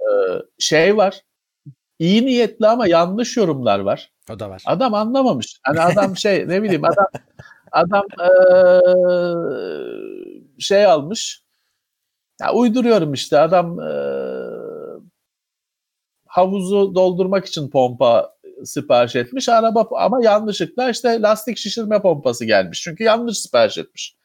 Ee, 0.00 0.04
şey 0.58 0.96
var. 0.96 1.20
iyi 1.98 2.26
niyetli 2.26 2.66
ama 2.66 2.86
yanlış 2.86 3.36
yorumlar 3.36 3.78
var. 3.78 4.12
O 4.30 4.38
da 4.38 4.50
var. 4.50 4.62
Adam 4.66 4.94
anlamamış. 4.94 5.58
Hani 5.62 5.80
adam 5.80 6.16
şey 6.16 6.48
ne 6.48 6.62
bileyim 6.62 6.84
adam 6.84 7.06
adam 7.72 8.04
eee, 8.20 8.80
şey 10.58 10.86
almış. 10.86 11.42
Ya 12.40 12.52
uyduruyorum 12.54 13.12
işte 13.14 13.38
adam 13.40 13.78
eee, 13.80 13.86
havuzu 16.26 16.94
doldurmak 16.94 17.46
için 17.46 17.70
pompa 17.70 18.34
sipariş 18.64 19.16
etmiş. 19.16 19.48
Araba 19.48 19.88
ama 19.96 20.24
yanlışlıkla 20.24 20.90
işte 20.90 21.22
lastik 21.22 21.56
şişirme 21.58 22.02
pompası 22.02 22.44
gelmiş. 22.44 22.82
Çünkü 22.82 23.04
yanlış 23.04 23.38
sipariş 23.38 23.78
etmiş. 23.78 24.16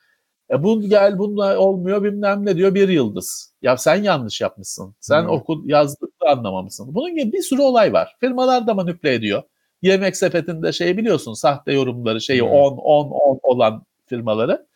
E 0.52 0.64
bu 0.64 0.82
gel 0.82 1.20
bununla 1.20 1.58
olmuyor 1.60 2.04
bilmem 2.04 2.46
ne 2.46 2.56
diyor 2.58 2.76
bir 2.76 2.90
yıldız. 2.90 3.54
Ya 3.62 3.78
sen 3.78 4.04
yanlış 4.04 4.42
yapmışsın. 4.42 4.96
Sen 5.00 5.22
Hmm. 5.24 5.30
oku 5.30 5.62
yazdıkta 5.66 6.30
anlamamışsın. 6.30 6.96
Bunun 6.96 7.16
gibi 7.16 7.32
bir 7.34 7.42
sürü 7.42 7.62
olay 7.62 7.94
var. 7.94 8.16
Firmalar 8.20 8.68
da 8.68 8.74
manipüle 8.74 9.14
ediyor. 9.14 9.44
Yemek 9.82 10.18
sepetinde 10.18 10.72
şey 10.72 10.98
biliyorsun 10.98 11.34
sahte 11.34 11.74
yorumları 11.74 12.22
şeyi 12.22 12.42
Hmm. 12.42 12.50
10 12.50 12.78
10 12.78 13.10
10 13.10 13.40
olan 13.44 13.86
firmaları. 14.06 14.68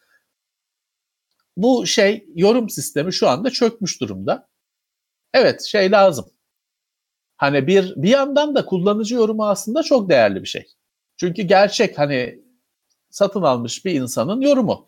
Bu 1.58 1.88
şey 1.88 2.26
yorum 2.36 2.70
sistemi 2.70 3.14
şu 3.14 3.30
anda 3.30 3.50
çökmüş 3.50 4.02
durumda. 4.02 4.48
Evet 5.34 5.62
şey 5.62 5.92
lazım. 5.92 6.26
Hani 7.38 7.68
bir 7.68 7.94
bir 7.96 8.10
yandan 8.10 8.56
da 8.56 8.66
kullanıcı 8.66 9.16
yorumu 9.16 9.48
aslında 9.48 9.84
çok 9.84 10.10
değerli 10.10 10.42
bir 10.42 10.48
şey. 10.48 10.66
Çünkü 11.18 11.42
gerçek 11.42 11.98
hani 12.00 12.40
satın 13.10 13.42
almış 13.42 13.86
bir 13.86 13.94
insanın 14.02 14.42
yorumu. 14.42 14.88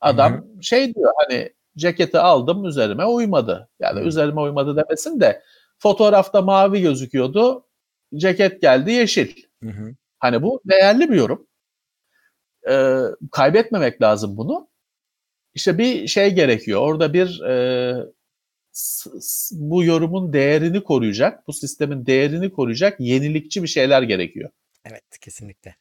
Adam 0.00 0.46
şey 0.62 0.94
diyor 0.94 1.12
hani 1.16 1.52
ceketi 1.76 2.18
aldım 2.18 2.64
üzerime 2.64 3.06
uymadı. 3.06 3.68
Yani 3.80 4.00
Hı. 4.00 4.04
üzerime 4.04 4.40
uymadı 4.40 4.76
demesin 4.76 5.20
de 5.20 5.42
fotoğrafta 5.78 6.42
mavi 6.42 6.80
gözüküyordu. 6.82 7.66
Ceket 8.16 8.60
geldi 8.62 8.92
yeşil. 8.92 9.42
Hı 9.62 9.70
hı. 9.70 9.94
Hani 10.18 10.42
bu 10.42 10.62
değerli 10.64 11.10
bir 11.10 11.16
yorum. 11.16 11.46
Ee, 12.70 13.00
kaybetmemek 13.32 14.02
lazım 14.02 14.36
bunu. 14.36 14.68
İşte 15.54 15.78
bir 15.78 16.06
şey 16.06 16.34
gerekiyor. 16.34 16.80
Orada 16.80 17.12
bir 17.12 17.40
e, 17.40 17.94
bu 19.50 19.84
yorumun 19.84 20.32
değerini 20.32 20.84
koruyacak, 20.84 21.46
bu 21.46 21.52
sistemin 21.52 22.06
değerini 22.06 22.52
koruyacak 22.52 23.00
yenilikçi 23.00 23.62
bir 23.62 23.68
şeyler 23.68 24.02
gerekiyor. 24.02 24.50
Evet 24.84 25.18
kesinlikle. 25.20 25.76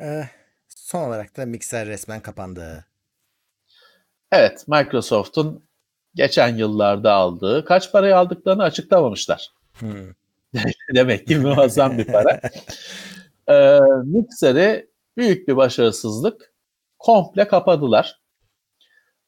Ee, 0.00 0.24
son 0.68 1.08
olarak 1.08 1.36
da 1.36 1.46
mikser 1.46 1.86
resmen 1.86 2.20
kapandı. 2.20 2.86
Evet, 4.32 4.64
Microsoft'un 4.68 5.64
geçen 6.14 6.56
yıllarda 6.56 7.12
aldığı, 7.12 7.64
kaç 7.64 7.92
parayı 7.92 8.16
aldıklarını 8.16 8.62
açıklamamışlar. 8.62 9.50
Hmm. 9.78 10.12
Demek 10.94 11.26
ki 11.26 11.38
muazzam 11.38 11.98
bir 11.98 12.04
para. 12.04 12.40
Ee, 13.48 13.80
Mixer'i 14.04 14.90
büyük 15.16 15.48
bir 15.48 15.56
başarısızlık. 15.56 16.54
Komple 16.98 17.48
kapadılar. 17.48 18.20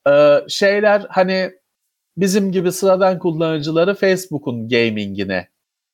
Ee, 0.09 0.39
şeyler 0.49 1.07
hani 1.09 1.53
bizim 2.17 2.53
gibi 2.53 2.73
sıradan 2.73 3.19
kullanıcıları 3.19 3.95
Facebook'un 3.95 4.69
gaming'ine 4.69 5.49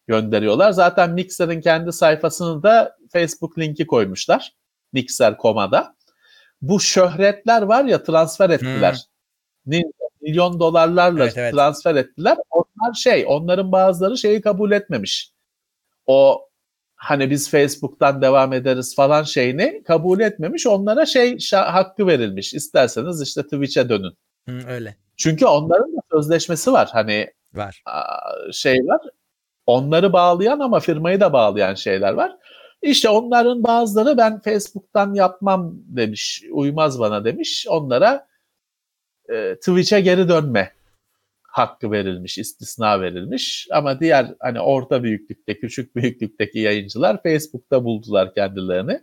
gönderiyorlar. 0.06 0.72
Zaten 0.72 1.10
Mixer'in 1.10 1.60
kendi 1.60 1.92
sayfasını 1.92 2.62
da 2.62 2.96
Facebook 3.12 3.58
linki 3.58 3.86
koymuşlar. 3.86 4.52
Mixer.com'a 4.92 5.94
Bu 6.62 6.80
şöhretler 6.80 7.62
var 7.62 7.84
ya 7.84 8.02
transfer 8.02 8.50
ettiler. 8.50 9.04
Ni- 9.66 9.92
Milyon 10.20 10.60
dolarlarla 10.60 11.24
Evet, 11.24 11.38
evet. 11.38 11.54
transfer 11.54 11.94
ettiler. 11.94 12.36
Onlar 12.50 12.94
şey, 12.94 13.24
onların 13.28 13.72
bazıları 13.72 14.18
şeyi 14.18 14.40
kabul 14.40 14.72
etmemiş. 14.72 15.32
O 16.06 16.48
hani 16.96 17.30
biz 17.30 17.50
Facebook'tan 17.50 18.22
devam 18.22 18.52
ederiz 18.52 18.96
falan 18.96 19.22
şeyini 19.22 19.82
kabul 19.86 20.20
etmemiş. 20.20 20.66
Onlara 20.66 21.06
şey 21.06 21.32
şa- 21.32 21.70
hakkı 21.70 22.06
verilmiş. 22.06 22.54
İsterseniz 22.54 23.22
işte 23.22 23.42
Twitch'e 23.42 23.88
dönün. 23.88 24.12
Hı, 24.48 24.58
öyle. 24.68 24.96
Çünkü 25.16 25.46
onların 25.46 25.96
da 25.96 26.00
sözleşmesi 26.12 26.72
var. 26.72 26.88
Hani 26.92 27.30
Var. 27.54 27.82
aa, 27.86 28.52
şey 28.52 28.78
var. 28.78 29.00
Onları 29.66 30.12
bağlayan 30.12 30.60
ama 30.60 30.80
firmayı 30.80 31.20
da 31.20 31.32
bağlayan 31.32 31.74
şeyler 31.74 32.12
var. 32.12 32.36
İşte 32.82 33.08
onların 33.08 33.64
bazıları 33.64 34.16
ben 34.18 34.40
Facebook'tan 34.40 35.14
yapmam 35.14 35.72
demiş. 35.74 36.42
Uymaz 36.52 37.00
bana 37.00 37.24
demiş. 37.24 37.66
Onlara 37.70 38.27
e, 39.28 39.54
Twitch'e 39.54 40.00
geri 40.00 40.28
dönme 40.28 40.72
hakkı 41.42 41.90
verilmiş, 41.90 42.38
istisna 42.38 43.00
verilmiş. 43.00 43.68
Ama 43.72 44.00
diğer 44.00 44.34
hani 44.40 44.60
orta 44.60 45.02
büyüklükte, 45.02 45.58
küçük 45.60 45.96
büyüklükteki 45.96 46.58
yayıncılar 46.58 47.22
Facebook'ta 47.22 47.84
buldular 47.84 48.34
kendilerini. 48.34 49.00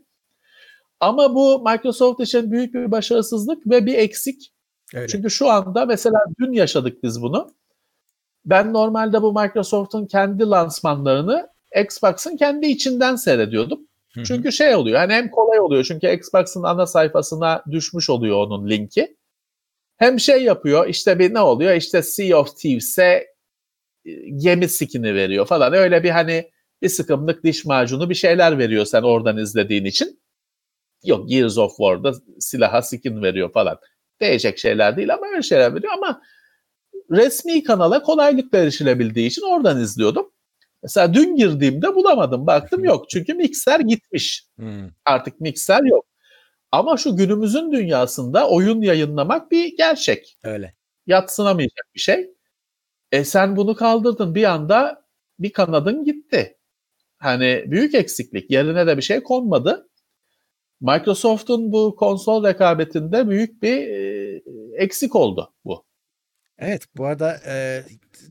Ama 0.99 1.35
bu 1.35 1.63
Microsoft 1.69 2.19
için 2.21 2.51
büyük 2.51 2.73
bir 2.73 2.91
başarısızlık 2.91 3.67
ve 3.67 3.85
bir 3.85 3.93
eksik. 3.97 4.53
Öyle. 4.93 5.07
Çünkü 5.07 5.29
şu 5.29 5.49
anda 5.49 5.85
mesela 5.85 6.19
dün 6.39 6.51
yaşadık 6.53 7.03
biz 7.03 7.21
bunu. 7.21 7.51
ben 8.45 8.73
normalde 8.73 9.21
bu 9.21 9.33
Microsoft'un 9.33 10.05
kendi 10.05 10.43
lansmanlarını 10.43 11.47
Xbox'ın 11.83 12.37
kendi 12.37 12.67
içinden 12.67 13.15
seyrediyordum. 13.15 13.79
Çünkü 14.25 14.51
şey 14.51 14.75
oluyor 14.75 14.99
hani 14.99 15.13
hem 15.13 15.31
kolay 15.31 15.59
oluyor 15.59 15.83
çünkü 15.83 16.07
Xbox'ın 16.07 16.63
ana 16.63 16.85
sayfasına 16.87 17.63
düşmüş 17.71 18.09
oluyor 18.09 18.37
onun 18.37 18.69
linki. 18.69 19.15
Hem 19.97 20.19
şey 20.19 20.43
yapıyor 20.43 20.87
işte 20.87 21.19
bir 21.19 21.33
ne 21.33 21.39
oluyor 21.39 21.73
işte 21.73 22.01
Sea 22.01 22.37
of 22.39 22.57
Thieves'e 22.57 23.27
e, 24.05 24.11
gemi 24.37 24.69
skin'i 24.69 25.15
veriyor 25.15 25.45
falan 25.45 25.73
öyle 25.73 26.03
bir 26.03 26.09
hani 26.09 26.51
bir 26.81 26.89
sıkımlık 26.89 27.43
diş 27.43 27.65
macunu 27.65 28.09
bir 28.09 28.15
şeyler 28.15 28.57
veriyor 28.57 28.85
sen 28.85 29.01
oradan 29.01 29.37
izlediğin 29.37 29.85
için. 29.85 30.19
Yok 31.03 31.29
Gears 31.29 31.57
of 31.57 31.77
War'da 31.77 32.13
silaha 32.39 32.81
skin 32.81 33.21
veriyor 33.21 33.53
falan. 33.53 33.77
Değecek 34.21 34.57
şeyler 34.57 34.97
değil 34.97 35.13
ama 35.13 35.27
öyle 35.27 35.41
şeyler 35.41 35.75
veriyor 35.75 35.93
ama 35.93 36.21
resmi 37.11 37.63
kanala 37.63 38.01
kolaylıkla 38.01 38.57
erişilebildiği 38.57 39.27
için 39.27 39.41
oradan 39.41 39.81
izliyordum. 39.81 40.31
Mesela 40.83 41.13
dün 41.13 41.35
girdiğimde 41.35 41.95
bulamadım. 41.95 42.47
Baktım 42.47 42.83
yok. 42.83 43.09
Çünkü 43.09 43.33
mikser 43.33 43.79
gitmiş. 43.79 44.45
Hmm. 44.55 44.89
Artık 45.05 45.41
mikser 45.41 45.83
yok. 45.83 46.05
Ama 46.75 46.97
şu 46.97 47.15
günümüzün 47.15 47.71
dünyasında 47.71 48.49
oyun 48.49 48.81
yayınlamak 48.81 49.51
bir 49.51 49.77
gerçek. 49.77 50.37
Öyle. 50.43 50.75
Yatsınamayacak 51.07 51.85
bir 51.95 51.99
şey. 51.99 52.29
E 53.11 53.23
sen 53.23 53.55
bunu 53.55 53.75
kaldırdın 53.75 54.35
bir 54.35 54.43
anda 54.43 55.05
bir 55.39 55.53
kanadın 55.53 56.03
gitti. 56.03 56.57
Hani 57.17 57.63
büyük 57.67 57.95
eksiklik. 57.95 58.51
Yerine 58.51 58.87
de 58.87 58.97
bir 58.97 59.01
şey 59.01 59.23
konmadı. 59.23 59.89
Microsoft'un 60.81 61.71
bu 61.71 61.95
konsol 61.95 62.45
rekabetinde 62.45 63.29
büyük 63.29 63.63
bir 63.63 63.77
e, 63.87 64.41
eksik 64.77 65.15
oldu 65.15 65.53
bu. 65.65 65.84
Evet 66.59 66.83
bu 66.97 67.05
arada 67.05 67.39
e, 67.47 67.83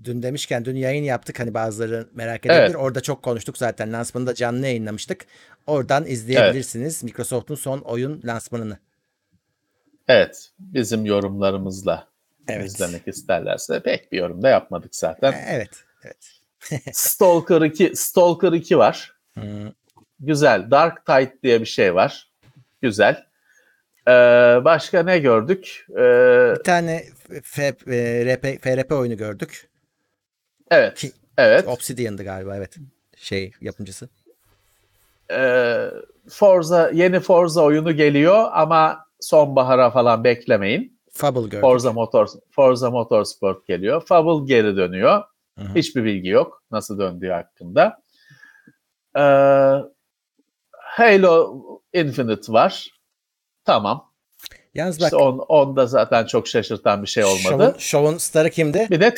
dün 0.05 0.23
demişken 0.23 0.65
dün 0.65 0.77
yayın 0.77 1.05
yaptık 1.05 1.41
hani 1.41 1.55
bazıları 1.55 2.09
merak 2.15 2.47
edebilir. 2.47 2.61
Evet. 2.61 2.77
Orada 2.77 3.01
çok 3.01 3.23
konuştuk 3.23 3.59
zaten 3.59 3.93
lansmanında 3.93 4.35
canlı 4.35 4.67
yayınlamıştık. 4.67 5.27
Oradan 5.67 6.07
izleyebilirsiniz 6.07 7.03
Microsoft'un 7.05 7.55
son 7.55 7.79
oyun 7.79 8.23
lansmanını. 8.25 8.79
Evet, 10.09 10.51
bizim 10.59 11.05
yorumlarımızla 11.07 12.09
Evet. 12.49 12.67
izlemek 12.67 13.09
isterlerse 13.09 13.83
pek 13.83 14.13
bir 14.13 14.19
yorum 14.19 14.43
da 14.43 14.49
yapmadık 14.49 14.97
zaten. 14.97 15.33
E, 15.33 15.45
Evet. 15.49 15.71
Evet. 16.05 16.31
Stalker 16.97 17.61
2, 17.61 17.93
Stalker 17.97 18.53
2 18.53 18.79
var. 18.79 19.13
Hmm. 19.35 19.71
Güzel. 20.21 20.71
Dark 20.71 21.07
Tide 21.07 21.35
diye 21.43 21.61
bir 21.61 21.67
şey 21.67 21.95
var. 21.95 22.31
Güzel. 22.83 23.25
Ee, 24.09 24.11
başka 24.65 25.03
ne 25.03 25.19
gördük? 25.19 25.87
Ee, 25.91 25.95
Bir 26.59 26.63
tane 26.65 27.05
F, 27.43 27.63
e, 27.87 28.25
RP, 28.37 28.59
FRP 28.63 28.93
oyunu 28.95 29.17
gördük. 29.17 29.71
evet. 30.71 30.99
Ki- 30.99 31.13
Evet. 31.39 31.69
Obsidian'dı 31.69 32.25
galiba 32.25 32.57
evet. 32.57 32.77
Şey 33.17 33.53
yapımcısı. 33.61 34.09
Ee, 35.31 35.91
Forza 36.29 36.91
yeni 36.91 37.21
Forza 37.21 37.63
oyunu 37.63 37.93
geliyor 37.97 38.49
ama 38.53 39.07
sonbahara 39.21 39.91
falan 39.91 40.25
beklemeyin. 40.25 41.01
Fable 41.13 41.41
gördük. 41.41 41.61
Forza 41.61 41.93
Motors 41.93 42.37
Forza 42.51 42.91
Motorsport 42.91 43.67
geliyor. 43.67 44.07
Fable 44.07 44.47
geri 44.55 44.77
dönüyor. 44.77 45.23
Hı 45.59 45.65
hı. 45.65 45.75
Hiçbir 45.75 46.05
bilgi 46.05 46.29
yok 46.29 46.63
nasıl 46.71 46.99
döndüğü 46.99 47.29
hakkında. 47.31 48.03
Ee, 49.17 49.21
Halo 50.73 51.61
Infinite 51.93 52.53
var. 52.53 52.91
Tamam. 53.65 54.13
Yalnız 54.75 55.01
bak 55.01 55.05
İşte 55.07 55.17
on, 55.17 55.39
onda 55.39 55.87
zaten 55.87 56.27
çok 56.27 56.49
şaşırtan 56.49 57.03
bir 57.03 57.09
şey 57.09 57.25
olmadı. 57.25 57.43
şovun, 57.49 57.75
şovun 57.79 58.19
starı 58.19 58.51
kimdi? 58.51 58.87
Bir 58.91 59.01
de 59.01 59.15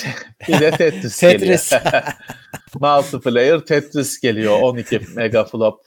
bir 0.49 0.61
de 0.61 0.71
Tetris, 0.79 1.19
Tetris. 1.21 1.71
geliyor. 1.71 2.03
Multiplayer 2.81 3.61
Tetris 3.61 4.21
geliyor 4.21 4.61
12 4.61 5.01
megaflop 5.15 5.81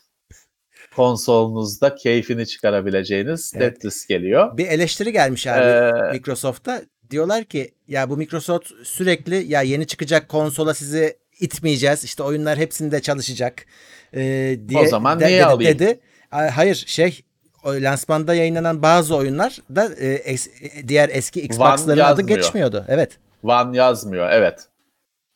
konsolunuzda 0.95 1.95
keyfini 1.95 2.47
çıkarabileceğiniz 2.47 3.53
Evet. 3.55 3.73
Tetris 3.75 4.05
geliyor. 4.07 4.57
Bir 4.57 4.67
eleştiri 4.67 5.11
gelmiş 5.11 5.47
abi 5.47 5.63
Ee, 5.63 6.11
Microsoft'ta. 6.11 6.81
Diyorlar 7.09 7.43
ki 7.43 7.73
ya 7.87 8.09
bu 8.09 8.17
Microsoft 8.17 8.71
sürekli 8.83 9.35
ya 9.51 9.61
yeni 9.61 9.87
çıkacak 9.87 10.29
konsola 10.29 10.73
sizi 10.73 11.17
itmeyeceğiz. 11.39 12.03
İşte 12.03 12.23
oyunlar 12.23 12.57
hepsinde 12.57 13.01
çalışacak. 13.01 13.65
e, 14.13 14.21
diye 14.67 14.79
O 14.79 14.85
zaman 14.87 15.19
de- 15.19 15.27
niye 15.27 15.37
dedi, 15.37 15.45
alayım? 15.45 15.79
dedi. 15.79 15.99
Hayır 16.29 16.83
şey 16.87 17.21
lansmanda 17.65 18.33
yayınlanan 18.33 18.81
bazı 18.81 19.15
oyunlar 19.15 19.57
da 19.75 19.85
e, 19.95 20.15
es- 20.33 20.87
diğer 20.87 21.09
eski 21.09 21.41
Xbox'ların 21.41 21.99
adı 21.99 22.21
geçmiyordu. 22.21 22.85
Evet. 22.87 23.17
One 23.43 23.77
yazmıyor 23.77 24.29
evet. 24.31 24.67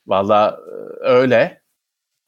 Valla 0.06 0.58
e, 1.04 1.08
öyle. 1.08 1.62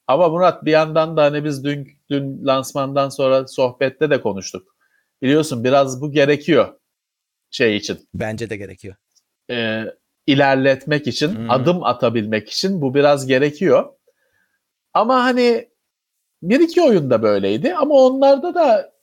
Ama 0.07 0.29
Murat 0.29 0.65
bir 0.65 0.71
yandan 0.71 1.17
da 1.17 1.23
hani 1.23 1.43
biz 1.43 1.63
dün, 1.63 1.87
dün 2.09 2.45
lansmandan 2.45 3.09
sonra 3.09 3.47
sohbette 3.47 4.09
de 4.09 4.21
konuştuk. 4.21 4.75
Biliyorsun 5.21 5.63
biraz 5.63 6.01
bu 6.01 6.11
gerekiyor 6.11 6.73
şey 7.51 7.77
için. 7.77 8.09
Bence 8.13 8.49
de 8.49 8.57
gerekiyor. 8.57 8.95
e, 9.51 9.83
ilerletmek 10.27 11.07
için, 11.07 11.35
Hmm. 11.35 11.51
adım 11.51 11.83
atabilmek 11.83 12.49
için 12.49 12.81
bu 12.81 12.93
biraz 12.93 13.27
gerekiyor. 13.27 13.85
Ama 14.93 15.23
hani 15.23 15.69
bir 16.41 16.59
iki 16.59 16.81
oyunda 16.81 17.21
böyleydi 17.21 17.75
ama 17.75 17.95
onlarda 17.95 18.55
da 18.55 18.93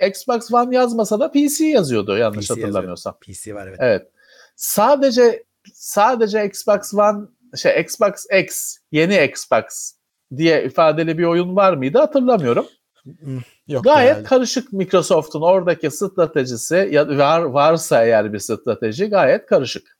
Xbox 0.00 0.52
One 0.52 0.76
yazmasa 0.76 1.20
da 1.20 1.30
PC 1.32 1.64
yazıyordu 1.64 2.18
yanlış 2.18 2.46
PC 2.46 2.52
yazıyor. 2.52 2.68
hatırlamıyorsam. 2.68 3.18
PC 3.20 3.54
var 3.54 3.66
evet. 3.66 3.78
Evet. 3.80 4.10
Sadece 4.56 5.44
sadece 5.74 6.46
Xbox 6.46 6.94
One 6.94 7.26
şey 7.56 7.80
Xbox 7.80 8.26
X 8.42 8.76
yeni 8.92 9.24
Xbox 9.24 9.92
diye 10.36 10.64
ifadeli 10.64 11.18
bir 11.18 11.24
oyun 11.24 11.56
var 11.56 11.74
mıydı 11.74 11.98
hatırlamıyorum. 11.98 12.66
Yok 13.68 13.84
Gayet 13.84 14.10
herhalde. 14.10 14.24
karışık 14.24 14.72
Microsoft'un 14.72 15.42
oradaki 15.42 15.90
stratejisi 15.90 16.88
ya 16.92 17.18
var, 17.18 17.40
varsa 17.42 18.04
eğer 18.04 18.32
bir 18.32 18.38
strateji 18.38 19.06
gayet 19.06 19.46
karışık. 19.46 19.98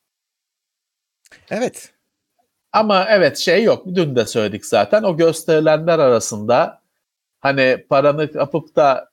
Evet. 1.51 1.93
Ama 2.73 3.07
evet 3.09 3.39
şey 3.39 3.65
yok. 3.65 3.87
Dün 3.95 4.16
de 4.16 4.27
söyledik 4.27 4.66
zaten. 4.66 5.03
O 5.03 5.16
gösterilenler 5.16 5.99
arasında 5.99 6.81
hani 7.41 7.87
paranı 7.89 8.33
kapıp 8.33 8.77
da 8.77 9.11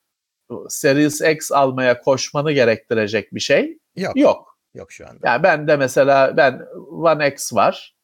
Series 0.69 1.21
X 1.21 1.51
almaya 1.51 2.01
koşmanı 2.01 2.51
gerektirecek 2.51 3.33
bir 3.33 3.39
şey 3.39 3.77
Yok. 3.95 4.17
yok. 4.17 4.57
Yok 4.73 4.91
şu 4.91 5.07
anda. 5.09 5.27
Yani 5.27 5.43
ben 5.43 5.67
de 5.67 5.75
mesela 5.75 6.37
ben 6.37 6.61
One 6.91 7.27
X 7.27 7.53
var. 7.53 7.95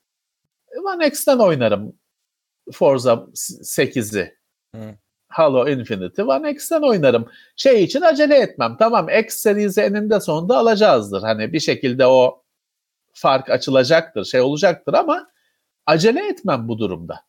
One 0.85 1.07
X'ten 1.07 1.37
oynarım 1.37 1.93
Forza 2.73 3.13
8'i. 3.13 4.37
Hı. 4.75 4.95
Halo 5.29 5.67
Infinity 5.67 6.21
One 6.21 6.51
X'ten 6.51 6.81
oynarım. 6.81 7.29
Şey 7.55 7.83
için 7.83 8.01
acele 8.01 8.37
etmem. 8.37 8.75
Tamam 8.79 9.09
X 9.09 9.35
serisi 9.35 9.81
eninde 9.81 10.19
sonunda 10.19 10.57
alacağızdır. 10.57 11.21
Hani 11.21 11.53
bir 11.53 11.59
şekilde 11.59 12.05
o 12.05 12.43
fark 13.13 13.49
açılacaktır, 13.49 14.25
şey 14.25 14.41
olacaktır 14.41 14.93
ama 14.93 15.27
acele 15.85 16.27
etmem 16.27 16.67
bu 16.67 16.79
durumda. 16.79 17.25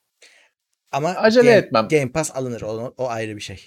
Ama 0.93 1.09
acele 1.09 1.45
Game, 1.45 1.57
etmem. 1.57 1.89
Game 1.89 2.13
Pass 2.13 2.37
alınır. 2.37 2.63
O, 2.63 2.95
o 2.97 3.09
ayrı 3.09 3.37
bir 3.37 3.41
şey. 3.41 3.67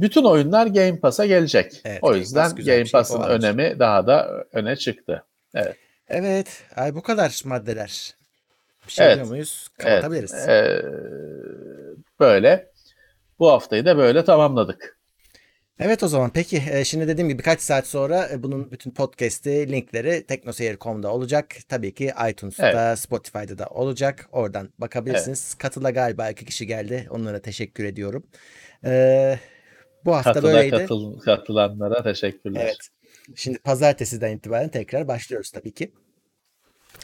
Bütün 0.00 0.24
oyunlar 0.24 0.66
Game 0.66 1.00
Pass'a 1.00 1.26
gelecek. 1.26 1.80
Evet, 1.84 1.98
o 2.02 2.06
Game 2.06 2.18
yüzden 2.18 2.42
Pass 2.42 2.54
güzel 2.54 2.74
Game 2.74 2.84
şey, 2.84 2.92
Pass'ın 2.92 3.20
alır. 3.20 3.30
önemi 3.30 3.78
daha 3.78 4.06
da 4.06 4.44
öne 4.52 4.76
çıktı. 4.76 5.24
Evet. 6.08 6.62
Ay 6.76 6.94
bu 6.94 7.02
kadar 7.02 7.42
maddeler. 7.44 8.14
Bir 8.86 8.92
şey 8.92 9.06
Evet. 9.06 9.26
muyuz? 9.26 9.68
Evet, 9.78 9.88
Kapatabiliriz. 9.88 10.34
ee, 10.34 10.82
böyle. 12.20 12.70
Bu 13.38 13.50
haftayı 13.50 13.84
da 13.84 13.96
böyle 13.96 14.24
tamamladık. 14.24 14.98
Evet 15.80 16.02
o 16.02 16.08
zaman 16.08 16.30
peki 16.34 16.62
e, 16.70 16.84
şimdi 16.84 17.08
dediğim 17.08 17.28
gibi 17.28 17.38
birkaç 17.38 17.60
saat 17.60 17.86
sonra 17.86 18.28
e, 18.32 18.42
bunun 18.42 18.70
bütün 18.70 18.90
podcast'i 18.90 19.72
linkleri 19.72 20.26
teknoseyir.com'da 20.26 21.12
olacak. 21.12 21.46
Tabii 21.68 21.94
ki 21.94 22.12
iTunes'ta, 22.30 22.96
Spotify'da 22.96 23.58
da 23.58 23.66
olacak. 23.66 24.28
Oradan 24.32 24.68
bakabilirsiniz. 24.78 25.54
Katıla 25.54 25.90
galiba 25.90 26.30
iki 26.30 26.44
kişi 26.44 26.66
geldi. 26.66 27.06
Onlara 27.10 27.42
teşekkür 27.42 27.84
ediyorum. 27.84 28.26
Ee, 28.84 29.38
bu 30.04 30.14
hafta 30.16 30.32
Katıla 30.32 30.52
böyleydi. 30.52 30.70
katıl, 30.76 31.18
katılanlara 31.20 32.02
teşekkürler. 32.02 32.60
Evet. 32.64 32.76
Şimdi 33.36 33.58
pazartesiden 33.58 34.36
itibaren 34.36 34.68
tekrar 34.68 35.08
başlıyoruz 35.08 35.50
tabii 35.50 35.74
ki. 35.74 35.84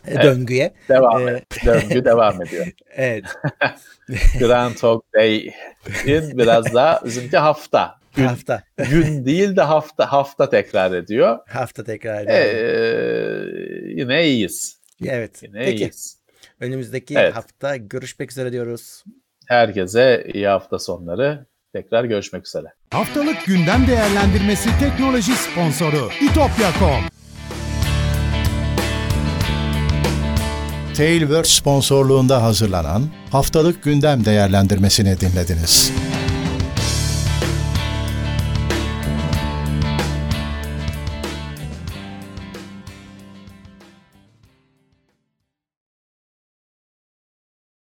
E, 0.06 0.10
Evet. 0.12 0.24
Döngüye. 0.24 0.74
Devam 0.88 1.28
Ee. 1.28 1.42
Döngü 1.66 2.04
devam 2.04 2.42
ediyor. 2.42 2.66
Evet. 2.96 3.24
Groundhog 4.38 5.04
Day'in 5.14 6.38
biraz 6.38 6.74
daha 6.74 7.04
bizimki 7.04 7.36
hafta. 7.36 8.00
Gün, 8.14 8.24
hafta. 8.24 8.62
gün 8.90 9.24
değil 9.24 9.56
de 9.56 9.62
hafta 9.62 10.12
hafta 10.12 10.50
tekrar 10.50 10.92
ediyor. 10.92 11.38
Hafta 11.48 11.84
tekrar 11.84 12.26
Ee, 12.26 12.48
ediyorum. 12.48 13.98
yine 13.98 14.26
iyiyiz. 14.26 14.80
evet. 15.06 15.42
Yine 15.42 15.64
Peki. 15.64 15.76
iyiyiz. 15.76 16.20
Önümüzdeki 16.60 17.14
Evet. 17.18 17.36
hafta 17.36 17.76
görüşmek 17.76 18.30
üzere 18.30 18.52
diyoruz. 18.52 19.04
Herkese 19.46 20.26
iyi 20.34 20.46
hafta 20.46 20.78
sonları. 20.78 21.46
Tekrar 21.72 22.04
görüşmek 22.04 22.46
üzere. 22.46 22.66
Haftalık 22.90 23.44
gündem 23.46 23.86
değerlendirmesi 23.86 24.70
teknoloji 24.80 25.32
sponsoru 25.32 26.10
itopya.com 26.20 27.04
Tailwords 30.96 31.50
sponsorluğunda 31.50 32.42
hazırlanan 32.42 33.02
haftalık 33.32 33.82
gündem 33.82 34.24
değerlendirmesini 34.24 35.20
dinlediniz. 35.20 35.92